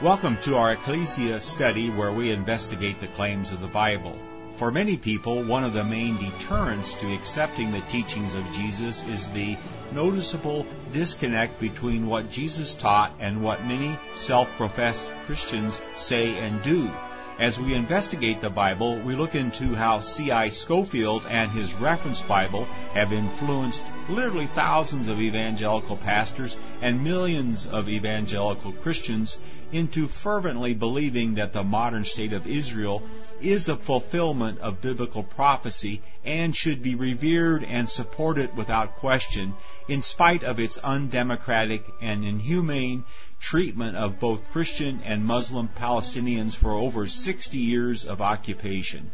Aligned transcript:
Welcome 0.00 0.36
to 0.42 0.54
our 0.54 0.74
Ecclesia 0.74 1.40
study 1.40 1.90
where 1.90 2.12
we 2.12 2.30
investigate 2.30 3.00
the 3.00 3.08
claims 3.08 3.50
of 3.50 3.60
the 3.60 3.66
Bible. 3.66 4.16
For 4.54 4.70
many 4.70 4.96
people, 4.96 5.42
one 5.42 5.64
of 5.64 5.72
the 5.72 5.82
main 5.82 6.16
deterrents 6.18 6.94
to 6.94 7.12
accepting 7.12 7.72
the 7.72 7.80
teachings 7.80 8.36
of 8.36 8.52
Jesus 8.52 9.02
is 9.02 9.28
the 9.30 9.56
noticeable 9.90 10.66
disconnect 10.92 11.58
between 11.58 12.06
what 12.06 12.30
Jesus 12.30 12.74
taught 12.74 13.12
and 13.18 13.42
what 13.42 13.66
many 13.66 13.98
self-professed 14.14 15.12
Christians 15.26 15.82
say 15.96 16.38
and 16.38 16.62
do. 16.62 16.88
As 17.38 17.56
we 17.56 17.74
investigate 17.74 18.40
the 18.40 18.50
Bible, 18.50 18.98
we 18.98 19.14
look 19.14 19.36
into 19.36 19.76
how 19.76 20.00
C.I. 20.00 20.48
Scofield 20.48 21.24
and 21.24 21.52
his 21.52 21.72
reference 21.72 22.20
Bible 22.20 22.64
have 22.94 23.12
influenced 23.12 23.84
literally 24.08 24.48
thousands 24.48 25.06
of 25.06 25.20
evangelical 25.20 25.96
pastors 25.96 26.56
and 26.82 27.04
millions 27.04 27.64
of 27.64 27.88
evangelical 27.88 28.72
Christians 28.72 29.38
into 29.70 30.08
fervently 30.08 30.74
believing 30.74 31.34
that 31.34 31.52
the 31.52 31.62
modern 31.62 32.04
state 32.04 32.32
of 32.32 32.48
Israel 32.48 33.04
is 33.40 33.68
a 33.68 33.76
fulfillment 33.76 34.58
of 34.58 34.80
biblical 34.80 35.22
prophecy 35.22 36.02
and 36.24 36.56
should 36.56 36.82
be 36.82 36.96
revered 36.96 37.62
and 37.62 37.88
supported 37.88 38.56
without 38.56 38.96
question 38.96 39.54
in 39.86 40.02
spite 40.02 40.42
of 40.42 40.58
its 40.58 40.78
undemocratic 40.78 41.84
and 42.02 42.24
inhumane 42.24 43.04
treatment 43.40 43.96
of 43.96 44.20
both 44.20 44.50
Christian 44.52 45.00
and 45.04 45.24
Muslim 45.24 45.68
Palestinians 45.68 46.54
for 46.54 46.72
over 46.72 47.06
60 47.06 47.58
years 47.58 48.04
of 48.04 48.20
occupation. 48.20 49.10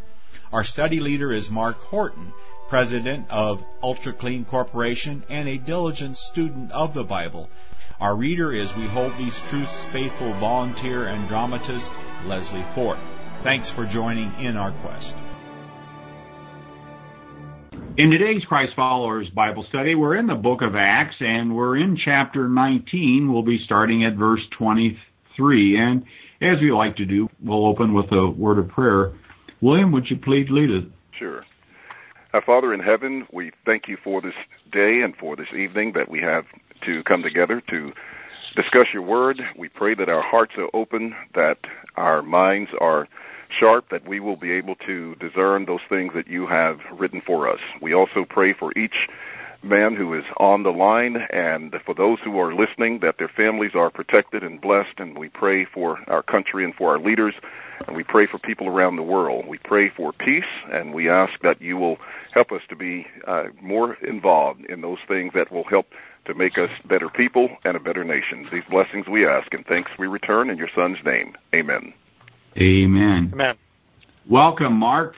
Our 0.53 0.65
study 0.65 1.01
leader 1.01 1.33
is 1.33 1.51
Mark 1.51 1.81
Horton, 1.83 2.33
president 2.69 3.27
of 3.31 3.65
Ultra 3.83 4.13
Clean 4.13 4.45
Corporation 4.45 5.23
and 5.29 5.49
a 5.49 5.59
diligent 5.59 6.17
student 6.17 6.73
of 6.73 6.95
the 6.95 7.05
Bible. 7.05 7.49
Our 8.01 8.17
reader 8.17 8.53
is 8.53 8.75
We 8.75 8.87
Hold 8.87 9.17
These 9.17 9.41
Truths 9.43 9.85
faithful 9.85 10.33
volunteer 10.35 11.07
and 11.07 11.29
dramatist 11.29 11.93
Leslie 12.27 12.65
Fort. 12.75 12.99
Thanks 13.43 13.71
for 13.71 13.85
joining 13.85 14.33
in 14.41 14.57
our 14.57 14.73
quest. 14.73 15.15
In 17.97 18.11
today's 18.11 18.45
Christ 18.45 18.75
Followers 18.75 19.31
Bible 19.31 19.65
study, 19.69 19.95
we're 19.95 20.17
in 20.17 20.27
the 20.27 20.35
book 20.35 20.63
of 20.63 20.75
Acts 20.75 21.15
and 21.21 21.55
we're 21.55 21.77
in 21.77 21.97
chapter 21.97 22.49
19. 22.49 23.33
We'll 23.33 23.45
be 23.45 23.59
starting 23.59 24.03
at 24.03 24.17
verse 24.17 24.41
23. 24.59 25.77
And 25.77 26.05
as 26.41 26.61
we 26.61 26.73
like 26.73 26.97
to 26.97 27.07
do, 27.07 27.29
we'll 27.41 27.65
open 27.65 27.95
with 27.95 28.11
a 28.11 28.29
word 28.29 28.59
of 28.59 28.69
prayer. 28.69 29.13
William, 29.61 29.93
would 29.93 30.11
you 30.11 30.17
please 30.17 30.49
lead 30.51 30.73
us? 30.73 30.91
Sure. 31.17 31.45
Our 32.33 32.43
Father 32.43 32.75
in 32.75 32.81
heaven, 32.81 33.29
we 33.33 33.53
thank 33.65 33.87
you 33.87 33.97
for 34.03 34.21
this 34.21 34.35
day 34.73 35.03
and 35.03 35.15
for 35.15 35.37
this 35.37 35.53
evening 35.57 35.93
that 35.93 36.09
we 36.09 36.21
have 36.21 36.47
to 36.87 37.05
come 37.05 37.23
together 37.23 37.63
to 37.71 37.93
discuss 38.57 38.89
your 38.93 39.03
word. 39.03 39.41
We 39.57 39.69
pray 39.69 39.95
that 39.95 40.09
our 40.09 40.23
hearts 40.23 40.55
are 40.59 40.69
open, 40.75 41.15
that 41.37 41.59
our 41.97 42.23
minds 42.23 42.73
are 42.81 43.07
sharp 43.59 43.89
that 43.91 44.07
we 44.07 44.21
will 44.21 44.37
be 44.37 44.53
able 44.53 44.77
to 44.87 45.15
discern 45.17 45.67
those 45.67 45.81
things 45.89 46.13
that 46.15 46.29
you 46.29 46.47
have 46.47 46.79
written 46.93 47.21
for 47.21 47.49
us. 47.49 47.61
We 47.81 47.93
also 47.95 48.25
pray 48.25 48.53
for 48.53 48.77
each 48.79 49.09
man 49.65 49.97
who 49.97 50.15
is 50.15 50.25
on 50.37 50.63
the 50.63 50.71
line 50.71 51.17
and 51.31 51.75
for 51.87 51.95
those 51.95 52.19
who 52.23 52.39
are 52.39 52.55
listening 52.55 53.01
that 53.01 53.17
their 53.19 53.29
families 53.29 53.75
are 53.75 53.91
protected 53.91 54.43
and 54.43 54.61
blessed 54.61 54.99
and 54.99 55.17
we 55.17 55.29
pray 55.29 55.65
for 55.65 55.99
our 56.09 56.23
country 56.23 56.65
and 56.65 56.75
for 56.75 56.91
our 56.91 56.99
leaders 56.99 57.35
and 57.87 57.97
we 57.97 58.05
pray 58.05 58.27
for 58.27 58.39
people 58.39 58.69
around 58.69 58.97
the 58.97 59.03
world. 59.03 59.47
We 59.49 59.59
pray 59.59 59.91
for 59.91 60.13
peace 60.13 60.45
and 60.71 60.93
we 60.93 61.09
ask 61.09 61.41
that 61.43 61.61
you 61.61 61.77
will 61.77 61.99
help 62.33 62.53
us 62.53 62.63
to 62.69 62.77
be 62.77 63.07
uh, 63.27 63.45
more 63.61 63.95
involved 63.95 64.65
in 64.67 64.81
those 64.81 64.99
things 65.09 65.33
that 65.35 65.51
will 65.51 65.65
help 65.65 65.87
to 66.27 66.35
make 66.35 66.59
us 66.59 66.71
better 66.87 67.09
people 67.09 67.49
and 67.65 67.77
a 67.77 67.81
better 67.81 68.05
nation. 68.05 68.47
These 68.53 68.65
blessings 68.71 69.09
we 69.09 69.27
ask 69.27 69.53
and 69.53 69.67
thanks 69.67 69.91
we 69.99 70.07
return 70.07 70.51
in 70.51 70.59
your 70.59 70.71
son's 70.75 70.99
name. 71.05 71.37
Amen. 71.55 71.93
Amen. 72.57 73.31
Amen. 73.33 73.57
Welcome, 74.31 74.75
Mark. 74.75 75.17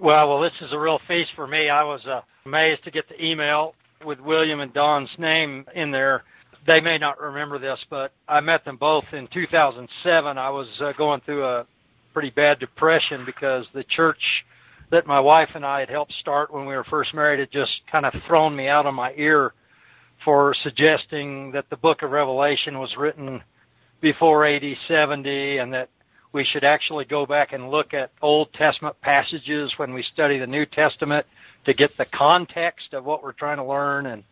Well, 0.00 0.28
well, 0.28 0.40
this 0.40 0.52
is 0.60 0.72
a 0.72 0.78
real 0.78 1.00
feast 1.08 1.30
for 1.34 1.46
me. 1.48 1.68
I 1.68 1.82
was 1.82 2.06
uh, 2.06 2.20
amazed 2.46 2.84
to 2.84 2.92
get 2.92 3.08
the 3.08 3.24
email 3.24 3.74
with 4.04 4.20
William 4.20 4.60
and 4.60 4.72
Don's 4.72 5.10
name 5.18 5.66
in 5.74 5.90
there. 5.90 6.22
They 6.68 6.80
may 6.80 6.98
not 6.98 7.20
remember 7.20 7.58
this, 7.58 7.84
but 7.90 8.12
I 8.28 8.40
met 8.40 8.64
them 8.64 8.76
both 8.76 9.04
in 9.12 9.26
2007. 9.32 10.38
I 10.38 10.50
was 10.50 10.68
uh, 10.80 10.92
going 10.96 11.20
through 11.22 11.44
a 11.44 11.66
pretty 12.12 12.30
bad 12.30 12.60
depression 12.60 13.24
because 13.26 13.66
the 13.74 13.84
church 13.84 14.44
that 14.92 15.08
my 15.08 15.18
wife 15.18 15.50
and 15.56 15.66
I 15.66 15.80
had 15.80 15.90
helped 15.90 16.12
start 16.12 16.52
when 16.52 16.64
we 16.64 16.76
were 16.76 16.84
first 16.84 17.12
married 17.12 17.40
had 17.40 17.50
just 17.50 17.80
kind 17.90 18.06
of 18.06 18.14
thrown 18.28 18.54
me 18.54 18.68
out 18.68 18.86
of 18.86 18.94
my 18.94 19.12
ear 19.16 19.52
for 20.24 20.54
suggesting 20.62 21.50
that 21.52 21.68
the 21.70 21.76
book 21.76 22.02
of 22.02 22.12
Revelation 22.12 22.78
was 22.78 22.94
written 22.96 23.42
before 24.00 24.46
AD 24.46 24.62
70 24.86 25.58
and 25.58 25.72
that 25.72 25.88
we 26.34 26.44
should 26.44 26.64
actually 26.64 27.04
go 27.04 27.24
back 27.24 27.52
and 27.52 27.70
look 27.70 27.94
at 27.94 28.10
Old 28.20 28.52
Testament 28.52 28.96
passages 29.00 29.72
when 29.76 29.94
we 29.94 30.02
study 30.02 30.38
the 30.38 30.46
New 30.46 30.66
Testament 30.66 31.24
to 31.64 31.72
get 31.72 31.96
the 31.96 32.06
context 32.06 32.92
of 32.92 33.04
what 33.04 33.22
we're 33.22 33.32
trying 33.32 33.56
to 33.56 33.64
learn 33.64 34.06
and 34.06 34.24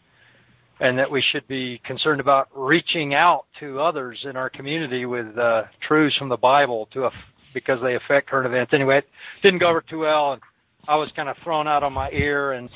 and 0.80 0.98
that 0.98 1.08
we 1.08 1.22
should 1.22 1.46
be 1.46 1.80
concerned 1.84 2.20
about 2.20 2.48
reaching 2.56 3.14
out 3.14 3.44
to 3.60 3.78
others 3.78 4.26
in 4.28 4.36
our 4.36 4.50
community 4.50 5.06
with 5.06 5.38
uh, 5.38 5.62
truths 5.80 6.16
from 6.16 6.28
the 6.28 6.36
Bible 6.36 6.88
to 6.92 7.08
because 7.54 7.80
they 7.80 7.94
affect 7.94 8.28
current 8.28 8.46
events. 8.46 8.74
Anyway, 8.74 8.98
it 8.98 9.06
didn't 9.42 9.60
go 9.60 9.68
over 9.68 9.80
too 9.80 10.00
well, 10.00 10.32
and 10.32 10.42
I 10.88 10.96
was 10.96 11.12
kind 11.14 11.28
of 11.28 11.36
thrown 11.44 11.68
out 11.68 11.84
on 11.84 11.92
my 11.92 12.10
ear. 12.10 12.52
And 12.52 12.68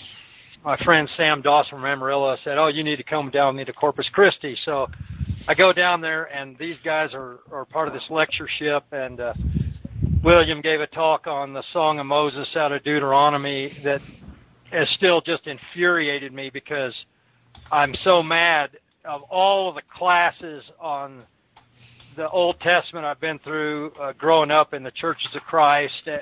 my 0.65 0.77
friend 0.85 1.09
Sam 1.17 1.43
Dawson 1.43 1.79
from 1.79 1.85
Amarillo 1.85 2.37
said, 2.45 2.59
"Oh, 2.59 2.69
you 2.69 2.85
need 2.85 2.97
to 2.97 3.03
come 3.03 3.29
down 3.31 3.57
with 3.57 3.59
me 3.59 3.65
to 3.65 3.73
Corpus 3.73 4.09
Christi." 4.13 4.57
So 4.65 4.87
I 5.49 5.55
go 5.55 5.73
down 5.73 6.01
there, 6.01 6.25
and 6.25 6.59
these 6.59 6.77
guys 6.85 7.15
are, 7.15 7.39
are 7.53 7.65
part 7.65 7.87
of 7.87 7.95
this 7.95 8.07
lectureship, 8.11 8.83
and 8.91 9.21
uh, 9.21 9.33
William 10.25 10.61
gave 10.61 10.81
a 10.81 10.89
talk 10.89 11.29
on 11.29 11.53
the 11.53 11.63
Song 11.73 12.01
of 12.01 12.07
Moses 12.07 12.49
out 12.57 12.73
of 12.73 12.83
Deuteronomy 12.83 13.79
that 13.85 14.01
has 14.73 14.89
still 14.97 15.21
just 15.21 15.47
infuriated 15.47 16.33
me 16.33 16.51
because 16.51 16.97
I'm 17.71 17.95
so 18.03 18.25
mad 18.25 18.71
of 19.05 19.23
all 19.31 19.69
of 19.69 19.77
the 19.77 19.83
classes 19.97 20.65
on 20.81 21.23
the 22.17 22.29
Old 22.29 22.59
Testament 22.59 23.07
I've 23.07 23.21
been 23.21 23.39
through 23.39 23.93
uh, 24.01 24.15
growing 24.15 24.51
up 24.51 24.75
in 24.75 24.83
the 24.83 24.91
churches 24.91 25.29
of 25.33 25.43
Christ. 25.43 26.09
Uh, 26.09 26.19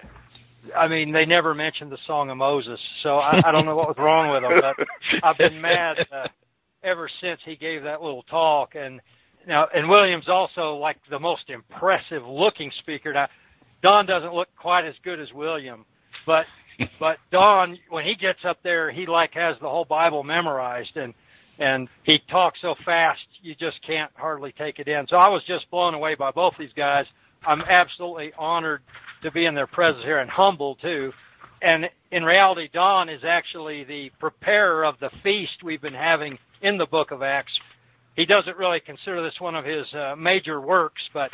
I 0.76 0.86
mean, 0.86 1.12
they 1.12 1.24
never 1.24 1.54
mentioned 1.54 1.90
the 1.90 1.98
Song 2.06 2.28
of 2.28 2.36
Moses, 2.36 2.78
so 3.02 3.16
I, 3.16 3.40
I 3.42 3.52
don't 3.52 3.64
know 3.64 3.74
what 3.74 3.88
was 3.88 3.96
wrong 3.98 4.32
with 4.32 4.42
them, 4.42 4.60
but 4.60 5.22
I've 5.22 5.38
been 5.38 5.62
mad 5.62 6.06
uh, 6.12 6.28
ever 6.84 7.08
since 7.20 7.40
he 7.44 7.56
gave 7.56 7.82
that 7.82 8.02
little 8.02 8.22
talk. 8.24 8.74
And 8.74 9.00
now, 9.46 9.68
and 9.74 9.88
Williams 9.88 10.28
also 10.28 10.76
like 10.76 10.98
the 11.10 11.18
most 11.18 11.50
impressive 11.50 12.24
looking 12.24 12.70
speaker. 12.78 13.12
Now, 13.12 13.28
Don 13.82 14.06
doesn't 14.06 14.34
look 14.34 14.48
quite 14.56 14.84
as 14.84 14.94
good 15.02 15.20
as 15.20 15.32
William, 15.32 15.84
but 16.26 16.46
but 17.00 17.18
Don, 17.30 17.78
when 17.88 18.04
he 18.04 18.14
gets 18.14 18.44
up 18.44 18.58
there, 18.62 18.90
he 18.90 19.06
like 19.06 19.34
has 19.34 19.56
the 19.60 19.68
whole 19.68 19.84
Bible 19.84 20.22
memorized, 20.22 20.96
and 20.96 21.14
and 21.58 21.88
he 22.02 22.20
talks 22.30 22.60
so 22.60 22.74
fast 22.84 23.20
you 23.42 23.54
just 23.54 23.80
can't 23.82 24.10
hardly 24.14 24.52
take 24.52 24.78
it 24.78 24.88
in. 24.88 25.06
So 25.06 25.16
I 25.16 25.28
was 25.28 25.44
just 25.44 25.70
blown 25.70 25.94
away 25.94 26.14
by 26.14 26.30
both 26.30 26.54
these 26.58 26.72
guys. 26.74 27.06
I'm 27.46 27.60
absolutely 27.60 28.32
honored 28.36 28.82
to 29.22 29.30
be 29.30 29.46
in 29.46 29.54
their 29.54 29.66
presence 29.66 30.04
here 30.04 30.18
and 30.18 30.30
humbled 30.30 30.78
too. 30.80 31.12
And 31.62 31.88
in 32.10 32.24
reality, 32.24 32.68
Don 32.72 33.08
is 33.08 33.24
actually 33.24 33.84
the 33.84 34.10
preparer 34.18 34.84
of 34.84 34.98
the 35.00 35.10
feast 35.22 35.62
we've 35.62 35.80
been 35.80 35.94
having 35.94 36.38
in 36.64 36.76
the 36.78 36.86
book 36.86 37.12
of 37.12 37.22
Acts 37.22 37.60
he 38.16 38.26
doesn't 38.26 38.56
really 38.56 38.80
consider 38.80 39.22
this 39.22 39.36
one 39.41 39.54
of 39.54 39.64
his 39.64 39.92
uh, 39.92 40.14
major 40.16 40.60
works, 40.60 41.02
but 41.12 41.30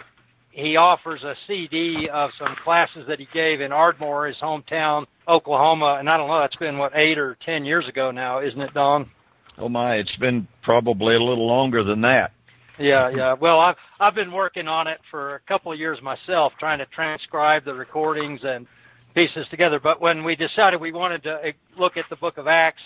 he 0.50 0.76
offers 0.76 1.22
a 1.22 1.34
CD 1.46 2.08
of 2.08 2.30
some 2.38 2.56
classes 2.64 3.06
that 3.06 3.20
he 3.20 3.28
gave 3.32 3.60
in 3.60 3.70
Ardmore, 3.70 4.26
his 4.26 4.38
hometown, 4.38 5.06
Oklahoma. 5.28 5.96
And 6.00 6.08
I 6.08 6.16
don't 6.16 6.28
know, 6.28 6.40
that's 6.40 6.56
been 6.56 6.78
what 6.78 6.92
eight 6.94 7.18
or 7.18 7.36
ten 7.44 7.64
years 7.64 7.86
ago 7.86 8.10
now, 8.10 8.40
isn't 8.40 8.60
it, 8.60 8.74
Don? 8.74 9.10
Oh 9.58 9.68
my, 9.68 9.96
it's 9.96 10.16
been 10.16 10.48
probably 10.62 11.14
a 11.14 11.22
little 11.22 11.46
longer 11.46 11.84
than 11.84 12.00
that. 12.00 12.32
Yeah, 12.78 13.10
yeah. 13.10 13.34
Well, 13.34 13.60
I've 13.60 13.76
I've 14.00 14.14
been 14.14 14.32
working 14.32 14.66
on 14.66 14.86
it 14.86 15.00
for 15.10 15.34
a 15.34 15.40
couple 15.40 15.70
of 15.70 15.78
years 15.78 16.00
myself, 16.00 16.54
trying 16.58 16.78
to 16.78 16.86
transcribe 16.86 17.66
the 17.66 17.74
recordings 17.74 18.40
and 18.42 18.66
pieces 19.14 19.46
together. 19.50 19.78
But 19.78 20.00
when 20.00 20.24
we 20.24 20.34
decided 20.34 20.80
we 20.80 20.90
wanted 20.90 21.22
to 21.24 21.40
eh, 21.44 21.52
look 21.76 21.98
at 21.98 22.06
the 22.08 22.16
Book 22.16 22.38
of 22.38 22.46
Acts, 22.46 22.80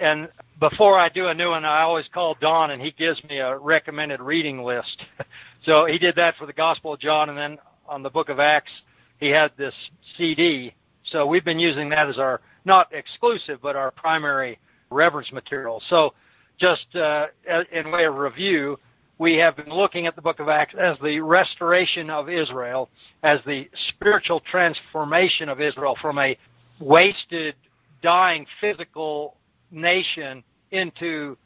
and 0.00 0.30
before 0.60 0.98
I 0.98 1.08
do 1.08 1.26
a 1.26 1.34
new 1.34 1.50
one, 1.50 1.64
I 1.64 1.82
always 1.82 2.08
call 2.12 2.36
Don, 2.40 2.70
and 2.70 2.82
he 2.82 2.90
gives 2.90 3.22
me 3.24 3.38
a 3.38 3.56
recommended 3.56 4.20
reading 4.20 4.62
list. 4.62 5.04
so 5.64 5.86
he 5.86 5.98
did 5.98 6.16
that 6.16 6.36
for 6.36 6.46
the 6.46 6.52
Gospel 6.52 6.94
of 6.94 7.00
John, 7.00 7.28
and 7.28 7.38
then 7.38 7.58
on 7.88 8.02
the 8.02 8.10
Book 8.10 8.28
of 8.28 8.40
Acts, 8.40 8.72
he 9.18 9.28
had 9.28 9.52
this 9.56 9.74
CD. 10.16 10.74
So 11.04 11.26
we've 11.26 11.44
been 11.44 11.58
using 11.58 11.88
that 11.90 12.08
as 12.08 12.18
our 12.18 12.40
not 12.64 12.92
exclusive, 12.92 13.60
but 13.62 13.76
our 13.76 13.90
primary 13.92 14.58
reference 14.90 15.32
material. 15.32 15.82
So 15.88 16.14
just 16.58 16.86
uh, 16.96 17.26
in 17.72 17.90
way 17.90 18.04
of 18.04 18.16
review, 18.16 18.78
we 19.18 19.36
have 19.38 19.56
been 19.56 19.70
looking 19.70 20.06
at 20.06 20.16
the 20.16 20.22
book 20.22 20.40
of 20.40 20.48
Acts 20.48 20.74
as 20.78 20.96
the 21.02 21.20
restoration 21.20 22.10
of 22.10 22.28
Israel, 22.28 22.88
as 23.22 23.40
the 23.46 23.68
spiritual 23.88 24.40
transformation 24.40 25.48
of 25.48 25.60
Israel 25.60 25.96
from 26.00 26.18
a 26.18 26.36
wasted, 26.80 27.54
dying 28.02 28.46
physical 28.60 29.36
nation 29.70 30.44
into 30.70 31.36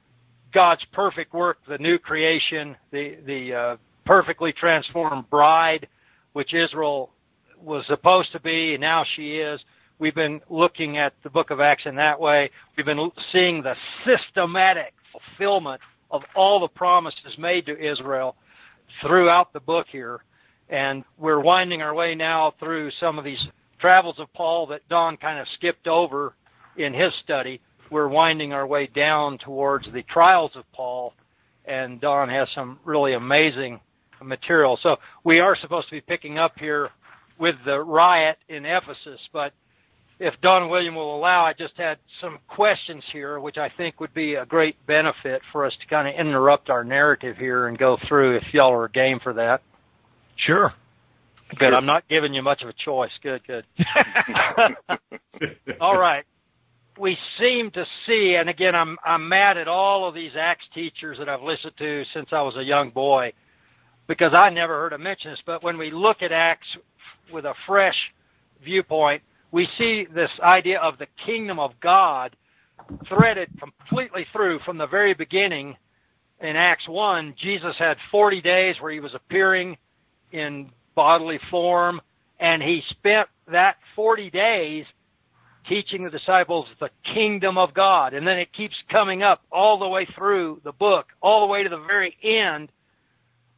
God's 0.53 0.85
perfect 0.93 1.33
work, 1.33 1.59
the 1.67 1.79
new 1.79 1.99
creation, 1.99 2.77
the 2.91 3.17
the 3.27 3.55
uh, 3.55 3.77
perfectly 4.05 4.53
transformed 4.53 5.29
bride, 5.31 5.89
which 6.33 6.55
Israel 6.55 7.11
was 7.61 7.87
supposed 7.87 8.33
to 8.33 8.41
be, 8.41 8.75
and 8.75 8.81
now 8.81 9.05
she 9.15 9.37
is. 9.37 9.65
We've 9.99 10.15
been 10.15 10.41
looking 10.51 10.97
at 10.97 11.15
the 11.23 11.31
book 11.31 11.51
of 11.51 11.61
Acts 11.61 11.87
in 11.87 11.95
that 11.97 12.19
way. 12.19 12.51
We've 12.77 12.87
been 12.87 13.13
seeing 13.31 13.63
the 13.63 13.77
systematic 14.05 14.95
fulfillment 15.13 15.81
of 16.11 16.23
all 16.35 16.61
the 16.61 16.69
promises 16.69 17.39
made 17.39 17.67
to 17.67 17.79
Israel 17.79 18.37
throughout 19.01 19.53
the 19.53 19.61
book 19.61 19.87
here. 19.89 20.21
And 20.69 21.05
we're 21.19 21.41
winding 21.41 21.83
our 21.83 21.95
way 21.95 22.15
now 22.15 22.55
through 22.59 22.91
some 22.93 23.19
of 23.19 23.25
these 23.25 23.47
travels 23.79 24.19
of 24.19 24.33
Paul 24.33 24.67
that 24.69 24.89
Don 24.89 25.17
kind 25.17 25.39
of 25.39 25.47
skipped 25.49 25.87
over 25.87 26.35
in 26.77 26.93
his 26.93 27.15
study. 27.21 27.61
We're 27.93 28.09
winding 28.09 28.55
our 28.55 28.67
way 28.67 28.87
down 28.87 29.37
towards 29.37 29.87
the 29.93 30.03
trials 30.03 30.53
of 30.55 30.65
Paul, 30.73 31.13
and 31.67 32.01
Don 32.01 32.31
has 32.31 32.49
some 32.55 32.79
really 32.87 33.13
amazing 33.13 33.81
material. 34.23 34.79
So 34.83 34.97
we 35.25 35.41
are 35.41 35.55
supposed 35.55 35.89
to 35.89 35.97
be 35.97 36.01
picking 36.01 36.39
up 36.39 36.59
here 36.59 36.89
with 37.39 37.57
the 37.67 37.81
riot 37.81 38.39
in 38.49 38.65
Ephesus, 38.65 39.21
but 39.31 39.53
if 40.19 40.33
Don 40.41 40.71
William 40.71 40.95
will 40.95 41.15
allow, 41.15 41.45
I 41.45 41.53
just 41.53 41.77
had 41.77 41.99
some 42.19 42.39
questions 42.49 43.05
here, 43.13 43.39
which 43.41 43.59
I 43.59 43.71
think 43.77 44.01
would 44.01 44.15
be 44.15 44.37
a 44.37 44.47
great 44.47 44.77
benefit 44.87 45.43
for 45.53 45.67
us 45.67 45.77
to 45.79 45.87
kind 45.87 46.09
of 46.09 46.15
interrupt 46.15 46.71
our 46.71 46.85
narrative 46.85 47.37
here 47.37 47.67
and 47.67 47.77
go 47.77 47.99
through 48.09 48.37
if 48.37 48.55
y'all 48.55 48.73
are 48.73 48.89
game 48.89 49.21
for 49.21 49.35
that. 49.35 49.61
Sure. 50.37 50.73
Good. 51.59 51.75
I'm 51.75 51.85
not 51.85 52.09
giving 52.09 52.33
you 52.33 52.41
much 52.41 52.63
of 52.63 52.71
a 52.71 52.73
choice. 52.73 53.13
Good, 53.23 53.43
good. 53.47 53.67
all 55.81 55.99
right. 55.99 56.25
We 56.99 57.17
seem 57.39 57.71
to 57.71 57.87
see, 58.07 58.37
and 58.39 58.51
again, 58.51 58.75
I'm 58.75 58.99
I'm 59.05 59.27
mad 59.27 59.57
at 59.57 59.67
all 59.67 60.07
of 60.07 60.15
these 60.15 60.33
Acts 60.37 60.69
teachers 60.75 61.17
that 61.19 61.29
I've 61.29 61.43
listened 61.43 61.73
to 61.79 62.05
since 62.13 62.29
I 62.33 62.43
was 62.43 62.57
a 62.57 62.65
young 62.65 62.91
boy, 62.91 63.33
because 64.07 64.35
I 64.35 64.51
never 64.51 64.75
heard 64.75 64.93
them 64.93 65.03
mention 65.03 65.31
this. 65.31 65.43
But 65.47 65.63
when 65.63 65.79
we 65.79 65.91
look 65.91 66.21
at 66.21 66.33
Acts 66.33 66.77
with 67.33 67.47
a 67.47 67.55
fresh 67.67 68.13
viewpoint, 68.63 69.23
we 69.53 69.67
see 69.79 70.07
this 70.13 70.31
idea 70.41 70.81
of 70.81 70.99
the 70.99 71.07
kingdom 71.25 71.59
of 71.59 71.73
God 71.81 72.37
threaded 73.09 73.49
completely 73.59 74.27
through 74.33 74.59
from 74.61 74.77
the 74.77 74.87
very 74.87 75.15
beginning. 75.15 75.77
In 76.41 76.57
Acts 76.57 76.89
1, 76.89 77.35
Jesus 77.39 77.77
had 77.79 77.97
40 78.11 78.43
days 78.43 78.77
where 78.81 78.93
he 78.93 79.01
was 79.01 79.15
appearing 79.15 79.79
in 80.33 80.71
bodily 80.95 81.39
form, 81.51 82.01
and 82.41 82.63
he 82.63 82.83
spent 82.91 83.29
that 83.47 83.77
40 83.95 84.29
days 84.31 84.85
teaching 85.67 86.05
the 86.05 86.11
disciples 86.11 86.67
the 86.81 86.91
kingdom 87.05 87.59
of 87.59 87.75
God. 87.75 88.15
And 88.15 88.27
then 88.27 88.39
it 88.39 88.53
keeps 88.53 88.77
coming 88.91 89.23
up 89.23 89.43
all 89.51 89.79
the 89.79 89.89
way 89.89 90.07
through 90.17 90.61
the 90.65 90.73
book, 90.73 91.07
all 91.21 91.47
the 91.47 91.53
way 91.53 91.63
to 91.63 91.69
the 91.69 91.85
very 91.87 92.17
end 92.23 92.71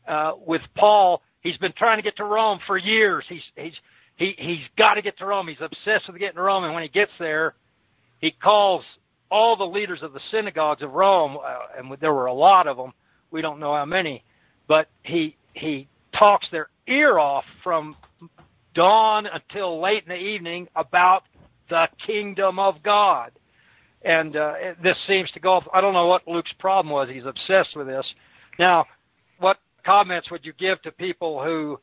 uh, 0.07 0.33
with 0.47 0.63
Paul. 0.75 1.23
He's 1.41 1.57
been 1.59 1.73
trying 1.73 1.99
to 1.99 2.03
get 2.03 2.17
to 2.17 2.25
Rome 2.25 2.61
for 2.67 2.79
years. 2.79 3.25
He's, 3.29 3.43
he's 3.57 3.75
he 4.17 4.35
he's 4.39 4.67
got 4.79 4.95
to 4.95 5.03
get 5.03 5.19
to 5.19 5.27
Rome. 5.27 5.49
He's 5.49 5.61
obsessed 5.61 6.07
with 6.07 6.19
getting 6.19 6.37
to 6.37 6.43
Rome, 6.43 6.65
and 6.65 6.75
when 6.75 6.83
he 6.83 6.89
gets 6.89 7.13
there, 7.19 7.55
he 8.21 8.31
calls 8.31 8.85
all 9.31 9.57
the 9.57 9.65
leaders 9.65 10.03
of 10.03 10.13
the 10.13 10.21
synagogues 10.31 10.83
of 10.83 10.93
Rome, 10.93 11.37
uh, 11.45 11.59
and 11.77 11.97
there 12.01 12.15
were 12.15 12.27
a 12.27 12.33
lot 12.33 12.67
of 12.67 12.77
them. 12.77 12.93
We 13.31 13.43
don't 13.43 13.59
know 13.59 13.75
how 13.75 13.85
many, 13.85 14.23
but 14.69 14.89
he 15.03 15.37
he 15.55 15.89
talks 16.17 16.49
their 16.51 16.69
ear 16.87 17.19
off 17.19 17.45
from 17.63 17.97
dawn 18.75 19.27
until 19.27 19.81
late 19.81 20.05
in 20.05 20.11
the 20.11 20.21
evening 20.21 20.69
about 20.77 21.25
the 21.69 21.89
kingdom 22.07 22.59
of 22.59 22.83
God. 22.83 23.33
And 24.03 24.37
uh, 24.37 24.55
this 24.83 24.99
seems 25.07 25.31
to 25.33 25.41
go. 25.41 25.55
Off. 25.55 25.65
I 25.73 25.81
don't 25.81 25.95
know 25.95 26.07
what 26.07 26.29
Luke's 26.29 26.53
problem 26.59 26.93
was. 26.93 27.09
He's 27.09 27.25
obsessed 27.25 27.75
with 27.75 27.87
this. 27.87 28.07
Now, 28.59 28.85
what 29.39 29.59
comments 29.85 30.31
would 30.31 30.45
you 30.45 30.53
give 30.53 30.81
to 30.83 30.93
people 30.93 31.43
who 31.43 31.79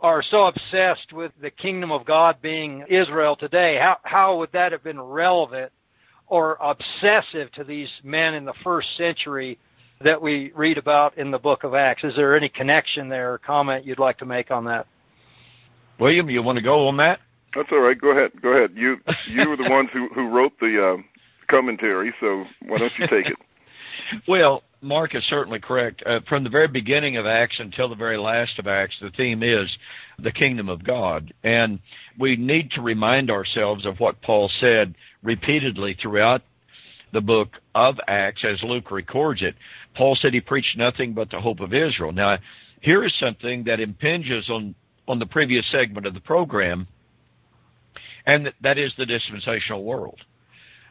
are 0.00 0.22
so 0.22 0.46
obsessed 0.46 1.12
with 1.12 1.32
the 1.40 1.50
kingdom 1.50 1.92
of 1.92 2.06
God 2.06 2.36
being 2.40 2.84
Israel 2.88 3.36
today, 3.36 3.78
how, 3.78 3.98
how 4.02 4.38
would 4.38 4.50
that 4.52 4.72
have 4.72 4.82
been 4.82 5.00
relevant 5.00 5.70
or 6.26 6.56
obsessive 6.60 7.52
to 7.52 7.64
these 7.64 7.90
men 8.02 8.34
in 8.34 8.44
the 8.44 8.54
first 8.64 8.96
century 8.96 9.58
that 10.02 10.20
we 10.20 10.52
read 10.54 10.78
about 10.78 11.18
in 11.18 11.30
the 11.30 11.38
book 11.38 11.64
of 11.64 11.74
Acts? 11.74 12.04
Is 12.04 12.16
there 12.16 12.34
any 12.34 12.48
connection 12.48 13.08
there 13.08 13.34
or 13.34 13.38
comment 13.38 13.84
you'd 13.84 13.98
like 13.98 14.18
to 14.18 14.24
make 14.24 14.50
on 14.50 14.64
that? 14.64 14.86
William, 15.98 16.30
you 16.30 16.42
want 16.42 16.56
to 16.56 16.64
go 16.64 16.88
on 16.88 16.96
that? 16.96 17.20
That's 17.54 17.68
all 17.72 17.80
right. 17.80 18.00
Go 18.00 18.10
ahead. 18.10 18.32
Go 18.40 18.50
ahead. 18.50 18.72
You 18.74 18.98
you 19.28 19.48
were 19.48 19.56
the 19.56 19.68
ones 19.68 19.90
who 19.92 20.08
who 20.14 20.28
wrote 20.28 20.52
the 20.60 20.94
uh, 20.98 21.02
commentary, 21.48 22.14
so 22.20 22.44
why 22.66 22.78
don't 22.78 22.92
you 22.98 23.06
take 23.06 23.26
it? 23.26 23.36
well, 24.28 24.62
Mark 24.82 25.14
is 25.14 25.24
certainly 25.24 25.60
correct. 25.60 26.02
Uh, 26.06 26.20
from 26.28 26.44
the 26.44 26.50
very 26.50 26.68
beginning 26.68 27.16
of 27.16 27.26
Acts 27.26 27.60
until 27.60 27.88
the 27.88 27.96
very 27.96 28.16
last 28.16 28.58
of 28.58 28.66
Acts, 28.66 28.96
the 29.00 29.10
theme 29.10 29.42
is 29.42 29.76
the 30.18 30.32
kingdom 30.32 30.68
of 30.68 30.84
God. 30.84 31.32
And 31.44 31.80
we 32.18 32.36
need 32.36 32.70
to 32.72 32.82
remind 32.82 33.30
ourselves 33.30 33.84
of 33.84 34.00
what 34.00 34.22
Paul 34.22 34.50
said 34.60 34.94
repeatedly 35.22 35.96
throughout 36.00 36.42
the 37.12 37.20
book 37.20 37.60
of 37.74 37.96
Acts 38.06 38.44
as 38.44 38.62
Luke 38.62 38.90
records 38.90 39.42
it. 39.42 39.54
Paul 39.94 40.14
said 40.14 40.32
he 40.32 40.40
preached 40.40 40.78
nothing 40.78 41.12
but 41.12 41.30
the 41.30 41.40
hope 41.40 41.60
of 41.60 41.74
Israel. 41.74 42.12
Now, 42.12 42.38
here 42.80 43.04
is 43.04 43.18
something 43.18 43.64
that 43.64 43.80
impinges 43.80 44.48
on, 44.48 44.74
on 45.08 45.18
the 45.18 45.26
previous 45.26 45.70
segment 45.70 46.06
of 46.06 46.14
the 46.14 46.20
program, 46.20 46.86
and 48.26 48.52
that 48.62 48.78
is 48.78 48.92
the 48.96 49.06
dispensational 49.06 49.84
world. 49.84 50.20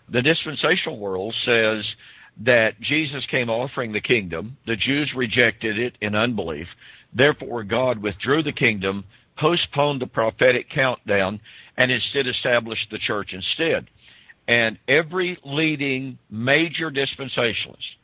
The 0.09 0.21
dispensational 0.21 0.99
world 0.99 1.35
says 1.45 1.95
that 2.41 2.79
Jesus 2.79 3.25
came 3.29 3.49
offering 3.49 3.91
the 3.91 4.01
kingdom. 4.01 4.57
The 4.65 4.75
Jews 4.75 5.13
rejected 5.15 5.77
it 5.77 5.97
in 6.01 6.15
unbelief. 6.15 6.67
Therefore, 7.13 7.63
God 7.63 8.01
withdrew 8.01 8.43
the 8.43 8.53
kingdom, 8.53 9.03
postponed 9.37 10.01
the 10.01 10.07
prophetic 10.07 10.69
countdown, 10.69 11.39
and 11.77 11.91
instead 11.91 12.27
established 12.27 12.89
the 12.91 12.99
church 12.99 13.33
instead. 13.33 13.89
And 14.47 14.79
every 14.87 15.37
leading 15.43 16.17
major 16.29 16.89
dispensationalist 16.89 17.95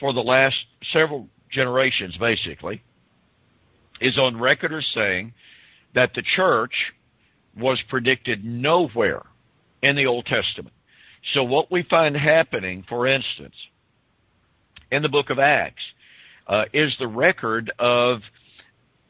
for 0.00 0.12
the 0.12 0.20
last 0.20 0.56
several 0.92 1.28
generations, 1.50 2.16
basically, 2.16 2.82
is 4.00 4.18
on 4.18 4.40
record 4.40 4.72
as 4.72 4.86
saying 4.94 5.34
that 5.94 6.14
the 6.14 6.22
church 6.22 6.72
was 7.56 7.82
predicted 7.88 8.44
nowhere 8.44 9.22
in 9.82 9.96
the 9.96 10.06
Old 10.06 10.26
Testament. 10.26 10.74
So 11.34 11.44
what 11.44 11.70
we 11.70 11.82
find 11.84 12.16
happening, 12.16 12.84
for 12.88 13.06
instance, 13.06 13.54
in 14.90 15.02
the 15.02 15.08
book 15.08 15.30
of 15.30 15.38
Acts, 15.38 15.82
uh, 16.46 16.64
is 16.72 16.96
the 16.98 17.08
record 17.08 17.72
of 17.78 18.20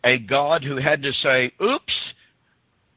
a 0.04 0.18
God 0.18 0.62
who 0.62 0.76
had 0.76 1.02
to 1.02 1.12
say, 1.12 1.52
oops, 1.62 1.94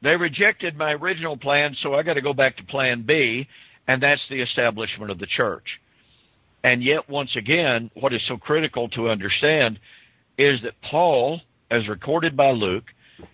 they 0.02 0.16
rejected 0.16 0.76
my 0.76 0.92
original 0.92 1.36
plan, 1.36 1.74
so 1.80 1.94
I 1.94 2.02
got 2.02 2.14
to 2.14 2.22
go 2.22 2.34
back 2.34 2.56
to 2.56 2.64
plan 2.64 3.04
B, 3.06 3.48
and 3.88 4.02
that's 4.02 4.24
the 4.28 4.42
establishment 4.42 5.10
of 5.10 5.18
the 5.18 5.26
church. 5.26 5.80
And 6.62 6.82
yet, 6.82 7.08
once 7.08 7.36
again, 7.36 7.90
what 7.94 8.12
is 8.12 8.26
so 8.26 8.36
critical 8.36 8.88
to 8.90 9.08
understand 9.08 9.78
is 10.36 10.60
that 10.62 10.74
Paul, 10.82 11.40
as 11.70 11.88
recorded 11.88 12.36
by 12.36 12.50
Luke, 12.50 12.84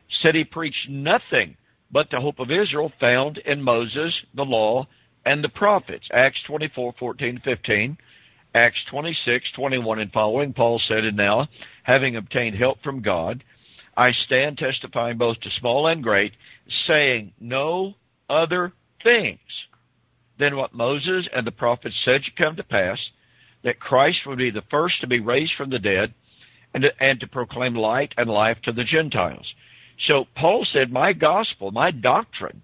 said 0.09 0.35
he 0.35 0.45
preached 0.45 0.89
nothing 0.89 1.57
but 1.93 2.11
the 2.11 2.21
hope 2.21 2.39
of 2.39 2.51
Israel 2.51 2.91
found 2.99 3.39
in 3.39 3.63
Moses, 3.63 4.25
the 4.35 4.45
law, 4.45 4.87
and 5.25 5.45
the 5.45 5.49
prophets. 5.51 6.09
Acts 6.13 6.43
24, 6.47 6.95
14, 6.99 7.41
15. 7.45 7.99
Acts 8.55 8.85
26, 8.91 9.53
21 9.53 9.99
and 10.01 10.13
following, 10.13 10.53
Paul 10.53 10.79
said, 10.79 11.05
And 11.05 11.17
now, 11.17 11.49
having 11.85 12.17
obtained 12.17 12.57
help 12.57 12.83
from 12.83 13.01
God, 13.01 13.45
I 13.97 14.13
stand 14.13 14.59
testifying 14.59 15.19
both 15.19 15.41
to 15.41 15.51
small 15.51 15.87
and 15.87 16.03
great, 16.03 16.33
saying 16.87 17.33
no 17.41 17.95
other 18.29 18.73
things 19.03 19.39
than 20.39 20.57
what 20.57 20.75
Moses 20.75 21.29
and 21.33 21.47
the 21.47 21.53
prophets 21.53 22.01
said 22.05 22.25
should 22.25 22.37
come 22.37 22.57
to 22.57 22.65
pass, 22.65 22.99
that 23.65 23.81
Christ 23.81 24.21
would 24.27 24.39
be 24.39 24.51
the 24.51 24.65
first 24.71 25.01
to 25.01 25.07
be 25.07 25.21
raised 25.21 25.55
from 25.57 25.71
the 25.71 25.79
dead, 25.79 26.15
and 26.75 26.83
to, 26.83 27.03
and 27.03 27.21
to 27.21 27.27
proclaim 27.27 27.75
light 27.75 28.15
and 28.17 28.29
life 28.29 28.59
to 28.63 28.73
the 28.73 28.85
Gentiles. 28.85 29.55
So 30.07 30.27
Paul 30.37 30.65
said, 30.65 30.91
My 30.91 31.13
gospel, 31.13 31.71
my 31.71 31.91
doctrine, 31.91 32.63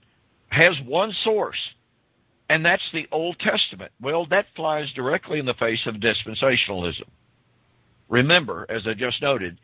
has 0.49 0.77
one 0.87 1.13
source, 1.23 1.71
and 2.49 2.65
that's 2.65 2.89
the 2.93 3.07
Old 3.13 3.39
Testament. 3.39 3.93
Well, 4.01 4.27
that 4.27 4.47
flies 4.57 4.93
directly 4.95 5.39
in 5.39 5.47
the 5.47 5.55
face 5.55 5.87
of 5.87 5.97
dispensationalism. 5.97 7.05
Remember, 8.09 8.67
as 8.69 8.87
I 8.87 8.95
just 8.95 9.21
noted, 9.21 9.59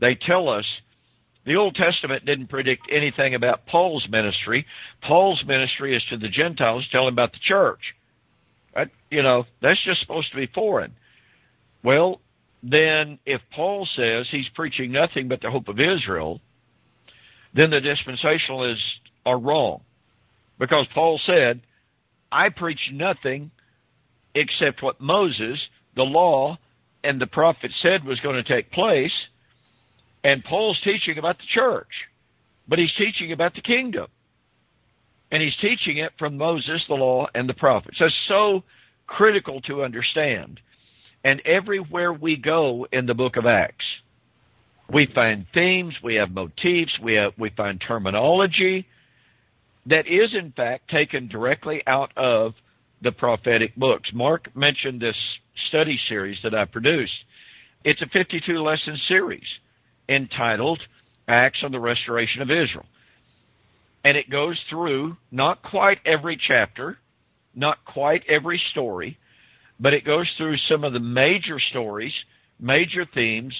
they 0.00 0.14
tell 0.14 0.48
us 0.48 0.66
the 1.46 1.56
Old 1.56 1.74
Testament 1.74 2.26
didn't 2.26 2.48
predict 2.48 2.88
anything 2.90 3.34
about 3.34 3.66
Paul's 3.66 4.06
ministry. 4.10 4.66
Paul's 5.00 5.42
ministry 5.46 5.96
is 5.96 6.04
to 6.10 6.18
the 6.18 6.28
Gentiles, 6.28 6.86
telling 6.90 7.12
about 7.12 7.32
the 7.32 7.38
church. 7.40 7.94
You 9.10 9.22
know, 9.22 9.46
that's 9.62 9.82
just 9.84 10.00
supposed 10.00 10.30
to 10.32 10.36
be 10.36 10.48
foreign. 10.48 10.92
Well, 11.82 12.20
then 12.62 13.18
if 13.24 13.40
Paul 13.54 13.86
says 13.94 14.26
he's 14.28 14.48
preaching 14.50 14.92
nothing 14.92 15.28
but 15.28 15.40
the 15.40 15.50
hope 15.50 15.68
of 15.68 15.78
Israel, 15.78 16.40
then 17.56 17.70
the 17.70 17.80
dispensationalists 17.80 19.00
are 19.24 19.38
wrong. 19.38 19.80
Because 20.58 20.86
Paul 20.94 21.18
said, 21.24 21.62
I 22.30 22.50
preach 22.50 22.90
nothing 22.92 23.50
except 24.34 24.82
what 24.82 25.00
Moses, 25.00 25.68
the 25.94 26.02
law, 26.02 26.58
and 27.02 27.20
the 27.20 27.26
prophet 27.26 27.70
said 27.80 28.04
was 28.04 28.20
going 28.20 28.36
to 28.36 28.42
take 28.42 28.70
place. 28.70 29.14
And 30.22 30.44
Paul's 30.44 30.80
teaching 30.82 31.18
about 31.18 31.38
the 31.38 31.44
church, 31.48 32.08
but 32.68 32.78
he's 32.78 32.92
teaching 32.94 33.32
about 33.32 33.54
the 33.54 33.60
kingdom. 33.62 34.08
And 35.30 35.42
he's 35.42 35.56
teaching 35.56 35.98
it 35.98 36.12
from 36.18 36.36
Moses, 36.36 36.84
the 36.88 36.94
law, 36.94 37.26
and 37.34 37.48
the 37.48 37.54
prophets. 37.54 37.98
That's 37.98 38.26
so 38.28 38.62
critical 39.06 39.60
to 39.62 39.82
understand. 39.82 40.60
And 41.24 41.40
everywhere 41.44 42.12
we 42.12 42.36
go 42.36 42.86
in 42.92 43.06
the 43.06 43.14
book 43.14 43.36
of 43.36 43.46
Acts, 43.46 43.84
we 44.92 45.06
find 45.14 45.46
themes, 45.52 45.98
we 46.02 46.14
have 46.16 46.30
motifs, 46.30 46.98
we 47.02 47.14
have 47.14 47.32
we 47.38 47.50
find 47.50 47.80
terminology 47.80 48.86
that 49.86 50.06
is 50.06 50.34
in 50.34 50.52
fact 50.52 50.88
taken 50.88 51.28
directly 51.28 51.82
out 51.86 52.12
of 52.16 52.54
the 53.02 53.12
prophetic 53.12 53.74
books. 53.76 54.10
Mark 54.12 54.54
mentioned 54.56 55.00
this 55.00 55.16
study 55.68 55.96
series 56.08 56.40
that 56.42 56.54
I 56.54 56.64
produced. 56.64 57.14
It's 57.84 58.02
a 58.02 58.06
52 58.06 58.54
lesson 58.54 58.96
series 59.06 59.46
entitled 60.08 60.80
Acts 61.28 61.62
on 61.62 61.72
the 61.72 61.80
Restoration 61.80 62.42
of 62.42 62.50
Israel. 62.50 62.86
And 64.04 64.16
it 64.16 64.30
goes 64.30 64.60
through 64.70 65.16
not 65.30 65.62
quite 65.62 65.98
every 66.04 66.36
chapter, 66.36 66.98
not 67.54 67.84
quite 67.84 68.24
every 68.28 68.58
story, 68.70 69.18
but 69.80 69.94
it 69.94 70.04
goes 70.04 70.32
through 70.36 70.56
some 70.56 70.84
of 70.84 70.92
the 70.92 71.00
major 71.00 71.58
stories, 71.58 72.14
major 72.58 73.04
themes 73.12 73.54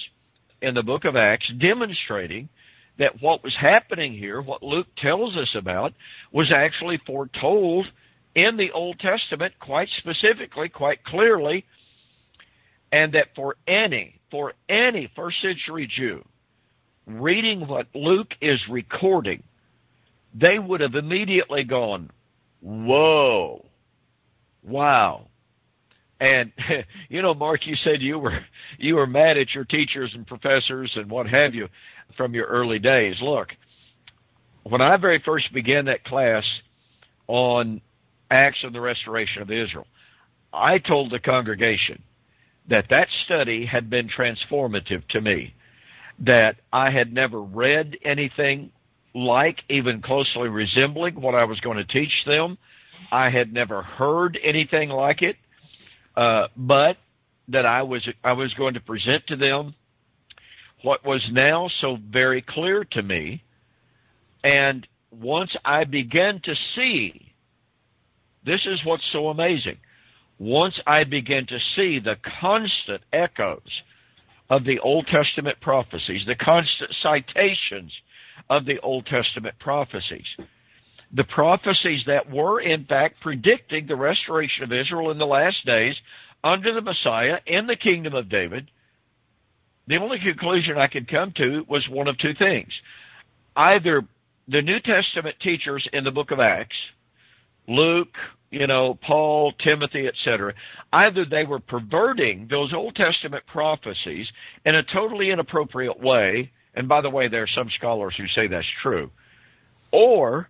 in 0.61 0.73
the 0.73 0.83
book 0.83 1.05
of 1.05 1.15
Acts, 1.15 1.51
demonstrating 1.59 2.49
that 2.97 3.21
what 3.21 3.43
was 3.43 3.55
happening 3.55 4.13
here, 4.13 4.41
what 4.41 4.63
Luke 4.63 4.87
tells 4.97 5.35
us 5.37 5.55
about, 5.55 5.93
was 6.31 6.51
actually 6.51 6.99
foretold 7.05 7.85
in 8.35 8.57
the 8.57 8.71
Old 8.71 8.99
Testament 8.99 9.53
quite 9.59 9.89
specifically, 9.97 10.69
quite 10.69 11.03
clearly, 11.03 11.65
and 12.91 13.13
that 13.13 13.27
for 13.35 13.55
any, 13.67 14.19
for 14.31 14.53
any 14.69 15.11
first 15.15 15.41
century 15.41 15.87
Jew 15.89 16.23
reading 17.07 17.67
what 17.67 17.87
Luke 17.95 18.33
is 18.41 18.61
recording, 18.69 19.41
they 20.33 20.59
would 20.59 20.81
have 20.81 20.95
immediately 20.95 21.63
gone, 21.63 22.11
Whoa, 22.61 23.65
wow. 24.63 25.27
And 26.19 26.51
you 27.09 27.21
know, 27.21 27.33
Mark, 27.33 27.67
you 27.67 27.75
said 27.75 28.01
you 28.01 28.19
were 28.19 28.39
you 28.77 28.95
were 28.95 29.07
mad 29.07 29.37
at 29.37 29.53
your 29.53 29.65
teachers 29.65 30.13
and 30.15 30.25
professors 30.25 30.91
and 30.95 31.09
what 31.09 31.27
have 31.27 31.53
you 31.53 31.67
from 32.15 32.33
your 32.33 32.45
early 32.45 32.79
days. 32.79 33.17
Look, 33.21 33.49
when 34.63 34.81
I 34.81 34.97
very 34.97 35.19
first 35.19 35.53
began 35.53 35.85
that 35.85 36.03
class 36.03 36.43
on 37.27 37.81
Acts 38.29 38.63
of 38.63 38.73
the 38.73 38.81
Restoration 38.81 39.41
of 39.41 39.51
Israel, 39.51 39.87
I 40.51 40.79
told 40.79 41.11
the 41.11 41.19
congregation 41.19 42.01
that 42.69 42.89
that 42.89 43.07
study 43.25 43.65
had 43.65 43.89
been 43.89 44.09
transformative 44.09 45.07
to 45.09 45.21
me, 45.21 45.53
that 46.19 46.57
I 46.73 46.89
had 46.89 47.13
never 47.13 47.41
read 47.41 47.97
anything 48.03 48.71
like, 49.13 49.63
even 49.69 50.01
closely 50.01 50.49
resembling 50.49 51.19
what 51.19 51.35
I 51.35 51.45
was 51.45 51.59
going 51.61 51.77
to 51.77 51.85
teach 51.85 52.23
them. 52.25 52.57
I 53.11 53.29
had 53.29 53.53
never 53.53 53.81
heard 53.81 54.37
anything 54.43 54.89
like 54.89 55.21
it, 55.21 55.37
uh, 56.17 56.47
but 56.57 56.97
that 57.47 57.65
I 57.65 57.83
was 57.83 58.09
I 58.23 58.33
was 58.33 58.53
going 58.55 58.73
to 58.73 58.81
present 58.81 59.25
to 59.27 59.35
them 59.35 59.75
what 60.81 61.05
was 61.05 61.25
now 61.31 61.69
so 61.79 61.97
very 62.11 62.41
clear 62.41 62.83
to 62.91 63.03
me. 63.03 63.43
And 64.43 64.87
once 65.11 65.55
I 65.63 65.85
began 65.85 66.41
to 66.43 66.55
see, 66.75 67.33
this 68.45 68.65
is 68.65 68.81
what's 68.83 69.09
so 69.11 69.29
amazing. 69.29 69.77
Once 70.39 70.79
I 70.85 71.03
began 71.03 71.45
to 71.47 71.59
see 71.75 71.99
the 71.99 72.17
constant 72.41 73.01
echoes 73.13 73.83
of 74.49 74.63
the 74.65 74.79
Old 74.79 75.05
Testament 75.07 75.59
prophecies, 75.61 76.25
the 76.25 76.35
constant 76.35 76.93
citations 77.01 77.93
of 78.49 78.65
the 78.65 78.79
Old 78.81 79.05
Testament 79.05 79.55
prophecies, 79.59 80.27
the 81.11 81.23
prophecies 81.23 82.03
that 82.07 82.29
were 82.29 82.59
in 82.59 82.85
fact 82.85 83.21
predicting 83.21 83.87
the 83.87 83.95
restoration 83.95 84.63
of 84.63 84.71
Israel 84.71 85.11
in 85.11 85.17
the 85.17 85.25
last 85.25 85.65
days 85.65 85.99
under 86.43 86.73
the 86.73 86.81
Messiah 86.81 87.39
in 87.45 87.67
the 87.67 87.75
kingdom 87.75 88.13
of 88.13 88.29
David, 88.29 88.69
the 89.87 89.97
only 89.97 90.19
conclusion 90.19 90.77
I 90.77 90.87
could 90.87 91.07
come 91.07 91.31
to 91.37 91.65
was 91.67 91.87
one 91.89 92.07
of 92.07 92.17
two 92.17 92.33
things. 92.33 92.73
Either 93.55 94.03
the 94.47 94.61
New 94.61 94.79
Testament 94.79 95.37
teachers 95.39 95.87
in 95.93 96.03
the 96.03 96.11
book 96.11 96.31
of 96.31 96.39
Acts, 96.39 96.75
Luke, 97.67 98.15
you 98.51 98.67
know, 98.67 98.97
Paul, 99.01 99.53
Timothy, 99.53 100.07
etc., 100.07 100.53
either 100.93 101.25
they 101.25 101.45
were 101.45 101.59
perverting 101.59 102.47
those 102.49 102.73
Old 102.73 102.95
Testament 102.95 103.45
prophecies 103.47 104.31
in 104.65 104.75
a 104.75 104.83
totally 104.83 105.31
inappropriate 105.31 105.99
way, 105.99 106.51
and 106.75 106.87
by 106.87 107.01
the 107.01 107.09
way, 107.09 107.27
there 107.27 107.43
are 107.43 107.47
some 107.47 107.69
scholars 107.69 108.15
who 108.17 108.27
say 108.27 108.47
that's 108.47 108.67
true, 108.81 109.09
or 109.91 110.49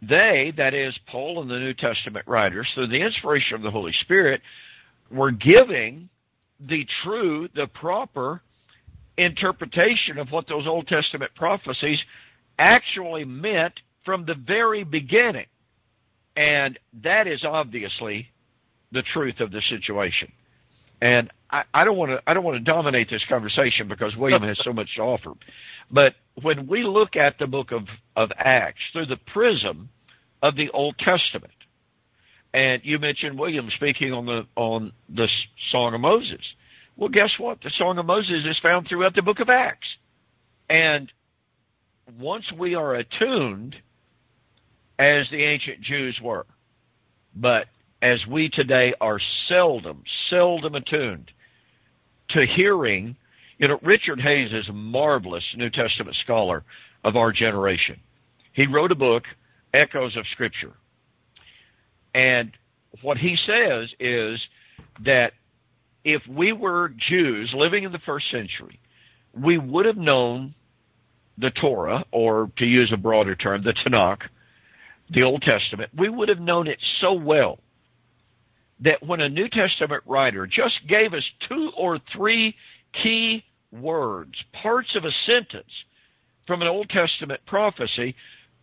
they, 0.00 0.52
that 0.56 0.74
is, 0.74 0.96
Paul 1.06 1.42
and 1.42 1.50
the 1.50 1.58
New 1.58 1.74
Testament 1.74 2.26
writers, 2.28 2.68
through 2.74 2.86
the 2.88 3.02
inspiration 3.02 3.56
of 3.56 3.62
the 3.62 3.70
Holy 3.70 3.92
Spirit, 3.92 4.40
were 5.10 5.32
giving 5.32 6.08
the 6.60 6.86
true, 7.02 7.48
the 7.54 7.66
proper 7.68 8.42
interpretation 9.16 10.18
of 10.18 10.30
what 10.30 10.46
those 10.46 10.66
Old 10.66 10.86
Testament 10.86 11.32
prophecies 11.34 12.02
actually 12.58 13.24
meant 13.24 13.80
from 14.04 14.24
the 14.24 14.34
very 14.34 14.84
beginning. 14.84 15.46
And 16.36 16.78
that 17.02 17.26
is 17.26 17.44
obviously 17.44 18.28
the 18.92 19.02
truth 19.02 19.40
of 19.40 19.50
the 19.50 19.60
situation. 19.62 20.32
And 21.00 21.30
I, 21.50 21.84
don't 21.84 21.96
want 21.96 22.10
to 22.10 22.22
I 22.26 22.34
don't 22.34 22.44
want 22.44 22.58
to 22.58 22.64
dominate 22.64 23.08
this 23.08 23.24
conversation 23.28 23.88
because 23.88 24.16
William 24.16 24.42
has 24.42 24.58
so 24.62 24.72
much 24.72 24.88
to 24.96 25.02
offer. 25.02 25.32
But 25.90 26.14
when 26.42 26.66
we 26.66 26.82
look 26.82 27.16
at 27.16 27.38
the 27.38 27.46
book 27.46 27.72
of, 27.72 27.84
of 28.16 28.30
Acts 28.36 28.80
through 28.92 29.06
the 29.06 29.16
prism 29.32 29.88
of 30.42 30.56
the 30.56 30.70
Old 30.70 30.98
Testament, 30.98 31.52
and 32.52 32.82
you 32.84 32.98
mentioned 32.98 33.38
William 33.38 33.70
speaking 33.76 34.12
on 34.12 34.26
the 34.26 34.46
on 34.56 34.92
the 35.08 35.28
Song 35.70 35.94
of 35.94 36.00
Moses. 36.00 36.44
Well, 36.96 37.08
guess 37.08 37.34
what? 37.38 37.60
The 37.62 37.70
Song 37.70 37.98
of 37.98 38.06
Moses 38.06 38.44
is 38.44 38.58
found 38.60 38.88
throughout 38.88 39.14
the 39.14 39.22
book 39.22 39.40
of 39.40 39.48
Acts. 39.48 39.86
And 40.68 41.10
once 42.18 42.50
we 42.58 42.74
are 42.74 42.94
attuned, 42.94 43.76
as 44.98 45.28
the 45.30 45.44
ancient 45.44 45.80
Jews 45.80 46.18
were, 46.22 46.46
but 47.34 47.66
as 48.00 48.24
we 48.26 48.48
today 48.48 48.94
are 49.00 49.18
seldom, 49.46 50.04
seldom 50.28 50.74
attuned 50.74 51.32
to 52.30 52.46
hearing, 52.46 53.16
you 53.58 53.68
know, 53.68 53.78
Richard 53.82 54.20
Hays 54.20 54.52
is 54.52 54.68
a 54.68 54.72
marvelous 54.72 55.44
New 55.56 55.70
Testament 55.70 56.16
scholar 56.16 56.64
of 57.02 57.16
our 57.16 57.32
generation. 57.32 57.98
He 58.52 58.66
wrote 58.66 58.92
a 58.92 58.96
book, 58.96 59.24
Echoes 59.74 60.16
of 60.16 60.26
Scripture. 60.26 60.74
And 62.14 62.52
what 63.02 63.18
he 63.18 63.36
says 63.36 63.92
is 63.98 64.46
that 65.04 65.32
if 66.04 66.22
we 66.26 66.52
were 66.52 66.92
Jews 66.96 67.52
living 67.54 67.84
in 67.84 67.92
the 67.92 67.98
first 67.98 68.30
century, 68.30 68.78
we 69.34 69.58
would 69.58 69.86
have 69.86 69.96
known 69.96 70.54
the 71.36 71.50
Torah, 71.50 72.04
or 72.10 72.50
to 72.56 72.66
use 72.66 72.92
a 72.92 72.96
broader 72.96 73.36
term, 73.36 73.62
the 73.62 73.72
Tanakh, 73.72 74.22
the 75.10 75.22
Old 75.22 75.42
Testament. 75.42 75.90
We 75.96 76.08
would 76.08 76.28
have 76.28 76.40
known 76.40 76.66
it 76.66 76.78
so 77.00 77.12
well 77.12 77.60
that 78.80 79.02
when 79.02 79.20
a 79.20 79.28
New 79.28 79.48
Testament 79.48 80.02
writer 80.06 80.46
just 80.46 80.80
gave 80.88 81.12
us 81.12 81.28
two 81.48 81.70
or 81.76 81.98
three 82.12 82.54
key 82.92 83.44
words, 83.72 84.32
parts 84.62 84.94
of 84.96 85.04
a 85.04 85.10
sentence 85.26 85.70
from 86.46 86.62
an 86.62 86.68
Old 86.68 86.88
Testament 86.88 87.40
prophecy, 87.46 88.14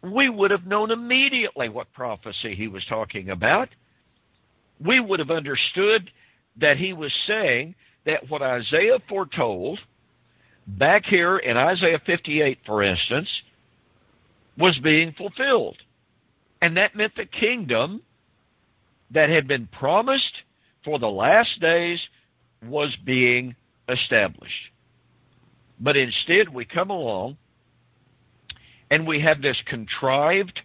we 0.01 0.29
would 0.29 0.51
have 0.51 0.65
known 0.65 0.91
immediately 0.91 1.69
what 1.69 1.91
prophecy 1.93 2.55
he 2.55 2.67
was 2.67 2.85
talking 2.87 3.29
about. 3.29 3.69
We 4.83 4.99
would 4.99 5.19
have 5.19 5.31
understood 5.31 6.11
that 6.57 6.77
he 6.77 6.93
was 6.93 7.13
saying 7.27 7.75
that 8.05 8.29
what 8.29 8.41
Isaiah 8.41 8.99
foretold 9.09 9.79
back 10.67 11.05
here 11.05 11.37
in 11.37 11.57
Isaiah 11.57 12.01
58, 12.05 12.59
for 12.65 12.83
instance, 12.83 13.29
was 14.57 14.79
being 14.83 15.13
fulfilled. 15.13 15.77
And 16.61 16.77
that 16.77 16.95
meant 16.95 17.15
the 17.15 17.25
kingdom 17.25 18.01
that 19.11 19.29
had 19.29 19.47
been 19.47 19.67
promised 19.67 20.43
for 20.83 20.99
the 20.99 21.07
last 21.07 21.59
days 21.59 22.05
was 22.63 22.95
being 23.05 23.55
established. 23.89 24.71
But 25.79 25.97
instead, 25.97 26.53
we 26.53 26.65
come 26.65 26.89
along 26.89 27.37
and 28.89 29.07
we 29.07 29.21
have 29.21 29.41
this 29.41 29.61
contrived 29.65 30.61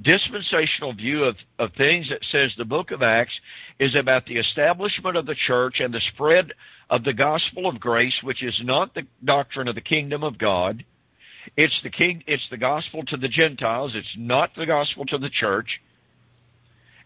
dispensational 0.00 0.94
view 0.94 1.24
of, 1.24 1.36
of 1.58 1.72
things 1.74 2.08
that 2.08 2.24
says 2.24 2.52
the 2.56 2.64
book 2.64 2.90
of 2.90 3.02
Acts 3.02 3.38
is 3.78 3.94
about 3.94 4.26
the 4.26 4.36
establishment 4.36 5.16
of 5.16 5.26
the 5.26 5.36
church 5.46 5.80
and 5.80 5.92
the 5.92 6.00
spread 6.12 6.52
of 6.90 7.04
the 7.04 7.14
gospel 7.14 7.68
of 7.68 7.78
grace, 7.78 8.18
which 8.22 8.42
is 8.42 8.60
not 8.64 8.94
the 8.94 9.06
doctrine 9.24 9.68
of 9.68 9.74
the 9.74 9.80
kingdom 9.80 10.24
of 10.24 10.38
God. 10.38 10.84
It's 11.56 11.78
the 11.82 11.90
king 11.90 12.22
it's 12.26 12.46
the 12.50 12.56
gospel 12.56 13.04
to 13.06 13.16
the 13.16 13.28
Gentiles, 13.28 13.92
it's 13.94 14.14
not 14.16 14.50
the 14.56 14.66
gospel 14.66 15.04
to 15.06 15.18
the 15.18 15.30
church. 15.30 15.80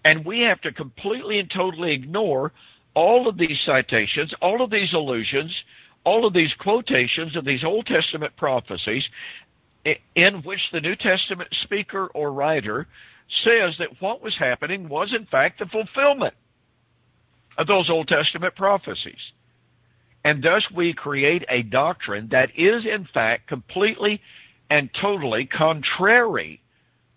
And 0.07 0.25
we 0.25 0.43
have 0.43 0.61
to 0.61 0.73
completely 0.73 1.41
and 1.41 1.51
totally 1.51 1.93
ignore 1.93 2.53
all 2.95 3.29
of 3.29 3.37
these 3.37 3.61
citations, 3.67 4.33
all 4.41 4.63
of 4.63 4.71
these 4.71 4.95
allusions, 4.95 5.53
all 6.05 6.25
of 6.25 6.33
these 6.33 6.55
quotations 6.61 7.35
of 7.35 7.45
these 7.45 7.65
Old 7.65 7.87
Testament 7.87 8.33
prophecies 8.37 9.09
in 10.15 10.43
which 10.45 10.61
the 10.71 10.81
New 10.81 10.95
Testament 10.95 11.49
speaker 11.65 12.07
or 12.15 12.33
writer 12.33 12.87
says 13.43 13.75
that 13.81 14.01
what 14.01 14.23
was 14.23 14.37
happening 14.39 14.89
was 14.89 15.13
in 15.13 15.27
fact 15.27 15.59
the 15.59 15.67
fulfillment 15.67 16.35
of 17.59 17.67
those 17.67 17.91
Old 17.91 18.07
Testament 18.07 18.55
prophecies. 18.55 19.33
And 20.25 20.41
thus 20.41 20.65
we 20.73 20.95
create 20.95 21.45
a 21.49 21.65
doctrine 21.65 22.29
that 22.31 22.51
is 22.57 22.87
in 22.87 23.09
fact 23.13 23.49
completely 23.49 24.21
and 24.71 24.89
totally 25.01 25.47
contrary 25.47 26.61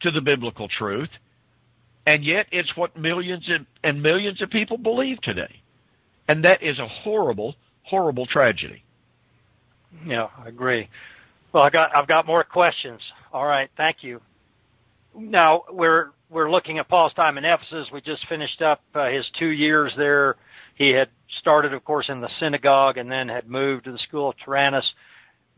to 0.02 0.10
the 0.10 0.22
biblical 0.22 0.68
truth, 0.68 1.10
and 2.10 2.26
yet 2.26 2.48
it's 2.52 2.76
what 2.76 2.98
millions 2.98 3.48
and 3.84 4.02
millions 4.02 4.42
of 4.42 4.50
people 4.50 4.80
believe 4.80 5.22
today. 5.22 5.62
And 6.28 6.44
that 6.44 6.64
is 6.64 6.80
a 6.80 6.88
horrible, 6.88 7.56
horrible 7.84 8.26
tragedy. 8.26 8.84
Yeah, 10.08 10.28
I 10.44 10.48
agree. 10.48 10.90
Well, 11.54 11.62
I 11.62 11.70
got 11.70 11.96
I've 11.96 12.08
got 12.08 12.26
more 12.26 12.44
questions. 12.44 13.00
All 13.32 13.46
right, 13.46 13.70
thank 13.78 14.04
you. 14.04 14.22
Now 15.16 15.66
we're 15.72 16.10
we're 16.32 16.50
looking 16.50 16.80
at 16.80 16.90
Paul's 16.90 17.14
time 17.14 17.38
in 17.38 17.46
Ephesus. 17.46 17.90
We 17.94 18.02
just 18.02 18.26
finished 18.28 18.64
up 18.64 18.82
uh, 18.96 19.10
his 19.10 19.30
two 19.38 19.50
years 19.50 19.94
there. 19.96 20.36
He 20.74 20.90
had 20.90 21.10
started, 21.38 21.76
of 21.76 21.86
course, 21.86 22.10
in 22.10 22.22
the 22.22 22.30
synagogue 22.40 22.98
and 22.98 23.12
then 23.12 23.30
had 23.30 23.48
moved 23.48 23.86
to 23.86 23.92
the 23.92 24.00
school 24.00 24.30
of 24.30 24.36
Tyrannus. 24.44 24.92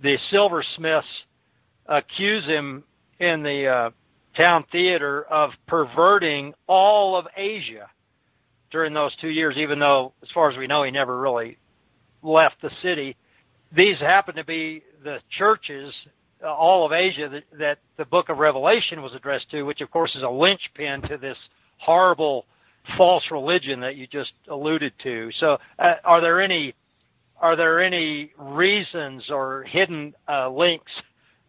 The 0.04 0.18
silversmiths 0.30 1.08
accuse 1.86 2.46
him 2.46 2.84
in 3.20 3.42
the 3.42 3.68
uh, 3.68 3.92
town 4.36 4.66
theater 4.72 5.24
of 5.24 5.52
perverting 5.68 6.54
all 6.68 7.16
of 7.16 7.28
Asia 7.36 7.90
during 8.72 8.94
those 8.94 9.16
two 9.20 9.30
years, 9.30 9.58
even 9.58 9.80
though, 9.80 10.14
as 10.24 10.30
far 10.32 10.50
as 10.50 10.58
we 10.58 10.68
know, 10.68 10.84
he 10.84 10.92
never 10.92 11.20
really 11.20 11.58
left 12.24 12.62
the 12.62 12.72
city. 12.82 13.16
These 13.76 14.00
happen 14.00 14.36
to 14.36 14.46
be 14.46 14.84
the 15.04 15.20
churches, 15.30 15.94
uh, 16.44 16.54
all 16.54 16.86
of 16.86 16.92
Asia, 16.92 17.28
that, 17.30 17.44
that 17.58 17.80
the 17.98 18.06
book 18.06 18.30
of 18.30 18.38
Revelation 18.38 19.02
was 19.02 19.14
addressed 19.14 19.50
to, 19.52 19.64
which, 19.64 19.82
of 19.82 19.92
course, 19.92 20.16
is 20.16 20.24
a 20.24 20.30
linchpin 20.30 21.02
to 21.04 21.18
this 21.18 21.38
horrible 21.78 22.46
false 22.98 23.24
religion 23.32 23.80
that 23.82 23.96
you 23.96 24.08
just 24.08 24.34
alluded 24.50 24.94
to. 25.04 25.30
So, 25.34 25.58
uh, 25.80 25.96
are 26.04 26.22
there 26.22 26.42
any 26.42 26.74
are 27.42 27.56
there 27.56 27.80
any 27.80 28.32
reasons 28.38 29.32
or 29.32 29.64
hidden 29.64 30.14
uh, 30.30 30.50
links 30.52 30.92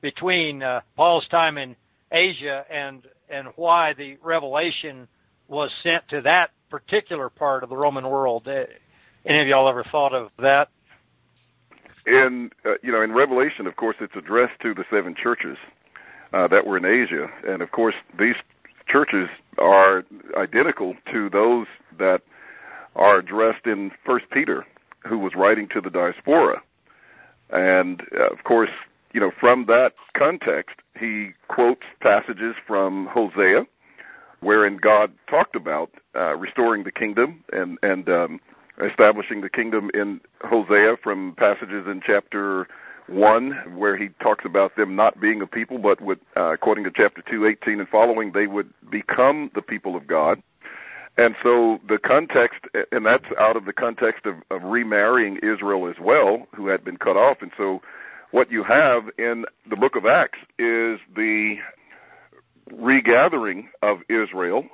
between 0.01 0.62
uh, 0.62 0.81
Paul's 0.97 1.29
time 1.29 1.59
in 1.59 1.77
Asia 2.12 2.64
and 2.71 3.02
and 3.28 3.49
why 3.57 3.95
the 3.95 4.19
revelation 4.23 5.09
was 5.49 5.73
sent 5.83 6.07
to 6.09 6.21
that 6.23 6.50
particular 6.71 7.28
part 7.28 7.62
of 7.62 7.71
the 7.71 7.76
Roman 7.76 8.09
world? 8.09 8.47
Uh, 8.47 8.64
any 9.25 9.40
of 9.40 9.47
y'all 9.47 9.69
ever 9.69 9.85
thought 9.85 10.12
of 10.12 10.31
that? 10.38 10.69
In 12.07 12.50
uh, 12.64 12.75
you 12.83 12.92
know, 12.92 13.02
in 13.02 13.12
Revelation, 13.12 13.66
of 13.66 13.76
course, 13.76 13.97
it's 14.00 14.16
addressed 14.16 14.61
to 14.61 14.75
the 14.75 14.85
seven 14.90 15.14
churches 15.14 15.57
uh, 16.33 16.49
that 16.49 16.66
were 16.66 16.76
in 16.76 16.85
Asia, 16.85 17.28
and 17.47 17.62
of 17.62 17.71
course, 17.71 17.95
these 18.19 18.37
churches 18.87 19.28
are 19.59 20.04
identical 20.37 20.95
to 21.12 21.31
those 21.31 21.66
that 21.99 22.23
are 22.97 23.19
addressed 23.19 23.66
in 23.66 23.90
First 24.04 24.26
Peter, 24.31 24.66
who 25.07 25.19
was 25.19 25.35
writing 25.35 25.69
to 25.69 25.81
the 25.81 25.90
diaspora. 25.90 26.62
And 27.50 28.02
uh, 28.14 28.28
of 28.28 28.45
course, 28.45 28.71
you 29.12 29.21
know, 29.21 29.33
from 29.38 29.66
that 29.66 29.95
context, 30.14 30.76
he 30.99 31.31
quotes 31.49 31.83
passages 32.00 32.54
from 32.66 33.07
Hosea, 33.07 33.66
wherein 34.40 34.76
God 34.76 35.12
talked 35.28 35.57
about 35.57 35.90
uh, 36.14 36.37
restoring 36.37 36.85
the 36.85 36.92
kingdom 36.92 37.45
and 37.52 37.78
and 37.83 38.09
um, 38.09 38.40
establishing 38.81 39.40
the 39.40 39.50
kingdom 39.50 39.90
in 39.95 40.21
Hosea 40.42 40.97
from 41.02 41.35
passages 41.37 41.87
in 41.87 42.00
chapter 42.04 42.66
1 43.09 43.76
where 43.76 43.97
he 43.97 44.09
talks 44.21 44.45
about 44.45 44.76
them 44.76 44.97
not 44.97 45.21
being 45.21 45.42
a 45.42 45.47
people 45.47 45.78
but 45.78 46.01
would 46.01 46.20
uh, 46.37 46.53
according 46.53 46.85
to 46.85 46.90
chapter 46.90 47.22
two 47.22 47.46
eighteen 47.46 47.81
and 47.81 47.88
following 47.88 48.33
they 48.33 48.46
would 48.46 48.72
become 48.90 49.51
the 49.55 49.62
people 49.62 49.96
of 49.96 50.07
God. 50.07 50.42
And 51.18 51.35
so 51.42 51.79
the 51.88 51.98
context 51.98 52.64
and 52.90 53.05
that's 53.05 53.27
out 53.38 53.57
of 53.57 53.66
the 53.66 53.72
context 53.72 54.25
of, 54.25 54.37
of 54.51 54.62
remarrying 54.62 55.38
Israel 55.38 55.87
as 55.88 55.98
well 56.01 56.46
who 56.55 56.68
had 56.68 56.85
been 56.85 56.96
cut 56.96 57.16
off. 57.16 57.42
And 57.42 57.53
so 57.57 57.83
what 58.33 58.51
you 58.51 58.64
have 58.64 59.05
in 59.18 59.45
the 59.68 59.77
book 59.77 59.95
of 59.95 60.05
Acts 60.07 60.40
is 60.59 60.99
the 61.14 61.57
regathering 62.73 63.68
of 63.83 63.99
Israel 64.09 64.66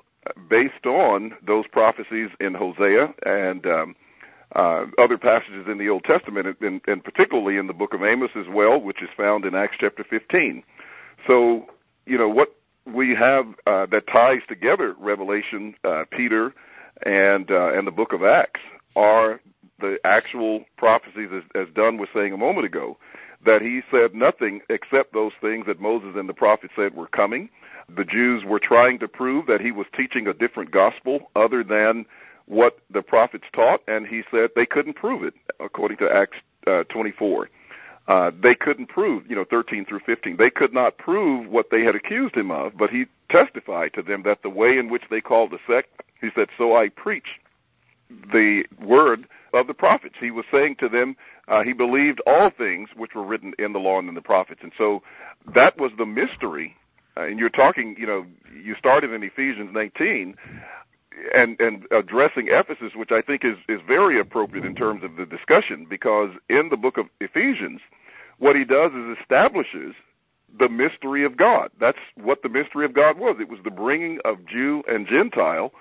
based 0.48 0.86
on 0.86 1.34
those 1.46 1.66
prophecies 1.66 2.30
in 2.40 2.54
Hosea 2.54 3.12
and 3.26 3.66
um, 3.66 3.96
uh, 4.54 4.86
other 4.98 5.18
passages 5.18 5.66
in 5.68 5.78
the 5.78 5.88
Old 5.88 6.04
Testament, 6.04 6.56
and, 6.60 6.80
and 6.86 7.04
particularly 7.04 7.58
in 7.58 7.66
the 7.66 7.72
book 7.72 7.94
of 7.94 8.02
Amos 8.02 8.30
as 8.36 8.46
well, 8.48 8.80
which 8.80 9.02
is 9.02 9.08
found 9.16 9.44
in 9.44 9.54
Acts 9.54 9.76
chapter 9.78 10.04
15. 10.04 10.62
So, 11.26 11.66
you 12.06 12.16
know, 12.16 12.28
what 12.28 12.54
we 12.86 13.14
have 13.14 13.46
uh, 13.66 13.86
that 13.86 14.06
ties 14.06 14.40
together 14.48 14.94
Revelation, 14.98 15.74
uh, 15.84 16.04
Peter, 16.10 16.54
and 17.04 17.50
uh, 17.50 17.72
and 17.74 17.86
the 17.86 17.92
book 17.92 18.12
of 18.12 18.22
Acts 18.24 18.60
are 18.96 19.40
the 19.80 19.98
actual 20.04 20.64
prophecies, 20.76 21.28
as, 21.32 21.42
as 21.54 21.68
Don 21.74 21.98
was 21.98 22.08
saying 22.14 22.32
a 22.32 22.36
moment 22.36 22.66
ago, 22.66 22.96
that 23.44 23.62
he 23.62 23.82
said 23.90 24.14
nothing 24.14 24.60
except 24.68 25.12
those 25.12 25.32
things 25.40 25.66
that 25.66 25.80
Moses 25.80 26.14
and 26.16 26.28
the 26.28 26.34
prophets 26.34 26.72
said 26.76 26.94
were 26.94 27.06
coming. 27.06 27.48
The 27.94 28.04
Jews 28.04 28.44
were 28.44 28.58
trying 28.58 28.98
to 28.98 29.08
prove 29.08 29.46
that 29.46 29.60
he 29.60 29.72
was 29.72 29.86
teaching 29.96 30.26
a 30.26 30.34
different 30.34 30.70
gospel 30.70 31.30
other 31.36 31.62
than 31.62 32.04
what 32.46 32.78
the 32.90 33.02
prophets 33.02 33.44
taught, 33.52 33.82
and 33.86 34.06
he 34.06 34.22
said 34.30 34.50
they 34.56 34.66
couldn't 34.66 34.94
prove 34.94 35.22
it, 35.22 35.34
according 35.60 35.98
to 35.98 36.10
Acts 36.10 36.38
uh, 36.66 36.84
24. 36.84 37.48
Uh, 38.08 38.30
they 38.42 38.54
couldn't 38.54 38.88
prove, 38.88 39.28
you 39.28 39.36
know, 39.36 39.44
13 39.44 39.84
through 39.84 40.00
15. 40.00 40.36
They 40.38 40.48
could 40.48 40.72
not 40.72 40.96
prove 40.96 41.48
what 41.48 41.70
they 41.70 41.82
had 41.82 41.94
accused 41.94 42.34
him 42.34 42.50
of, 42.50 42.76
but 42.76 42.88
he 42.88 43.04
testified 43.28 43.92
to 43.92 44.02
them 44.02 44.22
that 44.24 44.42
the 44.42 44.48
way 44.48 44.78
in 44.78 44.88
which 44.88 45.02
they 45.10 45.20
called 45.20 45.50
the 45.50 45.58
sect, 45.66 46.02
he 46.20 46.30
said, 46.34 46.48
so 46.56 46.74
I 46.74 46.88
preach 46.88 47.38
the 48.32 48.64
word 48.82 49.26
of 49.58 49.66
the 49.66 49.74
prophets. 49.74 50.14
He 50.20 50.30
was 50.30 50.44
saying 50.50 50.76
to 50.76 50.88
them, 50.88 51.16
uh, 51.48 51.62
he 51.62 51.72
believed 51.72 52.20
all 52.26 52.50
things 52.50 52.90
which 52.96 53.14
were 53.14 53.24
written 53.24 53.54
in 53.58 53.72
the 53.72 53.78
law 53.78 53.98
and 53.98 54.08
in 54.08 54.14
the 54.14 54.22
prophets. 54.22 54.60
And 54.62 54.72
so 54.76 55.02
that 55.54 55.78
was 55.78 55.92
the 55.98 56.06
mystery. 56.06 56.76
Uh, 57.16 57.22
and 57.22 57.38
you're 57.38 57.48
talking, 57.48 57.96
you 57.98 58.06
know, 58.06 58.26
you 58.54 58.74
started 58.76 59.12
in 59.12 59.22
Ephesians 59.22 59.70
19 59.72 60.36
and 61.34 61.60
and 61.60 61.84
addressing 61.90 62.46
Ephesus, 62.48 62.94
which 62.94 63.10
I 63.10 63.22
think 63.22 63.44
is 63.44 63.56
is 63.68 63.80
very 63.86 64.20
appropriate 64.20 64.64
in 64.64 64.74
terms 64.74 65.02
of 65.02 65.16
the 65.16 65.26
discussion, 65.26 65.86
because 65.88 66.30
in 66.48 66.68
the 66.68 66.76
book 66.76 66.96
of 66.96 67.06
Ephesians, 67.20 67.80
what 68.38 68.54
he 68.54 68.64
does 68.64 68.92
is 68.92 69.16
establishes 69.20 69.94
the 70.58 70.68
mystery 70.68 71.24
of 71.24 71.36
God. 71.36 71.70
That's 71.80 71.98
what 72.14 72.42
the 72.42 72.48
mystery 72.48 72.84
of 72.84 72.94
God 72.94 73.18
was. 73.18 73.36
It 73.40 73.48
was 73.48 73.60
the 73.64 73.70
bringing 73.70 74.18
of 74.24 74.46
Jew 74.46 74.82
and 74.88 75.06
Gentile 75.06 75.72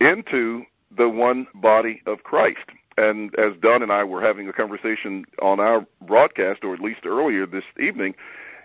into 0.00 0.64
the 0.96 1.08
one 1.08 1.46
body 1.54 2.02
of 2.06 2.22
Christ. 2.22 2.70
And 2.96 3.34
as 3.36 3.52
Don 3.60 3.82
and 3.82 3.92
I 3.92 4.04
were 4.04 4.22
having 4.22 4.48
a 4.48 4.52
conversation 4.52 5.24
on 5.42 5.60
our 5.60 5.86
broadcast, 6.02 6.64
or 6.64 6.74
at 6.74 6.80
least 6.80 7.06
earlier 7.06 7.46
this 7.46 7.64
evening, 7.80 8.14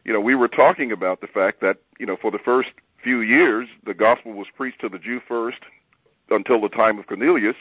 you 0.05 0.13
know, 0.13 0.19
we 0.21 0.35
were 0.35 0.47
talking 0.47 0.91
about 0.91 1.21
the 1.21 1.27
fact 1.27 1.61
that, 1.61 1.77
you 1.99 2.05
know, 2.05 2.17
for 2.21 2.31
the 2.31 2.39
first 2.39 2.69
few 3.03 3.21
years, 3.21 3.67
the 3.85 3.93
gospel 3.93 4.33
was 4.33 4.47
preached 4.55 4.81
to 4.81 4.89
the 4.89 4.99
Jew 4.99 5.19
first, 5.27 5.59
until 6.31 6.61
the 6.61 6.69
time 6.69 6.99
of 6.99 7.07
Cornelius, 7.07 7.55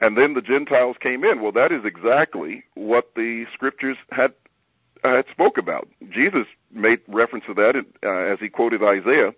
and 0.00 0.16
then 0.16 0.34
the 0.34 0.42
Gentiles 0.42 0.96
came 1.00 1.24
in. 1.24 1.40
Well, 1.42 1.52
that 1.52 1.72
is 1.72 1.84
exactly 1.84 2.64
what 2.74 3.14
the 3.14 3.46
scriptures 3.52 3.96
had 4.10 4.32
had 5.02 5.26
spoke 5.30 5.58
about. 5.58 5.86
Jesus 6.10 6.46
made 6.72 7.00
reference 7.08 7.44
to 7.46 7.54
that 7.54 7.76
uh, 8.02 8.08
as 8.08 8.38
he 8.40 8.48
quoted 8.48 8.82
Isaiah 8.82 9.34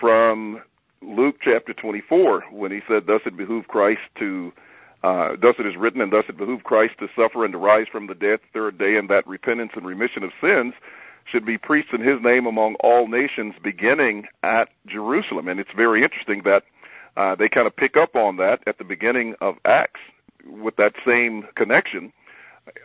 from 0.00 0.62
Luke 1.02 1.36
chapter 1.42 1.74
24 1.74 2.44
when 2.50 2.70
he 2.70 2.80
said, 2.88 3.06
"Thus 3.06 3.22
it 3.26 3.36
behooved 3.36 3.68
Christ 3.68 4.00
to." 4.18 4.52
Uh, 5.02 5.36
thus 5.40 5.54
it 5.58 5.66
is 5.66 5.76
written, 5.76 6.00
and 6.00 6.12
thus 6.12 6.24
it 6.28 6.36
behooved 6.36 6.64
Christ 6.64 6.94
to 6.98 7.08
suffer 7.14 7.44
and 7.44 7.52
to 7.52 7.58
rise 7.58 7.86
from 7.88 8.06
the 8.06 8.14
dead 8.14 8.40
the 8.40 8.58
third 8.58 8.78
day, 8.78 8.96
and 8.96 9.08
that 9.08 9.26
repentance 9.26 9.72
and 9.74 9.86
remission 9.86 10.22
of 10.24 10.30
sins 10.40 10.74
should 11.24 11.44
be 11.44 11.58
preached 11.58 11.92
in 11.92 12.00
his 12.00 12.20
name 12.22 12.46
among 12.46 12.76
all 12.76 13.08
nations, 13.08 13.54
beginning 13.62 14.26
at 14.42 14.68
Jerusalem. 14.86 15.48
And 15.48 15.60
it's 15.60 15.72
very 15.76 16.02
interesting 16.02 16.42
that 16.44 16.62
uh, 17.16 17.34
they 17.34 17.48
kind 17.48 17.66
of 17.66 17.76
pick 17.76 17.96
up 17.96 18.14
on 18.14 18.36
that 18.36 18.60
at 18.66 18.78
the 18.78 18.84
beginning 18.84 19.34
of 19.40 19.56
Acts 19.64 20.00
with 20.46 20.76
that 20.76 20.94
same 21.04 21.46
connection 21.56 22.12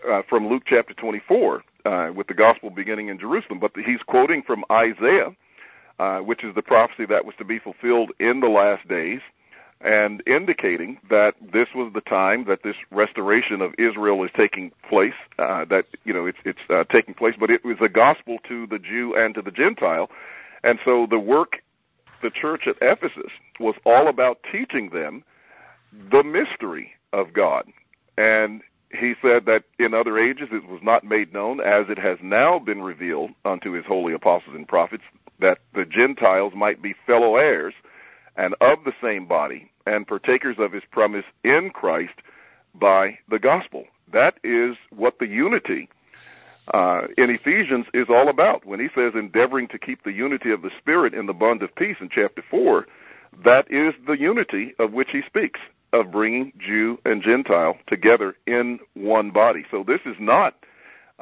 uh, 0.09 0.21
from 0.27 0.47
Luke 0.47 0.63
chapter 0.65 0.93
24 0.93 1.63
uh, 1.85 2.11
with 2.15 2.27
the 2.27 2.33
gospel 2.33 2.69
beginning 2.69 3.09
in 3.09 3.19
Jerusalem. 3.19 3.59
But 3.59 3.71
he's 3.75 4.01
quoting 4.03 4.41
from 4.41 4.63
Isaiah, 4.71 5.35
uh, 5.99 6.19
which 6.19 6.43
is 6.43 6.55
the 6.55 6.61
prophecy 6.61 7.05
that 7.05 7.25
was 7.25 7.35
to 7.37 7.45
be 7.45 7.59
fulfilled 7.59 8.11
in 8.19 8.39
the 8.39 8.47
last 8.47 8.87
days, 8.87 9.21
and 9.83 10.21
indicating 10.27 10.99
that 11.09 11.35
this 11.53 11.69
was 11.73 11.91
the 11.93 12.01
time 12.01 12.45
that 12.45 12.63
this 12.63 12.75
restoration 12.91 13.61
of 13.61 13.73
Israel 13.77 14.23
is 14.23 14.31
taking 14.35 14.71
place. 14.87 15.13
Uh, 15.39 15.65
that 15.65 15.85
you 16.03 16.13
know 16.13 16.25
it's 16.25 16.37
it's 16.45 16.59
uh, 16.69 16.83
taking 16.85 17.13
place, 17.13 17.35
but 17.39 17.49
it 17.49 17.63
was 17.65 17.77
a 17.81 17.89
gospel 17.89 18.37
to 18.47 18.67
the 18.67 18.79
Jew 18.79 19.15
and 19.15 19.33
to 19.35 19.41
the 19.41 19.51
Gentile, 19.51 20.09
and 20.63 20.79
so 20.85 21.07
the 21.09 21.19
work 21.19 21.63
the 22.21 22.29
church 22.29 22.67
at 22.67 22.75
Ephesus 22.81 23.31
was 23.59 23.75
all 23.85 24.07
about 24.07 24.39
teaching 24.51 24.89
them 24.89 25.23
the 26.11 26.23
mystery 26.23 26.93
of 27.13 27.33
God. 27.33 27.65
And 28.17 28.61
he 28.91 29.15
said 29.21 29.45
that 29.45 29.63
in 29.79 29.93
other 29.93 30.19
ages 30.19 30.49
it 30.51 30.67
was 30.67 30.81
not 30.83 31.03
made 31.03 31.33
known, 31.33 31.59
as 31.59 31.85
it 31.89 31.97
has 31.97 32.17
now 32.21 32.59
been 32.59 32.81
revealed 32.81 33.31
unto 33.45 33.71
his 33.71 33.85
holy 33.85 34.13
apostles 34.13 34.55
and 34.55 34.67
prophets, 34.67 35.03
that 35.39 35.59
the 35.73 35.85
Gentiles 35.85 36.53
might 36.55 36.81
be 36.81 36.93
fellow 37.07 37.35
heirs 37.35 37.73
and 38.35 38.55
of 38.61 38.83
the 38.83 38.93
same 39.01 39.25
body, 39.25 39.70
and 39.85 40.07
partakers 40.07 40.57
of 40.59 40.71
his 40.71 40.83
promise 40.91 41.25
in 41.43 41.69
Christ 41.73 42.15
by 42.75 43.17
the 43.29 43.39
gospel. 43.39 43.85
That 44.11 44.35
is 44.43 44.77
what 44.95 45.19
the 45.19 45.27
unity 45.27 45.89
uh, 46.73 47.07
in 47.17 47.29
Ephesians 47.29 47.87
is 47.93 48.07
all 48.09 48.29
about. 48.29 48.65
When 48.65 48.79
he 48.79 48.89
says 48.95 49.13
endeavoring 49.15 49.67
to 49.69 49.79
keep 49.79 50.03
the 50.03 50.11
unity 50.11 50.51
of 50.51 50.61
the 50.61 50.71
Spirit 50.77 51.13
in 51.13 51.25
the 51.25 51.33
bond 51.33 51.63
of 51.63 51.73
peace 51.75 51.97
in 51.99 52.09
chapter 52.09 52.43
4, 52.49 52.87
that 53.43 53.71
is 53.71 53.93
the 54.05 54.17
unity 54.17 54.73
of 54.79 54.93
which 54.93 55.09
he 55.11 55.21
speaks, 55.25 55.59
of 55.93 56.11
bringing 56.11 56.53
Jew 56.57 56.99
and 57.05 57.21
Gentile 57.21 57.77
together 57.87 58.35
in 58.47 58.79
one 58.93 59.31
body. 59.31 59.65
So 59.71 59.83
this 59.83 60.01
is 60.05 60.15
not 60.19 60.55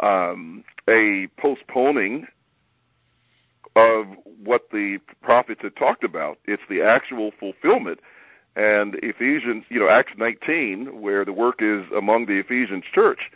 um, 0.01 0.63
a 0.87 1.27
postponing 1.37 2.27
of 3.75 4.07
what 4.43 4.69
the 4.71 4.99
prophets 5.21 5.61
had 5.61 5.75
talked 5.75 6.03
about. 6.03 6.37
It's 6.45 6.63
the 6.69 6.81
actual 6.81 7.31
fulfillment. 7.39 7.99
And 8.59 8.95
Ephesians, 8.95 9.63
you 9.69 9.79
know, 9.79 9.87
Acts 9.87 10.11
19, 10.17 10.99
where 10.99 11.23
the 11.23 11.31
work 11.31 11.61
is 11.61 11.85
among 11.95 12.25
the 12.25 12.39
Ephesians 12.39 12.83
church, 12.93 13.31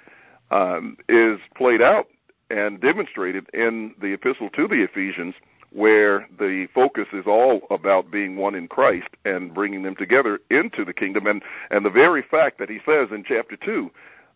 um, 0.52 0.98
is 1.08 1.40
played 1.56 1.82
out 1.82 2.08
and 2.50 2.82
demonstrated 2.82 3.50
in 3.54 3.96
the 4.02 4.12
epistle 4.12 4.50
to 4.50 4.68
the 4.68 4.84
Ephesians, 4.84 5.34
where 5.72 6.28
the 6.38 6.68
focus 6.76 7.08
is 7.14 7.24
all 7.26 7.62
about 7.72 8.12
being 8.12 8.36
one 8.36 8.54
in 8.54 8.68
Christ 8.68 9.08
and 9.24 9.54
bringing 9.54 9.84
them 9.84 9.96
together 9.96 10.42
into 10.50 10.84
the 10.84 10.94
kingdom. 10.94 11.26
And, 11.26 11.42
and 11.72 11.86
the 11.86 11.90
very 11.90 12.22
fact 12.22 12.60
that 12.60 12.70
he 12.70 12.80
says 12.86 13.08
in 13.10 13.24
chapter 13.24 13.56
2 13.56 13.90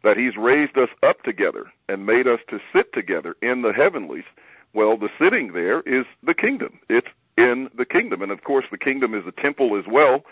that 0.05 0.15
he's 0.15 0.37
raised 0.37 0.77
us 0.77 0.89
up 1.03 1.21
together 1.23 1.65
and 1.89 2.05
made 2.05 2.27
us 2.27 2.39
to 2.47 2.61
sit 2.71 2.93
together 2.93 3.35
in 3.41 3.61
the 3.61 3.73
heavenlies, 3.73 4.23
well, 4.73 4.95
the 4.95 5.09
sitting 5.19 5.51
there 5.51 5.81
is 5.81 6.05
the 6.23 6.33
kingdom. 6.33 6.79
It's 6.87 7.09
in 7.35 7.69
the 7.77 7.85
kingdom. 7.85 8.21
And 8.21 8.31
of 8.31 8.45
course, 8.45 8.65
the 8.71 8.77
kingdom 8.77 9.13
is 9.13 9.27
a 9.27 9.33
temple 9.33 9.77
as 9.77 9.85
well. 9.85 10.23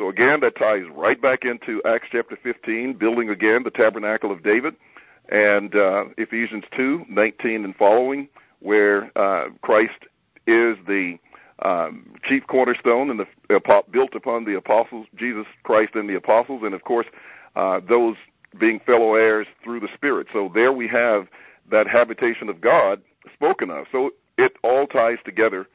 So 0.00 0.08
again, 0.08 0.40
that 0.40 0.56
ties 0.56 0.84
right 0.96 1.20
back 1.20 1.44
into 1.44 1.82
Acts 1.84 2.08
chapter 2.10 2.38
15, 2.42 2.94
building 2.94 3.28
again 3.28 3.64
the 3.64 3.70
tabernacle 3.70 4.32
of 4.32 4.42
David 4.42 4.74
and 5.28 5.74
uh, 5.74 6.04
Ephesians 6.16 6.64
2, 6.74 7.04
19 7.10 7.66
and 7.66 7.76
following, 7.76 8.26
where 8.60 9.12
uh, 9.14 9.50
Christ 9.60 10.06
is 10.46 10.78
the 10.86 11.18
um, 11.62 12.14
chief 12.24 12.46
cornerstone 12.46 13.10
and 13.10 13.20
the 13.20 13.54
uh, 13.54 13.82
built 13.90 14.14
upon 14.14 14.46
the 14.46 14.56
apostles, 14.56 15.06
Jesus 15.16 15.44
Christ 15.64 15.94
and 15.94 16.08
the 16.08 16.16
apostles, 16.16 16.62
and 16.64 16.72
of 16.72 16.82
course 16.84 17.06
uh, 17.54 17.80
those 17.86 18.16
being 18.58 18.80
fellow 18.86 19.16
heirs 19.16 19.48
through 19.62 19.80
the 19.80 19.88
Spirit. 19.92 20.28
So 20.32 20.50
there 20.54 20.72
we 20.72 20.88
have 20.88 21.26
that 21.70 21.86
habitation 21.86 22.48
of 22.48 22.62
God 22.62 23.02
spoken 23.34 23.68
of. 23.68 23.84
So 23.92 24.12
it 24.38 24.54
all 24.64 24.86
ties 24.86 25.18
together 25.26 25.66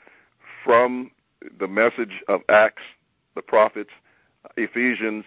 from 0.64 1.12
the 1.60 1.68
message 1.68 2.24
of 2.28 2.42
Acts, 2.50 2.82
the 3.36 3.44
prophets, 3.44 3.92
Ephesians, 4.58 5.26